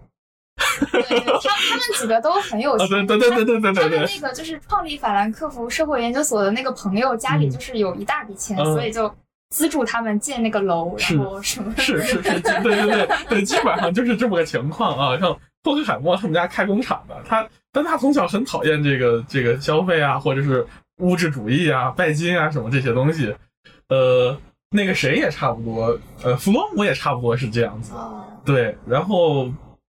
[0.93, 9.13] 对对他他们几个都很有 啊，钱，对对对对对对他对对，的那个就是创立法兰克福社会研究所的那个朋友家里嗯就是有一大笔钱，嗯所以就
[9.51, 15.19] 资助他们建那个楼，然后什么是是是，对对对对，基本上就是这么个情况啊。
[15.19, 15.33] 像
[15.65, 20.67] 霍克海默他们家开工厂的，他但他从小很讨厌这个这个消费啊，或者是
[20.99, 23.35] 物质主义啊、拜金啊什么这些东西。
[23.89, 24.37] 呃，
[24.71, 27.93] 那个谁也差不多，呃，弗洛姆也差不多是这样子。
[27.95, 29.51] 哦对，然后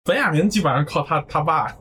[0.06, 1.74] 本雅明基本上靠他他爸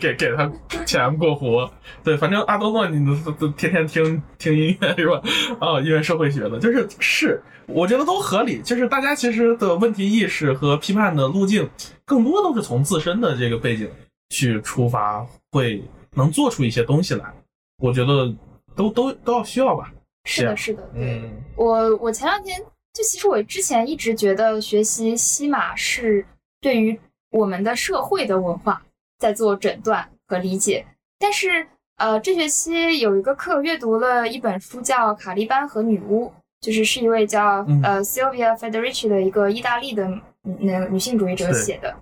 [0.00, 0.50] 给给他
[0.84, 1.70] 钱过活。
[2.02, 5.22] 对，反正阿多诺你都都天天听听音乐是吧？
[5.60, 8.60] 啊，音乐社会学的，就是是，我觉得都合理。
[8.62, 11.70] 就是大家其实的问题意识和批判的路径，
[12.04, 13.88] 更多都是从自身的这个背景
[14.30, 15.80] 去出发，会
[16.14, 17.32] 能做出一些东西来。
[17.80, 18.34] 我觉得
[18.74, 19.92] 都都都要需要吧。
[20.24, 21.00] 是的，是的，对。
[21.00, 22.58] 嗯我我前两天
[22.92, 26.26] 就其实我之前一直觉得学习西马是
[26.60, 26.98] 对于
[27.30, 28.82] 我们的社会的文化
[29.18, 30.86] 在做诊断和理解，
[31.18, 36.26] 但是呃这学期有一个课阅读了一本书叫《卡利班和女巫》，
[36.60, 40.06] 就是是一位叫、嗯呃 Sylvia Federici 的一个意大利的
[40.44, 41.94] 嗯那个女性主义者写的，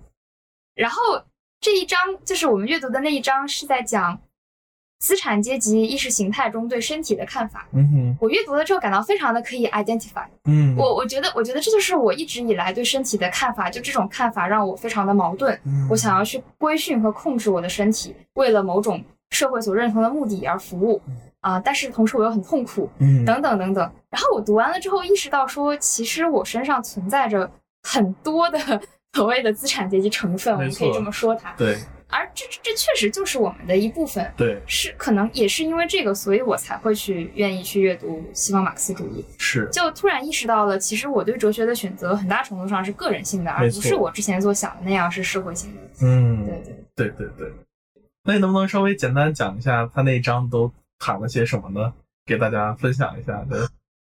[0.75, 1.01] 然后
[1.59, 4.19] 这一章就是我们阅读的那一章是在讲
[4.99, 7.67] 资产阶级意识形态中对身体的看法。
[7.73, 10.25] 嗯哼我阅读了之后感到非常的可以 identify。
[10.45, 15.57] 嗯，我我觉得，我觉得这就是我一直以来对身体的看法，就这种看法让我非常的矛盾。
[15.65, 21.01] 嗯我想要去规训和控制我的身体，为了某种社会所认同的目的而服务
[21.41, 23.91] 啊、但是同时我又很痛苦，嗯等等等等。
[24.09, 27.49] 然后我读完了之后意识到说，其实我身上存在着
[27.83, 28.59] 很多的
[29.13, 31.53] 所谓的资产阶级成分，我们可以这么说它。
[31.57, 31.77] 对
[32.09, 34.31] 而这这确实就是我们的一部分。
[34.37, 39.25] 对是可能也是因为这个，所以我才会去愿意去阅读西方马克思主义。
[39.37, 39.67] 是。
[39.71, 45.81] 就突然意识到了，其实我对哲学的选择很大程度上是个人性的，而不是我之前所想的那样是社会性的。
[46.01, 46.55] 嗯，对
[46.95, 47.53] 对，对对对。
[48.23, 51.93] 那你能不能稍微简单讲一下他那一章都谈了些什么呢？
[52.25, 53.45] 给大家分享一下。
[53.49, 53.57] 对，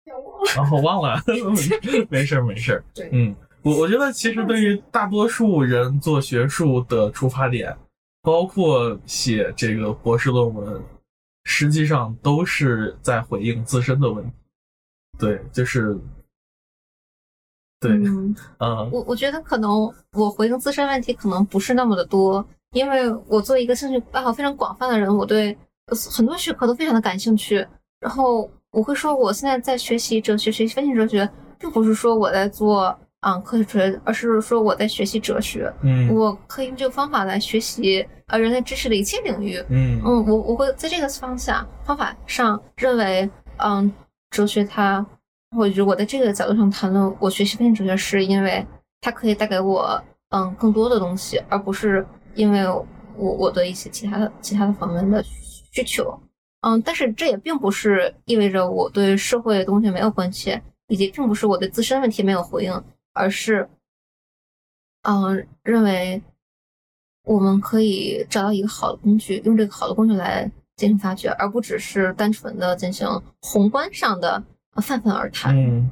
[0.56, 1.22] 然后忘了，
[2.10, 2.84] 没事儿没事儿。
[2.96, 7.76] 对嗯，我我觉得其实对于大多数人做学术的出发点，
[8.28, 10.84] 包括写这个博士论文，
[11.46, 14.32] 实际上都是在回应自身的问题。
[15.18, 15.98] 对，就是，
[17.80, 27.66] 对，嗯， 嗯我我觉得可能我回应自身问题可能不是那么的多，因为我作为一个兴趣爱好非常广泛的人，我对呃很多学科都非常的感兴趣。
[28.02, 35.72] 然后我会说，我现在在学习哲学、学习分析哲学，并不是说我在做嗯科学哲学，而是说我在学习哲学。
[35.82, 39.64] 嗯我可以用这个方法来学习呃人类知识的一切领域。
[39.70, 43.92] 嗯嗯，我我会在这个方向方法上认为，嗯，
[44.30, 45.06] 哲学它，
[45.52, 48.66] 或者我在这个角度上谈论我学习分析哲学，是因为
[49.02, 52.86] 它可以带给我嗯更多的东西，而不是因为我
[53.16, 56.18] 我的一些其他的其他的方面的需求。
[56.62, 62.84] 嗯，但是这也并不是意味着我对社会的东西没有关切，以及并不是我对自身问题没有回应，
[63.18, 63.68] 而是
[65.02, 66.22] 嗯认为
[67.24, 73.08] 我们可以找到一个好的工具，用这个好的工具来进行发掘，而不只是单纯的进行
[73.42, 74.42] 宏观上的
[74.76, 75.56] 呃泛泛而谈。
[75.58, 75.92] 嗯，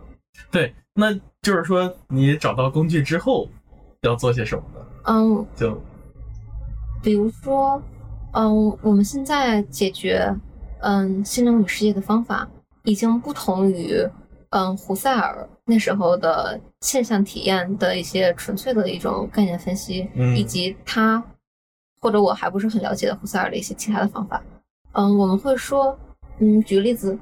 [0.51, 3.49] 对，那就是说你找到工具之后
[4.03, 4.85] 要做些什么呢？
[5.05, 5.81] 嗯，就
[7.03, 7.81] 比如说，
[8.33, 10.33] 嗯，我们现在解决
[10.81, 12.47] 嗯心灵与世界的方法
[12.83, 14.07] 已经不同于
[14.51, 20.37] 嗯胡塞尔那时候的现象体验的一些纯粹的一种概念分析，嗯。
[20.37, 21.21] 以及他
[21.99, 24.39] 或者我还不是很了解的胡塞尔的一些其他的方法。
[24.91, 25.97] 嗯，我们会说，
[26.37, 27.17] 嗯，举个例子，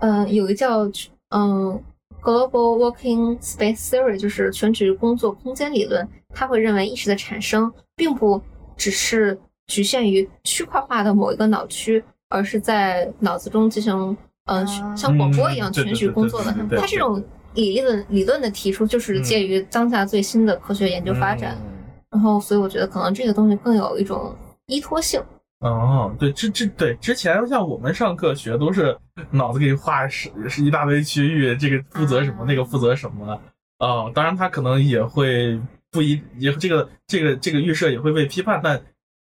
[0.00, 0.90] 嗯，有一个叫
[1.28, 1.78] 嗯
[2.22, 8.40] Global Working Space Theory，就是全局工作空间理论，它会认为意识的产生并不
[8.74, 14.16] 只是局限于区块化的某一个脑区，而是在脑子中进行
[14.46, 14.96] 嗯、啊。
[14.96, 17.22] 像广播一样全局工作的它这种
[17.54, 21.56] 理论理论的提出，就是嗯介于当下最新的科学研究发展。
[21.60, 21.68] 嗯
[22.12, 25.18] 然后，所以我觉得可能这个东西更有一种依托性。
[25.60, 28.94] 哦，对，之之对之前像我们上课学都是
[29.30, 33.40] 脑子给你画是是一大堆区域，这个负责什么，啊那个负责什么。
[33.78, 35.58] 哦，当然他可能也会
[35.90, 38.78] 不一也这个这个这个预设也会被批判，但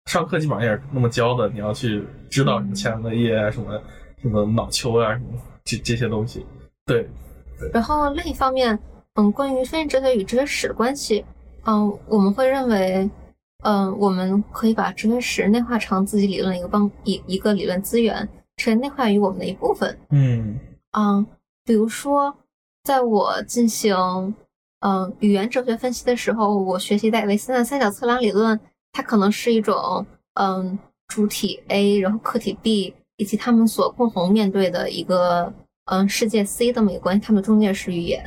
[0.07, 3.81] 上课基本上也是那么教的，你要去知道什么前额叶啊，什么
[4.21, 5.27] 什么脑丘啊，什么
[5.63, 6.45] 这这些东西。
[6.87, 7.09] 对，
[7.73, 8.79] 然后另一方面，
[9.15, 11.25] 嗯，关于分析哲学与哲学史的关系，
[11.65, 13.09] 嗯，我们会认为，
[13.65, 19.99] 嗯，我们可以把哲学史内化成自己理论一个帮一一个理论资源，成为内化于我们的一部分。
[20.11, 20.59] 嗯
[20.93, 21.27] 嗯，
[21.65, 22.35] 比如说，
[22.85, 23.95] 在我进行
[24.81, 28.59] 嗯语言哲学分析的时候，我学习戴维森的三角测量理论，
[28.93, 30.05] 它可能是一种
[30.35, 30.79] 嗯
[31.09, 35.53] 主体 A，然后客体 B 以及他们所共同面对的一个
[35.91, 38.25] 嗯世界 C 这么一个关系，他们中间是语言，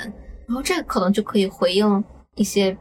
[0.47, 2.03] 然后这个可能就可以回应
[2.35, 2.77] 一些，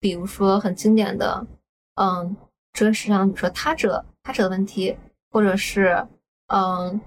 [0.00, 1.46] 比如说很经典的
[1.94, 2.36] 嗯
[2.72, 4.96] 哲学史上，比如说他者他者的问题，
[5.30, 6.06] 或者是
[6.48, 7.00] 嗯。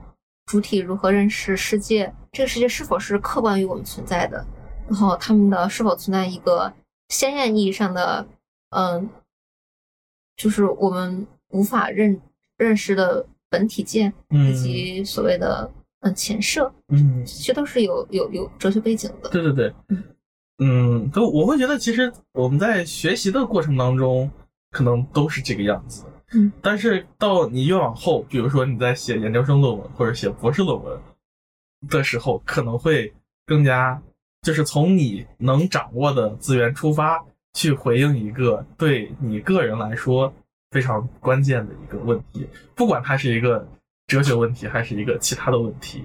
[0.45, 2.13] 主体如何认识世界？
[2.33, 4.45] 这个世界是否是客观于我们存在的？
[4.89, 6.71] 然后他们的是否存在一个
[7.07, 8.27] 鲜艳意义上的，
[8.71, 9.09] 嗯，
[10.35, 12.21] 就是我们无法认
[12.57, 15.71] 认识的本体界，嗯以及所谓的
[16.03, 19.29] 嗯前设，嗯这，些都是有有有哲学背景的。
[19.29, 20.03] 对对对嗯，
[20.59, 24.29] 嗯，都我会觉得其实我们在学习的过程当中，
[24.71, 26.05] 可能都是这个样子。
[26.33, 30.99] 嗯，但是到你越往后，比如说你在写研究生论文或者写博士论文
[31.89, 33.13] 的时候，可能会
[33.45, 34.01] 更加
[34.41, 37.23] 就是从你能掌握的资源出发，
[37.53, 40.33] 去回应一个对你个人来说
[40.71, 43.65] 非常关键的一个问题，不管它是一个
[44.13, 46.03] 哲学问题还是一个其他的问题，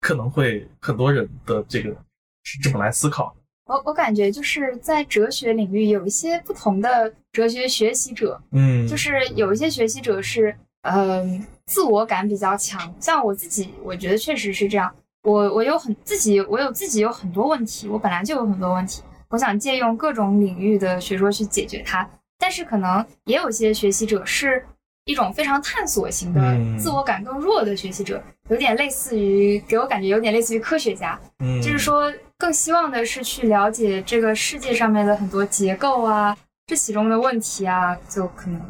[0.00, 1.96] 可能会很多人的这个
[2.42, 3.32] 是这么来思考。
[3.66, 14.92] 我我感觉就是在哲学领域有一些不同的哲学学习者，嗯，就是有一些学习者是嗯、自我感比较强，像我自己，我觉得确实是这样。
[15.22, 22.08] 我我有很自己，我有自己有很多问题，我本来就有很多问题，我想借用各种领域的学说去解决它。
[22.38, 24.64] 但是可能也有些学习者是
[25.06, 26.78] 一种非常探索型的、嗯。
[26.78, 38.60] 自我感更弱的学习者，有点类似于给我感觉有点类似于科学家，嗯，就是说更希望的是去了解这个世界上面的很多结构啊，这其中的问题啊，就可能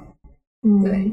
[0.63, 1.13] 嗯，对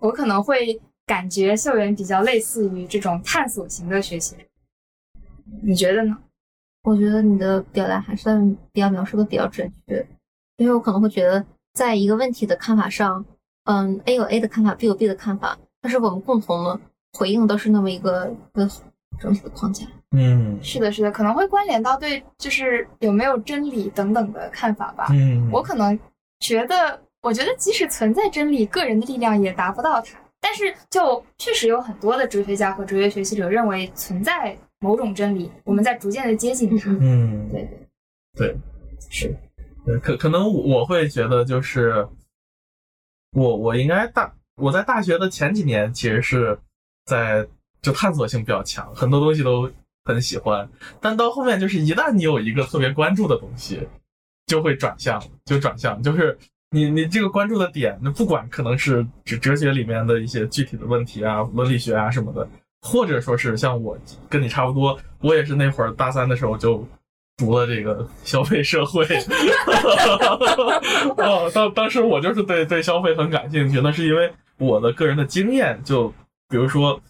[0.00, 4.42] 我可能会感觉校园比较类似于这种探索型的学习者，
[5.62, 6.18] 你觉得呢？
[6.84, 10.06] 我觉得你的表达还算比较描述的比较准确，
[10.56, 11.44] 因为我可能会觉得，
[11.74, 13.24] 在一个问题的看法上，
[13.70, 16.80] 嗯，A 有 A 的看法，B 有 B 的看法，但是我们共同的
[17.12, 18.32] 回应都是那么一个
[19.20, 19.84] 整体的框架。
[20.16, 25.08] 嗯是的，是的，可能会关联到对就是有没有真理等等的看法吧。
[25.10, 25.98] 嗯，我可能
[26.40, 30.18] 觉得，我觉得即使存在真理，个人的力量也达不到它。
[30.40, 36.90] 但是，就确实有很多的哲学家和哲学学习者认为存在某种真理，我们在逐渐的接近它。
[37.00, 37.68] 嗯对
[38.34, 38.56] 对
[39.10, 39.36] 是，
[39.84, 42.06] 对，可可能我会觉得就是
[43.32, 46.58] 我我应该大我在大学的前几年其实是
[47.04, 47.46] 在
[47.82, 49.70] 就探索性比较强，很多东西都
[50.04, 50.68] 很喜欢，
[51.00, 53.86] 但到后面就是一旦你有一个特别关注的东西，
[54.46, 56.36] 就会转向，就转向，就是
[56.70, 62.48] 你你这个关注的点，那不管可能是哲哲学里面的一些具体的问题啊、伦理学啊什么的，
[62.82, 63.96] 或者说是像我
[64.28, 66.86] 跟你差不多，我也是那会儿大三的时候就
[67.38, 69.06] 读了这个消费社会，
[71.16, 76.12] 哦，当当时我就是对对消费很感兴趣，那是因为我的个人的经验，就
[76.48, 77.00] 比如说，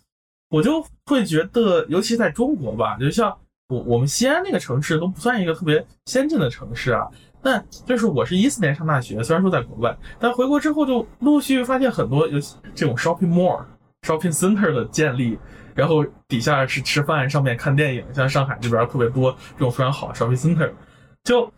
[0.51, 3.35] 我就会觉得，尤其在中国吧，就像
[3.69, 7.09] 我我们西安那个城市都不算一个特别先进的城市啊，
[7.43, 12.39] 但就是我是一四年上大学，虽然说在国外，但回国之后就陆续发现很多有
[12.75, 13.63] 这种 shopping mall、
[14.07, 15.39] shopping center 的建立。
[15.79, 20.69] 然后底下是吃饭，上面看电影，像上海这边特别多这种非常好的 shopping center，
[21.23, 21.49] 就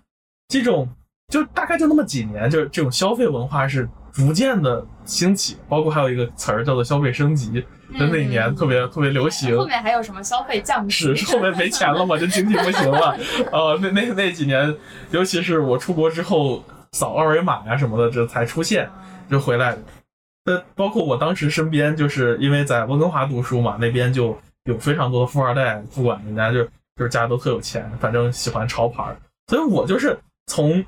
[0.46, 0.86] 这种
[1.32, 7.64] 就大概就那么几年，就是这种消费文化是逐渐的兴起，包括还有一个词儿叫做消费升级，
[7.98, 9.56] 在那一年特别特别流行。
[9.56, 10.90] 后面还有什么消费降级？
[10.90, 13.16] 是是后面没钱了嘛，就经济不行了。
[13.50, 14.76] 呃，那那那几年，
[15.12, 18.86] 尤其是我出国之后扫二维码呀什么的，这才出现，
[19.30, 19.78] 就回来。
[20.46, 26.64] 呃，包括我当时身边，就是因为在温哥华读书嘛，那边就有非常多的富二代，不管人家就
[26.96, 29.14] 就是家都特有钱，反正喜欢潮牌，
[29.48, 30.84] 所以我就是从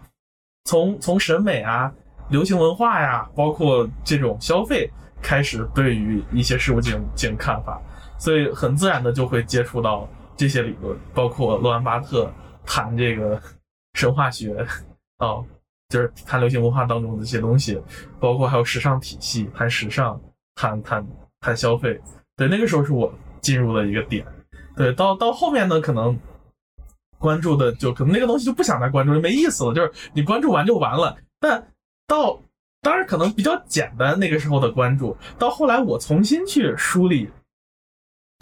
[0.65, 1.93] 从从审美啊、
[2.31, 7.81] 流行文化呀，包括这种消费开始，对于一些事物进行进行看法，
[8.19, 12.33] 所以很自然的就会接触到这些理论，包括洛兰巴特
[12.65, 13.41] 谈这个
[13.95, 14.67] 神话学，
[15.21, 15.45] 哦。
[15.93, 17.79] 就是谈流行文化当中的一些东西，
[18.19, 20.19] 包括还有时尚体系，谈时尚，
[20.55, 21.07] 谈谈
[21.41, 22.01] 谈消费。
[22.35, 23.13] 对，那个时候是我
[23.43, 24.27] 进入的一个点。
[24.75, 26.19] 对，到到后面呢，可能
[27.19, 29.75] 关注的就可能那个东西就不想再关注，就没意思了。
[29.75, 31.15] 就是你关注完就完了。
[31.39, 31.69] 但
[32.07, 32.41] 到
[32.81, 37.29] 当然可能比较简单那个时候的关注，到后来我重新去梳理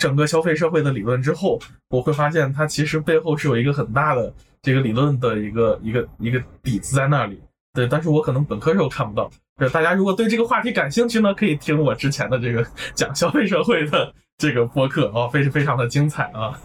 [0.00, 1.60] 整个消费社会的理论之后，
[1.90, 4.34] 我会发现它其实背后是有一个很大的。
[4.62, 7.40] 这个理论的一个一个一个底子在那里，
[7.72, 9.30] 对，但是我可能本科时候看不到。
[9.56, 12.62] 对，大家如果对这个话题感兴趣呢，可以听我之前的这个
[12.94, 16.60] 讲消费社会的这个播客哦，非非常的精彩啊。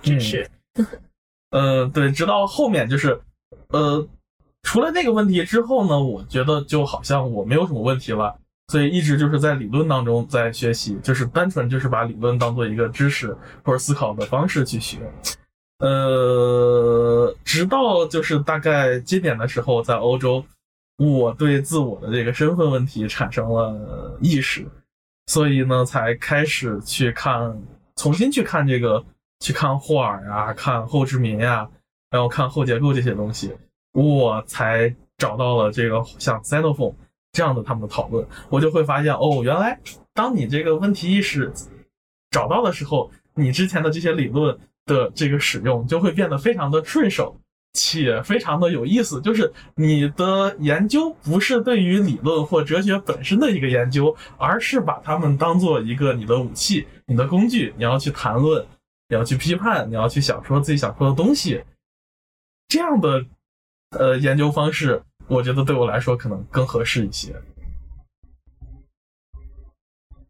[0.00, 0.50] 真 是。
[1.50, 3.20] 呃，对，直到后面就是，
[3.68, 4.08] 呃，
[4.62, 8.34] 除了那个问题之后呢，我觉得就好像我没有什么问题了，
[8.68, 14.98] 所以一直就是在理论当中在学习，就是单纯就是把理论当做一个知识或者思考的方式去学。
[15.78, 20.44] 呃，直到就是大概今年的时候，在欧洲，
[20.96, 24.64] 我对自我的这个身份问题产生了意识，
[25.26, 27.60] 所以呢，才开始去看，
[27.96, 29.04] 重新去看这个，
[29.40, 31.68] 去看霍尔啊，看后殖民呀，
[32.10, 33.52] 然后看后结构这些东西，
[33.92, 36.94] 我才找到了这个像 Xenophon
[37.32, 39.80] 这样的他们的讨论，我就会发现，哦，原来
[40.14, 41.52] 当你这个问题意识
[42.30, 44.58] 找到的时候，你之前的这些理论。
[44.84, 47.36] 的这个使用就会变得非常的顺手，
[47.72, 49.20] 且非常的有意思。
[49.20, 58.66] 就是你的研究不是对于理论或哲学本身的一个研究，而是把它们当做一个你的武器、你的工具，你要去谈论，
[59.08, 61.62] 你要去批判，你要去想说自己想说的东西。
[62.66, 63.24] 这样的
[63.90, 67.34] 呃研究方式，我觉得对我来说可能更合适一些。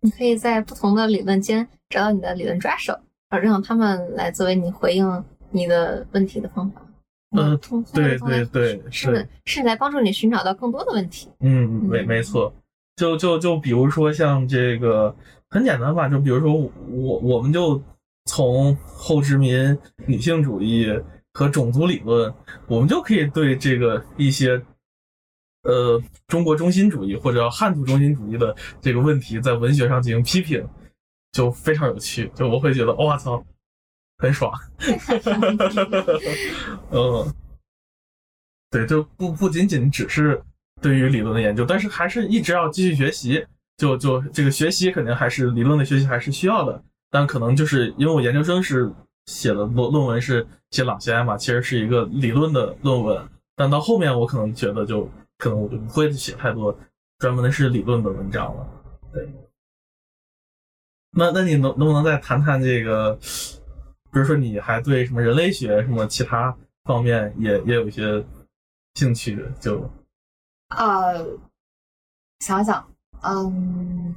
[0.00, 2.98] 你可以在不同的理论间找到你的理论抓手。
[3.32, 6.82] 而让他们来作为你回应你的问题的方法。
[7.34, 7.58] 嗯，
[7.94, 11.30] 对对对，是是来帮助你寻找到更多的问题。
[11.40, 12.52] 嗯，没没错。
[12.94, 15.16] 就就就比如说像这个
[15.48, 17.82] 很简单吧，就比如说我我们就
[18.26, 20.86] 从后殖民女性主义
[21.32, 22.34] 和种族理论，
[22.66, 24.62] 我们就可以对这个一些
[25.62, 30.64] 呃中国中心主义或者汉族中心主义的这个问题，在文学上进行批评。
[31.32, 33.42] 就非常有趣，就我会觉得，我操，
[34.18, 34.52] 很爽。
[36.92, 37.34] 嗯，
[38.70, 40.38] 对，就不不仅仅只是
[40.82, 43.46] 对于理论的研究，但是还是一直要继续学习。
[43.78, 48.92] 就就这个学习肯定还是理论的学习还是需要的，但可能就是因为我研究生是
[49.24, 53.26] 写的论论文是写朗西埃嘛，其实是一个理论的论文，
[53.56, 55.08] 但到后面我可能觉得就
[55.42, 56.72] 可能我就不会写太多
[57.18, 58.64] 专门的是理论的文章了。
[59.12, 59.28] 对。
[61.10, 63.16] 那那你能能不能再谈谈这个
[64.12, 68.24] 比如说你还对什么人类学什么其他方面也也有一些
[68.94, 69.90] 兴趣，就
[70.68, 71.26] 呃，
[72.38, 72.88] 想想，
[73.22, 74.14] 嗯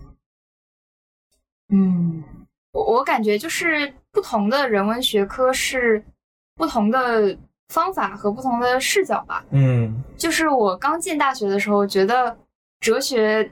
[1.70, 2.24] 嗯，
[2.72, 6.06] 我我感觉就是不同的人文学科是
[6.54, 7.36] 不同的
[7.70, 9.44] 方法和不同的视角吧。
[9.52, 12.38] 嗯就是我刚进大学的时候，觉得
[12.80, 13.52] 哲学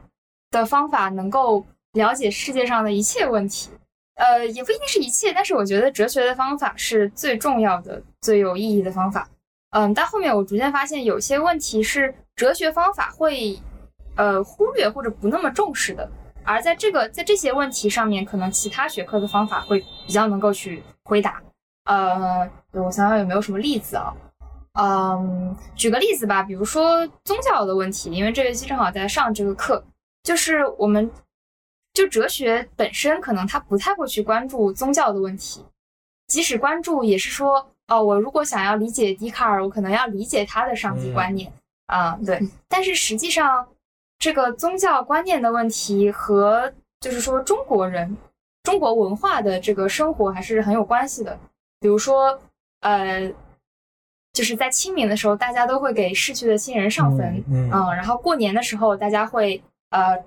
[0.51, 3.69] 的方法能够了解世界上的一切问题。
[4.15, 9.27] 呃，也不一定是一切，但是我觉得哲学的方法是最重要的、最有意义的方法。
[9.71, 13.59] 嗯，但后面我逐渐发现，有些问题是哲学方法会
[14.15, 16.07] 呃忽略或者不那么重视的，
[16.43, 21.41] 而在这个在这些问题上面，可能其他学科的方法会比较能够去回答。
[21.85, 24.13] 呃，我想想有没有什么例子啊？
[24.79, 29.83] 嗯，举个例子吧，比如说宗教的问题，因为这学期正好在上这个课，
[30.23, 31.11] 就是我们
[31.93, 35.63] 就哲学本身可能它不太会去关注宗教的问题，
[36.27, 41.51] 即使关注也是说，哦，我如果想要理解笛卡尔，我可能要理解他的上帝观念
[41.85, 42.41] 啊、对。
[42.67, 43.67] 但是实际上，
[44.17, 48.17] 这个宗教观念的问题和就是说中国人
[48.63, 51.37] 中国文化的这个生活还是很有关系的。
[51.83, 52.39] 比如说，
[52.79, 53.29] 呃，
[54.31, 60.17] 就是在清明的时候，大家都会给逝去的亲人上坟，嗯嗯然后过年的时候，大家会呃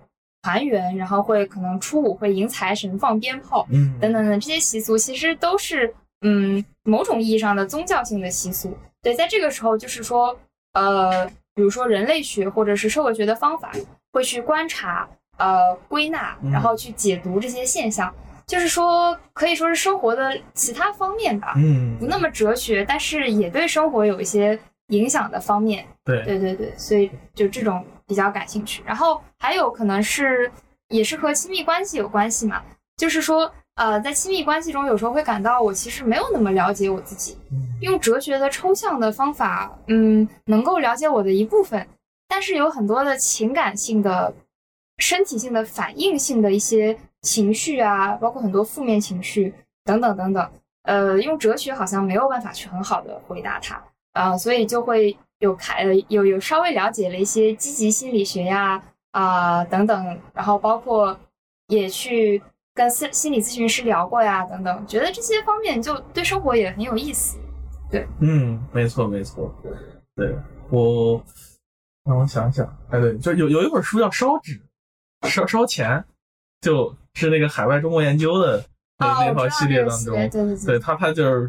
[0.42, 8.76] 团圆，然后会可能初五会迎财神、放鞭炮嗯等等等这些习俗，其实都是嗯某种意义上的宗教性的习俗。
[9.00, 10.38] 对，在这个时候，就是说
[10.74, 13.72] 呃，比如说人类学或者是社会学的方法，
[14.12, 15.08] 会去观察、
[15.38, 18.14] 呃归纳，嗯然后去解读这些现象。
[18.46, 24.58] 就是说，可以说是生活的其他方面吧，嗯不那么哲学，但是也对生活有一些
[24.88, 25.84] 影响的方面。
[26.04, 28.82] 对对对对，所以就这种比较感兴趣。
[28.86, 30.50] 然后还有可能是
[30.88, 32.62] 也是和亲密关系有关系嘛，
[32.96, 37.36] 就是说，呃，在亲密关系中，有时候会感到我其实没有那么了解我自己，
[37.80, 41.84] 用哲学的抽象的方法，嗯，能够了解我的一部分，
[42.28, 44.32] 但是有很多的情感性的、
[44.98, 46.96] 身体性的、反应性的一些
[47.26, 49.52] 情绪啊，包括很多负面情绪
[49.84, 50.50] 等等等等，
[50.82, 53.82] 呃，用哲学好像没有办法去很好的回答它。
[54.12, 61.14] 啊、所以就会有开呃有有稍微了解了一些积极心理学呀啊、等等，然后包括
[61.66, 62.42] 也去
[62.72, 67.36] 跟心心理咨询师聊过呀等等，觉得这些方面就对生活也很有意思。
[67.90, 69.54] 对嗯，没错没错，
[70.14, 70.34] 对
[70.70, 71.22] 我
[72.04, 74.58] 让我想想，哎对，就有有一本书叫《烧纸》，
[75.28, 76.02] 烧烧钱，
[76.66, 78.64] 就是那个海外中国研究的
[78.98, 81.48] 那、那套系列当中，对对对他他就是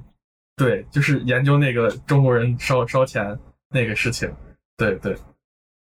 [0.56, 3.35] 对，就是研究那个中国人烧烧钱
[3.72, 4.31] 那个事情，
[4.77, 5.18] 对对。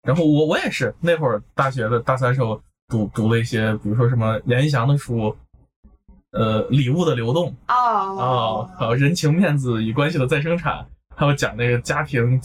[0.03, 5.37] 然后我我也是那会儿大学的大三时候读读了一些，比如说什么严一祥的书，
[6.33, 10.85] 呃，礼物的流动哦哦，还有人情面子与关系的再生产，
[11.15, 12.41] 还有讲那个家庭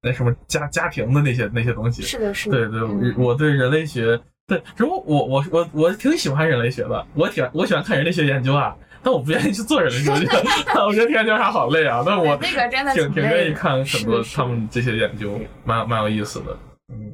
[0.00, 2.00] 那什么家家庭的那些那些东西。
[2.00, 4.18] 是的，是的，对对，我对人类学，
[4.50, 10.32] 对，如果我我我我挺喜欢人类学的，我挺我喜欢看人类学研究啊，但我不愿意去做人类学研究，
[10.88, 12.02] 我觉得研究啥好累啊。
[12.04, 16.58] 但我那个真的挺挺愿意看很多他们这些研究，蛮蛮有意思的。
[16.92, 17.12] 嗯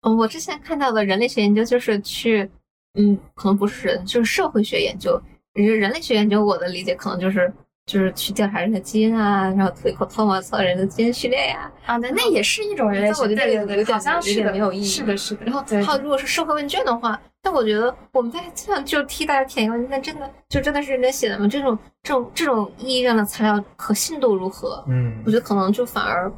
[0.00, 2.50] 嗯，我之前看到的人类学研究就是去，
[2.94, 5.20] 嗯，可能不是人，就是社会学研究。
[5.52, 7.52] 人人类学研究，我的理解可能就是
[7.84, 15.44] 就是去调查人的基因啊，然后推口唾沫，测人的基因序列呀、啊，对，那也是一种人类学，但我觉得对对对，有点好像有是的，点没有意义是的，是的。
[15.44, 21.48] 然后对还有，如果是社会问卷的话，但我觉得我们在这样就替大家填一个问卷，那真的就真的是认真写的吗？
[21.48, 24.84] 这种这种这种意义上的材料可信度如何？
[24.86, 26.32] 嗯我觉得可能就反而，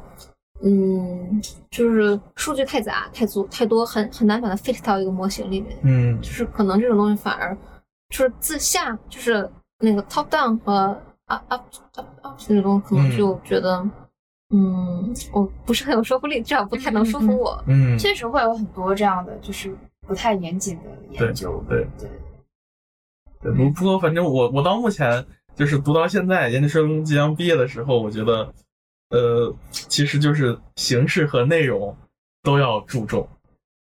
[0.63, 1.39] 嗯，
[1.69, 5.77] 就是数据太杂、太足、太多，很很难把它 fit 到一个模型里面。
[5.83, 7.55] 嗯就是可能这种东西反而
[8.09, 9.47] 就是自下，就是
[9.79, 11.63] 那个 top down 和 up up
[11.95, 13.87] up up 这种，可能嗯就觉得，
[14.49, 17.63] 嗯，我不是很有说服力，至少不太能说服我。
[17.67, 19.75] 嗯，确实会有很多这样的，就是
[20.07, 21.63] 不太严谨的研究。
[21.67, 22.09] 对对，
[23.41, 25.25] 对不不过反正我我到目前
[25.55, 28.53] 就是读到现在，研究生即将毕业的时候，我觉得，
[29.09, 31.95] 呃，其实就是形式和内容
[32.43, 33.27] 都要注重。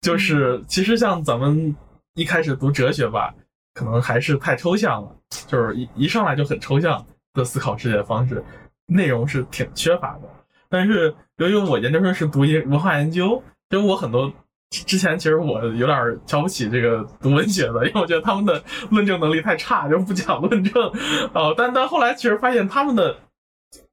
[0.02, 1.74] 就是其实像咱们
[2.14, 3.32] 一开始读哲学吧，
[3.72, 8.44] 可能还是太抽象了，就是一一上来就很抽象的思考世界的方式，
[8.86, 10.22] 内容是挺缺乏的。
[10.68, 14.32] 但是由于我研究生是读一文化研究，因为我很多
[14.70, 20.90] 之前其实我有点瞧不起这个读文学的，因为我觉得他们的论证能力太差，就不讲论证。
[21.34, 23.16] 哦，但但后来其实发现他们的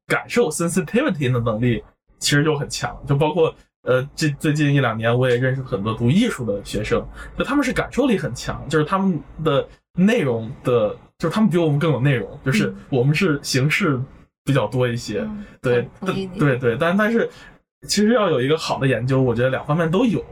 [0.07, 1.84] 感受 sensitivity 的能力
[2.18, 3.53] 其实就很强，就包括
[3.84, 7.06] 呃这最近一两年我也认识很多读艺术的学生，
[7.38, 14.00] 就他们是感受力很强，就是他们的内容的就是他们比我们更有内容，就是嗯我们是形式
[14.44, 15.88] 比较多一些，嗯对，
[16.40, 17.30] 对对，但但是
[17.88, 20.24] 其实要有一个好的研究，我觉得两方面都有。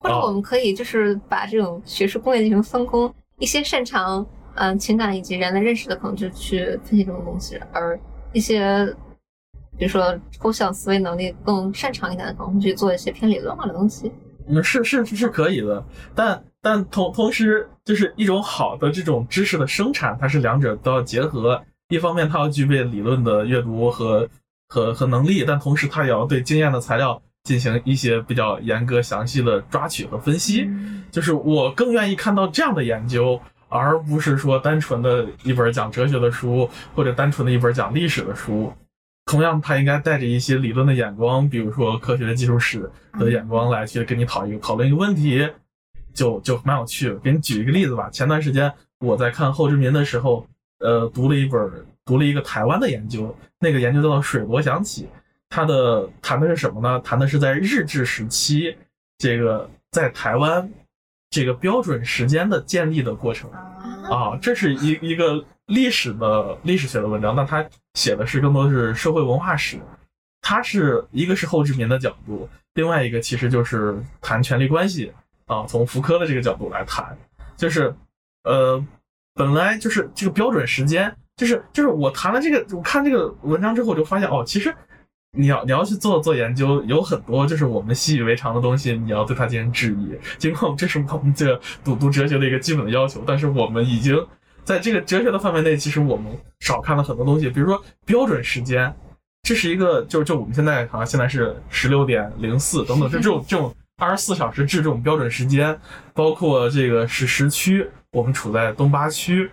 [0.00, 7.98] 或者哦我们可以就是把这种学术工业进行分工，一些擅长嗯、情感以及人类认识的，可能就去分析这种东西，而
[8.32, 8.84] 一些
[9.78, 14.10] 比如说抽象思维能力更擅长一点的，可能会去做一些偏理论化的东西。
[14.48, 21.62] 嗯，是是是可以的，但但同同时就是一种好的这种知识的生产，它是两者都要结合。
[21.88, 24.28] 一方面，它要具备理论的阅读和
[24.68, 30.68] 和和能力，但同时它也要对经验的材料进行一些比较严格详细的抓取和分析。
[31.10, 33.38] 就是我更愿意看到这样的研究，
[33.68, 38.72] 而不是说单纯的一本讲哲学的书，或者单纯的一本讲历史的书。
[39.24, 45.48] 同样，他应该带着一些理论的眼光，比如说科学技术史的眼光来去跟你讨一个讨论一个问题，
[46.12, 47.14] 就就蛮有趣。
[47.22, 50.46] 给你举一个例子吧，前段时间我在看后殖民的时候，
[50.80, 51.70] 呃，读了一本
[52.04, 55.04] 读了一个台湾的研究，那个研究叫做《水国响起》，
[55.48, 57.00] 它的谈的是什么呢？
[57.00, 58.76] 谈的是在日治时期，
[59.18, 60.68] 这个在台湾
[61.30, 63.48] 这个标准时间的建立的过程。
[64.10, 67.64] 啊，这是一一个历史的历史学的文章，但它
[67.94, 69.78] 写的是更多是社会文化史。
[70.44, 75.12] 它是一个是后殖民的角度，另外一个其实就是谈权力关系
[75.46, 77.16] 啊，从福柯的这个角度来谈，
[77.56, 77.94] 就是
[78.42, 78.84] 呃，
[79.34, 84.74] 本来就是这个标准时间，就是就是我谈了这个，我看这个文章之后，我就发现哦，其实
[85.38, 90.18] 你要你要去做做研究，有很多就是我们习以为常的东西，你要对它进行质疑。
[90.38, 94.26] 尽管这是我们这个读读哲学的一个基本的要求，但是我们已经
[94.64, 98.94] 在这个哲学的范围内，其实我们少看了很多东西，比如说标准时间，
[99.42, 105.78] 这是一个就就我们现在好像现在是十六点零四等等，就这种 这种二十四小时制这种标准时间，
[106.14, 109.50] 包括这个是时区，我们处在东八区，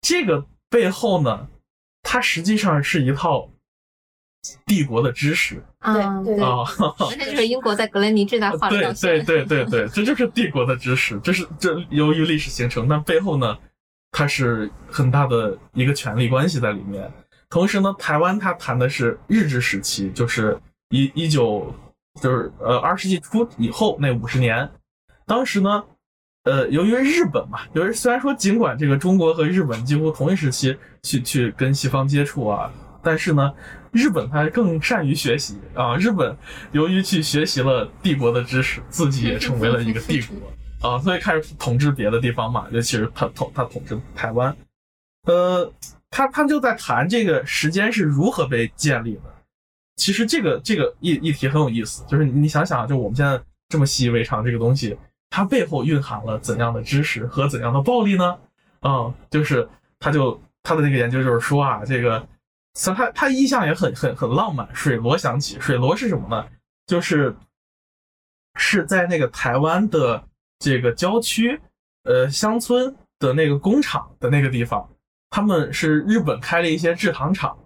[0.00, 1.48] 这个背后呢，
[2.02, 3.50] 它实际上是一套
[4.64, 6.64] 帝国的知识啊，对对啊。
[6.98, 13.56] 而且就是英国在格雷尼治大画的对对对对对，这就是帝国的知识，这是这由于历史形成，但背后呢，
[14.12, 17.10] 它是很大的一个权力关系在里面。
[17.48, 20.56] 同时呢，台湾它谈的是日治时期，就是
[20.90, 21.74] 一一九
[22.20, 24.70] 就是呃二世纪初以后那五十年，
[25.26, 25.82] 当时呢，
[26.44, 32.70] 呃，由于日本嘛，由于虽然说尽管这个中国和日本几乎同一时期去去跟西方接触啊，
[33.02, 33.52] 但是呢，
[33.90, 35.96] 日本它更善于学习啊。
[35.96, 36.36] 日本
[36.72, 40.36] 由于去学习了帝国的知识，自己也成为了一个帝国
[40.80, 44.54] 啊，所以开始统治别的地方嘛，尤其是他统他统治台湾。
[45.24, 45.70] 呃，
[46.08, 49.22] 他他就在谈这个时间是如何被建立的。
[49.96, 53.38] 其实这个这个议议题很有意思，就是你想想，就我们现在
[53.68, 54.96] 这么习以为常这个东西，
[55.28, 58.38] 它背后蕴含了怎样的知识和怎样的暴力呢？
[58.80, 62.26] 嗯，就是他就他的那个研究就是说啊，这个
[62.72, 66.48] 他他他意象也很很很浪漫，水螺响起，水螺是什么呢？
[66.86, 67.36] 就是
[68.54, 70.24] 是在那个台湾的
[70.60, 71.58] 这个郊区，
[72.04, 74.88] 呃，乡村的那个工厂的那个地方，
[75.30, 77.58] 他们是日本开了一些制糖厂，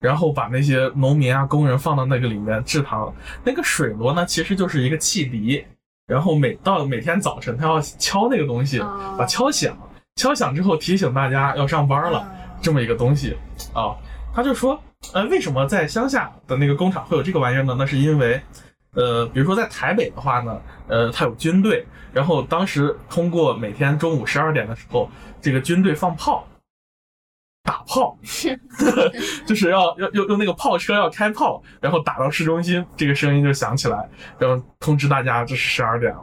[0.00, 3.12] 然后把那些农民啊、工人放到那个里面制糖。
[3.42, 5.64] 那个水螺呢，其实就是一个汽笛，
[6.06, 9.76] 然后每到每天早晨，他要敲那个东西，哦把敲响，
[10.16, 12.30] 敲响之后提醒大家要上班了，
[12.60, 13.34] 这么一个东西
[13.72, 13.96] 啊。
[14.34, 17.74] 他就说，呃，为什么在乡下的那个工厂会有这个玩意儿呢？
[17.78, 18.40] 那是因为，
[18.94, 25.10] 呃，比如说在台北的话呢，呃，它有军队，然后当时通过每天中午十二点的时候，
[25.40, 26.46] 这个军队放炮。
[27.64, 28.18] 打炮，
[29.46, 36.20] 就是要要用用那个炮车要开炮，然后打到市中心，这个声音就响起来，然后通知大家这是十二点了。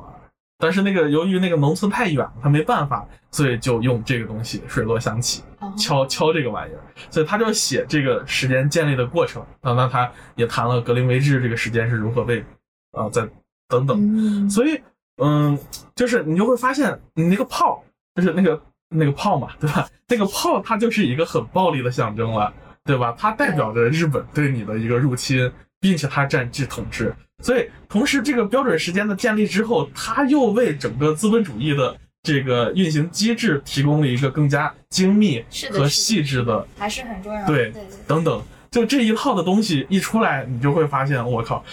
[0.58, 9.72] 但是那个由于那个农村太远，他没办法，所以就用这个东西水落响起，哦敲敲这个玩意儿，所以他就写这个时间建立的过程啊。
[9.72, 12.44] 那他也谈了格林威治这个时间是如何被
[12.92, 13.28] 啊再
[13.68, 14.80] 等等，嗯所以
[15.22, 15.58] 嗯，
[15.96, 17.84] 就是你就会发现你那个炮
[18.16, 19.88] 就是那个那个炮嘛，对吧？
[20.08, 22.52] 那个炮它就是一个很暴力的象征了，
[22.84, 23.16] 对吧？
[23.18, 27.14] 它代表着日本对你的一个入侵，并且它占据统治。
[27.42, 35.42] 所以，同时这个标准时间的建立之后，它又为整个资本主义的这个运行机制提供了一个更加精密
[35.72, 37.48] 和细致的还是很重要的。
[37.48, 37.74] 对
[38.06, 41.64] 等等，就这一套的东西一出来，你就会发现，我靠，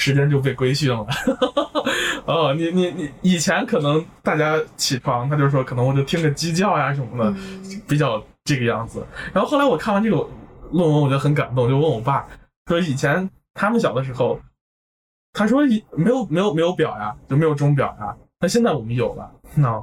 [0.00, 1.06] 时间就被规训了。
[2.24, 9.04] 哦，你你你以前可能大家起床，他就说可能我就听个鸡叫呀什么的，嗯比较这个样子。
[9.34, 10.16] 然后后来我看完这个
[10.70, 12.26] 论文，我觉得很感动，就问我爸
[12.66, 14.40] 说，以前他们小的时候，
[15.34, 15.62] 他说
[15.92, 19.82] 没有没有没有表呀，就没有钟表呀，那现在我们有了，那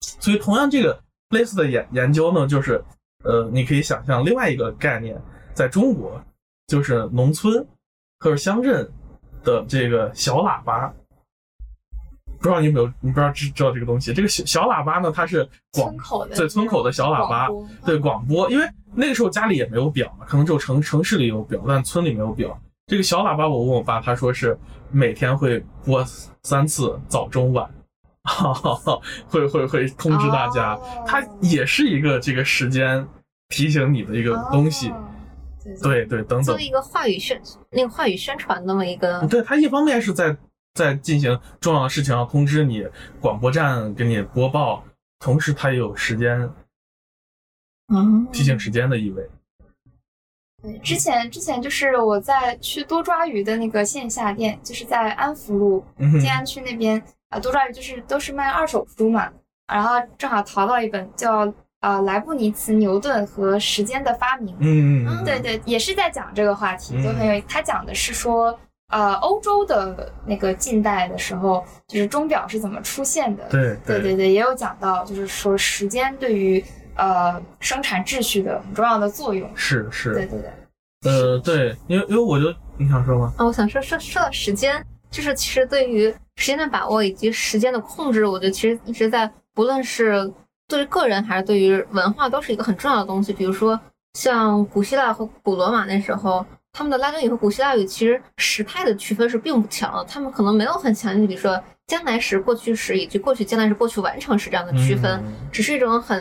[0.00, 0.96] 所以同样这个
[1.30, 2.80] 类似的研研究呢，就是
[3.24, 5.20] 呃，你可以想象另外一个概念，
[5.54, 6.22] 在中国
[6.68, 7.66] 就是农村
[8.20, 8.88] 或者乡镇
[9.46, 10.92] 的这个小喇叭。
[12.38, 14.12] 不知道你有没有，你不知道知知道这个东西？
[14.12, 17.48] 这个小小喇叭呢，它是广村口的对村口的小喇叭，
[17.84, 22.56] 对广播，因为那个时候家里也没有表嘛，可能只有城城市里有表，但村里没有表。
[22.86, 24.56] 这个小喇叭，我问我爸，他说是
[24.90, 26.04] 每天会播
[26.42, 27.68] 三次，早中晚，
[29.26, 33.04] 会会会通知大家，哦它也是一个这个时间
[33.48, 35.02] 提醒你的一个东西，哦
[35.80, 36.64] 对对对，等等作为。
[36.64, 37.40] 一个话语宣
[37.70, 40.36] 那个话语宣传那么一个，对，他一方面是在
[40.74, 42.86] 在进行重要的事情要通知你，
[43.20, 44.84] 广播站给你播报，
[45.18, 46.50] 同时他也有时间
[47.94, 49.28] 嗯，提醒时间的意味。
[50.62, 55.84] 对，之前之前就是我在去多抓鱼的那个线下店，就是在安福路
[56.20, 59.32] 静安区那边啊、多抓鱼就是都是卖二手书嘛，
[59.66, 67.42] 然后正好淘到一本叫呃莱布尼茨、牛顿和时间的发明，嗯，嗯对对，也是在讲这个话题，嗯就很有。
[67.48, 68.58] 他讲的是说，
[68.88, 73.44] 呃，欧洲的那个近代的时候，就是钟表是怎么出现的。
[73.50, 76.64] 对对对对，也有讲到，就是说时间对于
[76.96, 79.50] 呃生产秩序的很重要的作用。
[79.54, 80.40] 是是，对对
[81.02, 82.46] 对，呃，对，因为因为我就
[82.78, 83.32] 你想说吗？
[83.36, 90.32] 啊，我想说说说到时间，就是其实对于时间的把握以及时间的控制，我觉得其实一直在，不论是
[90.68, 93.32] 对于个人还是对于文化，都是一个很重要的东西。
[93.32, 93.80] 比如说
[94.14, 106.18] 像古希腊和古罗马那时候，他们的拉丁语和古希腊语其实时态的区分是并不强的，他们可能没有很强烈，比如说将来时、过去时以及过去、将来时、过去完成时这样的区分，嗯只是一种很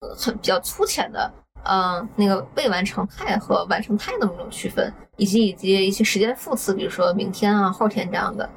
[0.00, 1.30] 呃很比较粗浅的，
[1.64, 8.48] 嗯、那个未完成态和完成态的那种区分，以及以及一些时间副词，比如说明天啊、后天这样的，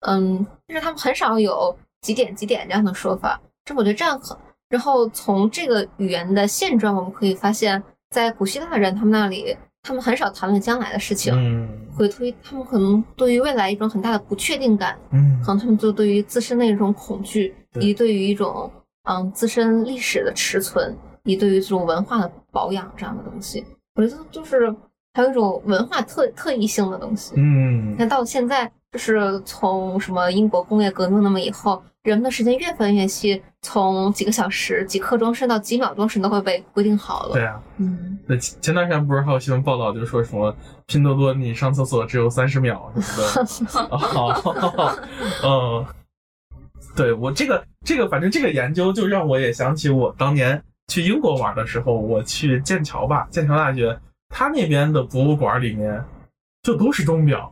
[0.00, 4.36] 嗯，但是他们很少有几点几点这样的说法，这我觉得这样很。
[4.74, 7.80] 然后从这个语言的现状，我们可以发现，
[8.10, 11.68] 在古希腊人他们那里，他们很少谈论将来的事情，嗯。
[11.96, 15.40] 会推他们可能对于未来一种很大的不确定感，嗯。
[15.44, 17.84] 可能他们就对于自身的一种恐惧，对。
[17.84, 18.68] 以及对于一种
[19.04, 20.92] 嗯自身历史的持存，
[21.22, 23.64] 以及对于这种文化的保养这样的东西，
[23.94, 24.74] 我觉得就是
[25.12, 27.34] 还有一种文化特特异性的东西。
[27.36, 27.94] 嗯。
[27.96, 37.32] 那到现在，就是从什么英国工业革命那么以后，人们的时间越分越细，从几个小时、几刻钟甚至到几秒钟，甚至都会被规定好了。
[37.32, 40.54] 对啊，嗯，那，前前段时间不是还有新闻报道，就是说什么
[40.86, 43.80] 拼多多你上厕所只有三十秒什么的。
[43.90, 44.94] 哦，
[45.42, 45.86] 嗯，
[46.94, 53.98] 对我这个这个，反正这个研究就让我也想起我当年去英国玩的时候，我去剑桥吧，剑桥大学，
[54.28, 56.00] 他那边的博物馆里面
[56.62, 57.50] 就都是钟表。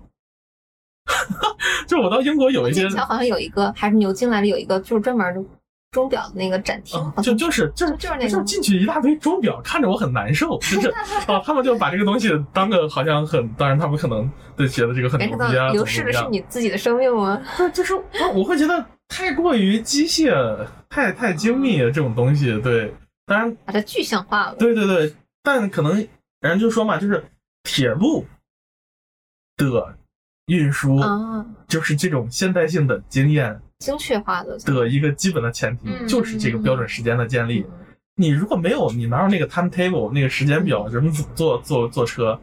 [1.87, 5.45] 就我到英国有一些好像有一个，还是牛津来的有一个，就是专门的
[5.91, 10.57] 钟表的那个展厅，嗯就就是就是就是那个就进去一大堆钟表，看着我很难受。
[10.59, 10.89] 就是
[11.31, 16.27] 啊，他们就把这个东西当个好像很，当然他们可能对觉得这个很牛逼啊，流逝的是。
[16.31, 17.43] 你自己的生命吗？
[17.59, 20.33] 对，就是我我会觉得太过于机械，
[20.89, 22.59] 太太精密这种东西。
[22.61, 22.95] 对，
[23.27, 24.55] 当然把它具象化了。
[24.55, 26.09] 对对对，但可能
[26.41, 27.23] 人就说嘛，就是
[27.65, 28.25] 铁路
[29.59, 29.95] 的
[30.57, 37.67] 运输啊，就是这种现代性的经验精确化的的一个基本的前提，嗯就是这个标准时间的建立。
[38.15, 40.87] 你如果没有，你哪有那个 timetable 那个时间表？
[40.89, 42.39] 人们坐坐坐车，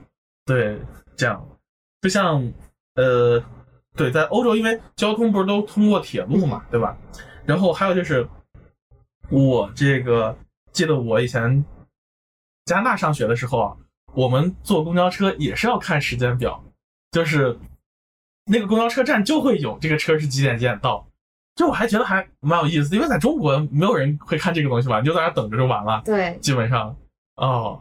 [0.46, 0.78] 对，
[1.16, 1.48] 这样，
[2.02, 2.52] 就像
[2.96, 3.42] 呃，
[3.96, 6.98] 对，在欧洲，因为交通不是都通过铁路嘛，对吧？
[7.46, 8.28] 然后还有就是，
[9.30, 10.36] 我这个
[10.74, 11.64] 记得我以前
[12.66, 13.78] 加拿大上学的时候啊，
[14.14, 16.64] 我们坐公交车也是要看时间表，
[17.12, 17.58] 就是
[18.50, 21.06] 那个公交车站就会有这个车是几点几点到。
[21.56, 26.96] 就我还觉得还蛮有意思，因为在中国没有人会看这个东西吧，你就在那等着就完了，对，基本上。
[27.36, 27.80] 哦，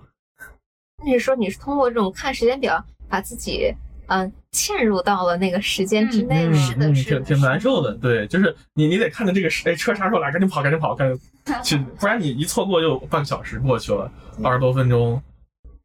[1.04, 3.72] 那是说你是通过这种看时间表，把自己
[4.08, 6.54] 嗯嵌入到了那个时间之内嗯？
[6.54, 7.94] 是的嗯是的挺挺难受的。
[7.94, 11.20] 对，就是你你得看着这个时哎车啥时候来，赶紧跑赶紧跑，赶紧
[11.62, 14.10] 去，不然你一错过就半个小时过去了，
[14.42, 15.22] 二十多分钟，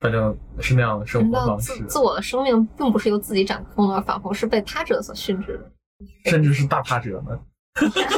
[0.04, 5.72] 反正是那样的生活方式，自自我的生命并不是由自己掌控的，而仿佛是被他者所训制的？
[6.30, 7.40] 甚至是大他者呢，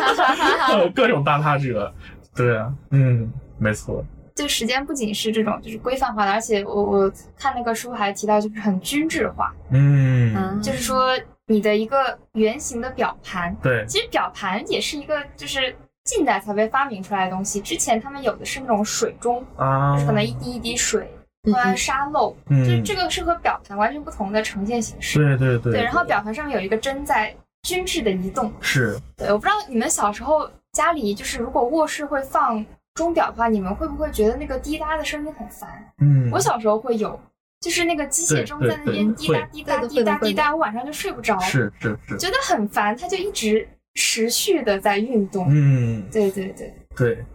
[0.95, 1.93] 各种大他者。
[2.35, 4.03] 对啊，嗯，没错，
[4.35, 11.17] 就时间不仅是这种就是规范化的，而且我我看那个书还提到就是很均质化，嗯，嗯，就是说
[11.47, 21.09] 你的一个圆形的表盘，对，其实表盘也是一个就是近代才被发明出来的东西，之前他们有的是那种水钟，啊，就是可能一滴一滴水，
[21.45, 25.19] 嗯突然沙漏，就是嗯，这个是和表盘完全不同的呈现形式。
[25.19, 28.51] 对对对对，然后表盘上面有一个针在均质的移动。
[28.61, 32.65] 是，对，我不知道你们小时候家里就是如果卧室会放
[32.95, 35.69] 钟表的话，你们会不会觉得那个滴答的声音很烦？
[35.99, 37.19] 嗯，我小时候会有，
[37.61, 41.39] 就是那个机械钟在那边滴答滴答滴答滴答，我晚上就睡不着。
[41.39, 45.45] 是是是，觉得很烦，它就一直持续的在运动。
[45.49, 47.25] 嗯，对对对对。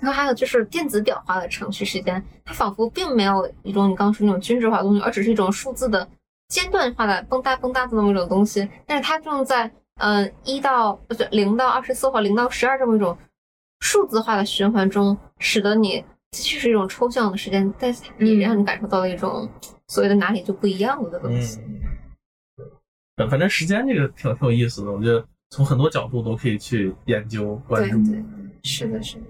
[0.00, 6.08] 然后还有就是电子表化的程序时间，它仿佛并没有一种你刚刚说那种均质化的东西，而只是一种数字的
[6.48, 8.68] 间断化的蹦哒蹦哒的那么一种东西。
[8.86, 13.16] 但是它正在嗯一到不对零到二十四或零到十二这么一种
[13.80, 19.48] 数字化的循环中，使得你继续是一种抽象的时间，但是也让你感受到了一种
[19.88, 21.60] 所谓的哪里就不一样了的东西。
[23.16, 27.96] 嗯，反正时间这个挺挺有意思的，我觉得从很多角度都可以去研究关注。
[27.98, 28.24] 对对，
[28.62, 29.22] 是的，是的。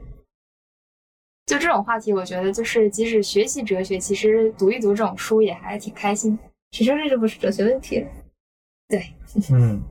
[1.50, 6.38] 就这种话题，我觉得就是即使学习哲学，其实读一读这种书也还挺开心。
[6.70, 8.06] 其实这就不是哲学问题。
[8.88, 9.12] 对，
[9.50, 9.82] 嗯，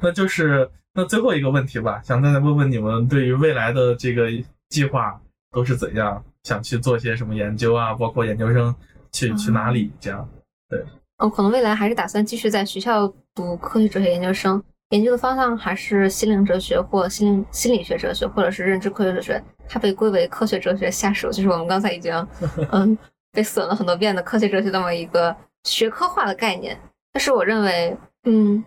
[0.00, 4.28] 那就是那最后一个问题吧，想再问问你们对于未来的这个
[4.68, 5.20] 计划
[5.50, 7.92] 都是怎样，想去做些什么研究啊？
[7.94, 8.72] 包括研究生
[9.10, 10.28] 去去哪里这样？
[10.68, 10.80] 对，
[11.16, 14.62] 哦，可能未来还是打算继续在学校读科学哲学研究生。
[14.90, 22.14] 研究的方向还是心灵哲学或心心理学哲学，或者是认知科学哲学，它被归为科学哲学下属，就是我们刚才已经
[22.72, 22.96] 嗯
[23.32, 25.34] 被损了很多遍的科学哲学这么一个
[25.64, 26.78] 学科化的概念。
[27.12, 28.64] 但是我认为，嗯，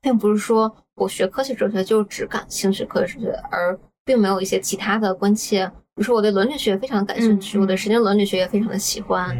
[0.00, 5.66] 并不是说我学科学哲学就只感兴趣科学哲学，而并没有一些其他的关切。
[5.94, 9.34] 比如说，我对伦理学非常感兴趣，我对神经伦理学也非常的喜欢。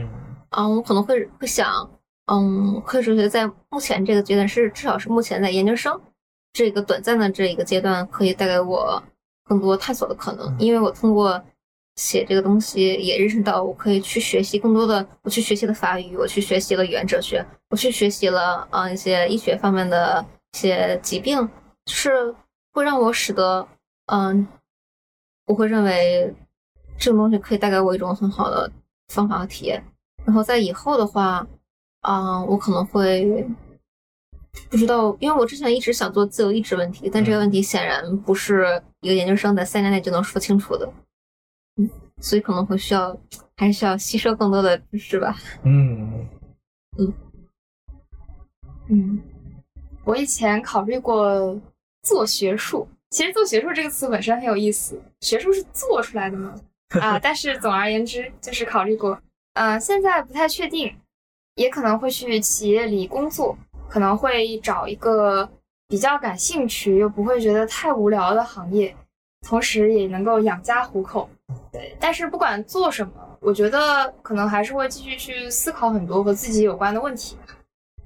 [0.56, 1.88] 嗯，我可能会会想。
[2.26, 6.00] 嗯，科学哲学在目前这个阶段是至少是目前在研究生
[6.52, 9.00] 这个短暂的这一个阶段，可以带给我
[9.44, 10.52] 更多探索的可能。
[10.58, 11.40] 因为我通过
[11.94, 21.48] 写这个东西，也认识到我可以去学习更多的，我去学习了法语，我去学习了语言哲学，我去学习了啊一些医学方面的一些疾病，
[21.84, 22.34] 就是
[22.72, 23.68] 会让我使得
[24.06, 24.44] 嗯，
[25.46, 26.34] 我会认为
[26.98, 28.68] 这种东西可以带给我一种很好的
[29.14, 29.84] 方法和体验。
[30.24, 31.46] 然后在以后的话。
[32.06, 33.44] 啊，我可能会
[34.70, 40.88] 不知道，因为我之前一直想做自由意志问题，但这个问题显然不是一个研究生在三年内就能说清楚的，
[41.76, 43.18] 嗯，所以可能会需要，
[43.56, 45.36] 还是需要吸收更多的知识吧。
[45.64, 46.28] 嗯
[46.96, 47.12] 嗯
[48.88, 49.20] 嗯，
[50.04, 51.60] 我以前考虑过
[52.04, 56.54] 做学术，其实做学术这个词本身很有意思，学术是做出来的吗？
[57.00, 59.20] 啊， 但是总而言之就是考虑过，
[59.54, 60.94] 呃，现在不太确定。
[61.56, 63.56] 也可能会去企业里工作，
[63.88, 65.48] 可能会找一个
[65.88, 68.94] 比较感兴趣又不会觉得太无聊的行业，
[69.46, 71.28] 同时也能够养家糊口。
[71.72, 77.36] 对，但是不管做什么，我觉得可能还是会继续去思考很多和自己有关的问题。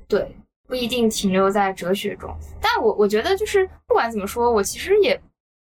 [0.06, 0.36] 对，
[0.68, 2.34] 不一定停留在哲学中。
[2.60, 5.20] 但我我觉得就是不管怎么说，我其实也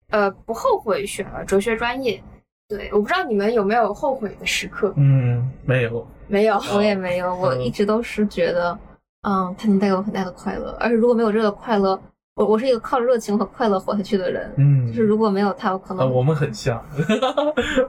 [0.10, 2.22] 呃不后悔选了哲学专业。
[2.70, 4.94] 对，我不知道你们有没有后悔的时刻？
[4.96, 6.08] 嗯，没有。
[6.28, 7.36] 没有，我也没有。
[7.36, 8.78] 我一直都是觉得，
[9.24, 10.78] 嗯，它能带给我很大的快乐。
[10.80, 12.00] 而且如果没有这个快乐，
[12.36, 14.54] 我我是一个靠着热情和快乐活下去的人。
[14.58, 16.80] 嗯，就是如果没有它，我可能我们很像。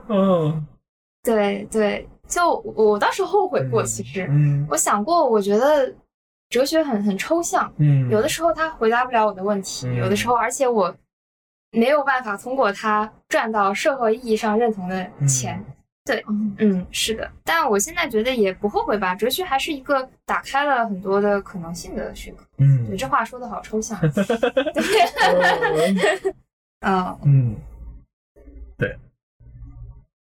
[0.09, 0.65] 嗯，
[1.23, 5.93] 对对，就我当时后悔过，其实，嗯，我想过，我觉得
[6.49, 10.91] 哲学很很抽象，嗯，有的时候它回答不了我的问题，有的时候，而且我
[11.71, 15.63] 没有办法通过它赚到社会意义上认同的钱。
[16.03, 16.25] 对，
[16.57, 19.13] 嗯，是的，但我现在觉得也不后悔吧。
[19.13, 22.43] 哲学还是一个打开了很多的可能性的学科。
[22.57, 23.97] 嗯，对，这话说的好抽象。
[27.23, 27.55] 嗯，
[28.79, 28.97] 对，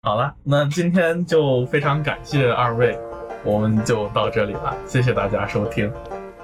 [0.02, 3.00] 好了，那今天就非常感谢二位，
[3.46, 5.90] 我们就到这里了，谢谢大家收听。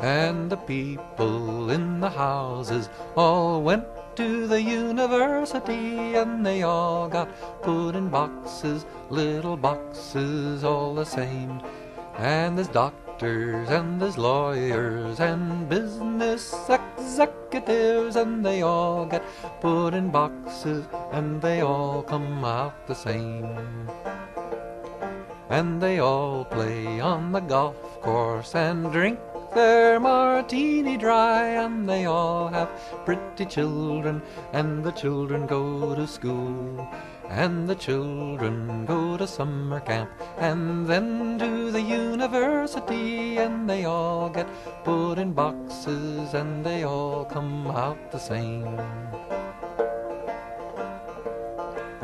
[0.00, 3.84] And the people in the houses all went
[4.16, 7.28] to the university and they all got
[7.62, 11.60] put in boxes, little boxes all the same.
[12.18, 19.22] And there's doctors and there's lawyers and business executives and they all get
[19.60, 23.88] put in boxes and they all come out the same.
[25.50, 29.18] And they all play on the golf course and drink
[29.56, 32.70] their martini dry, and they all have
[33.04, 34.22] pretty children,
[34.52, 36.86] and the children go to school.
[37.28, 44.28] and the children go to summer camp and then to the university and they all
[44.28, 44.46] get
[44.84, 48.78] put in boxes and they all come out the same.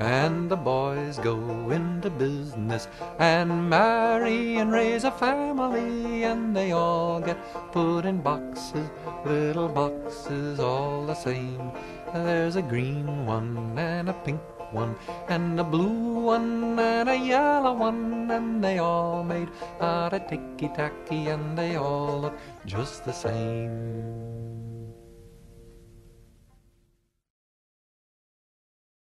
[0.02, 2.88] And the boys go into business
[3.20, 7.38] and marry and raise a family, and they all get
[7.70, 8.90] put in boxes,
[9.24, 11.70] little boxes all the same.
[12.12, 14.40] There's a green one and a pink
[14.72, 14.96] one,
[15.28, 19.50] and a blue one and a yellow one, and they all made
[19.80, 24.61] out of ticky tacky, and they all look just the same.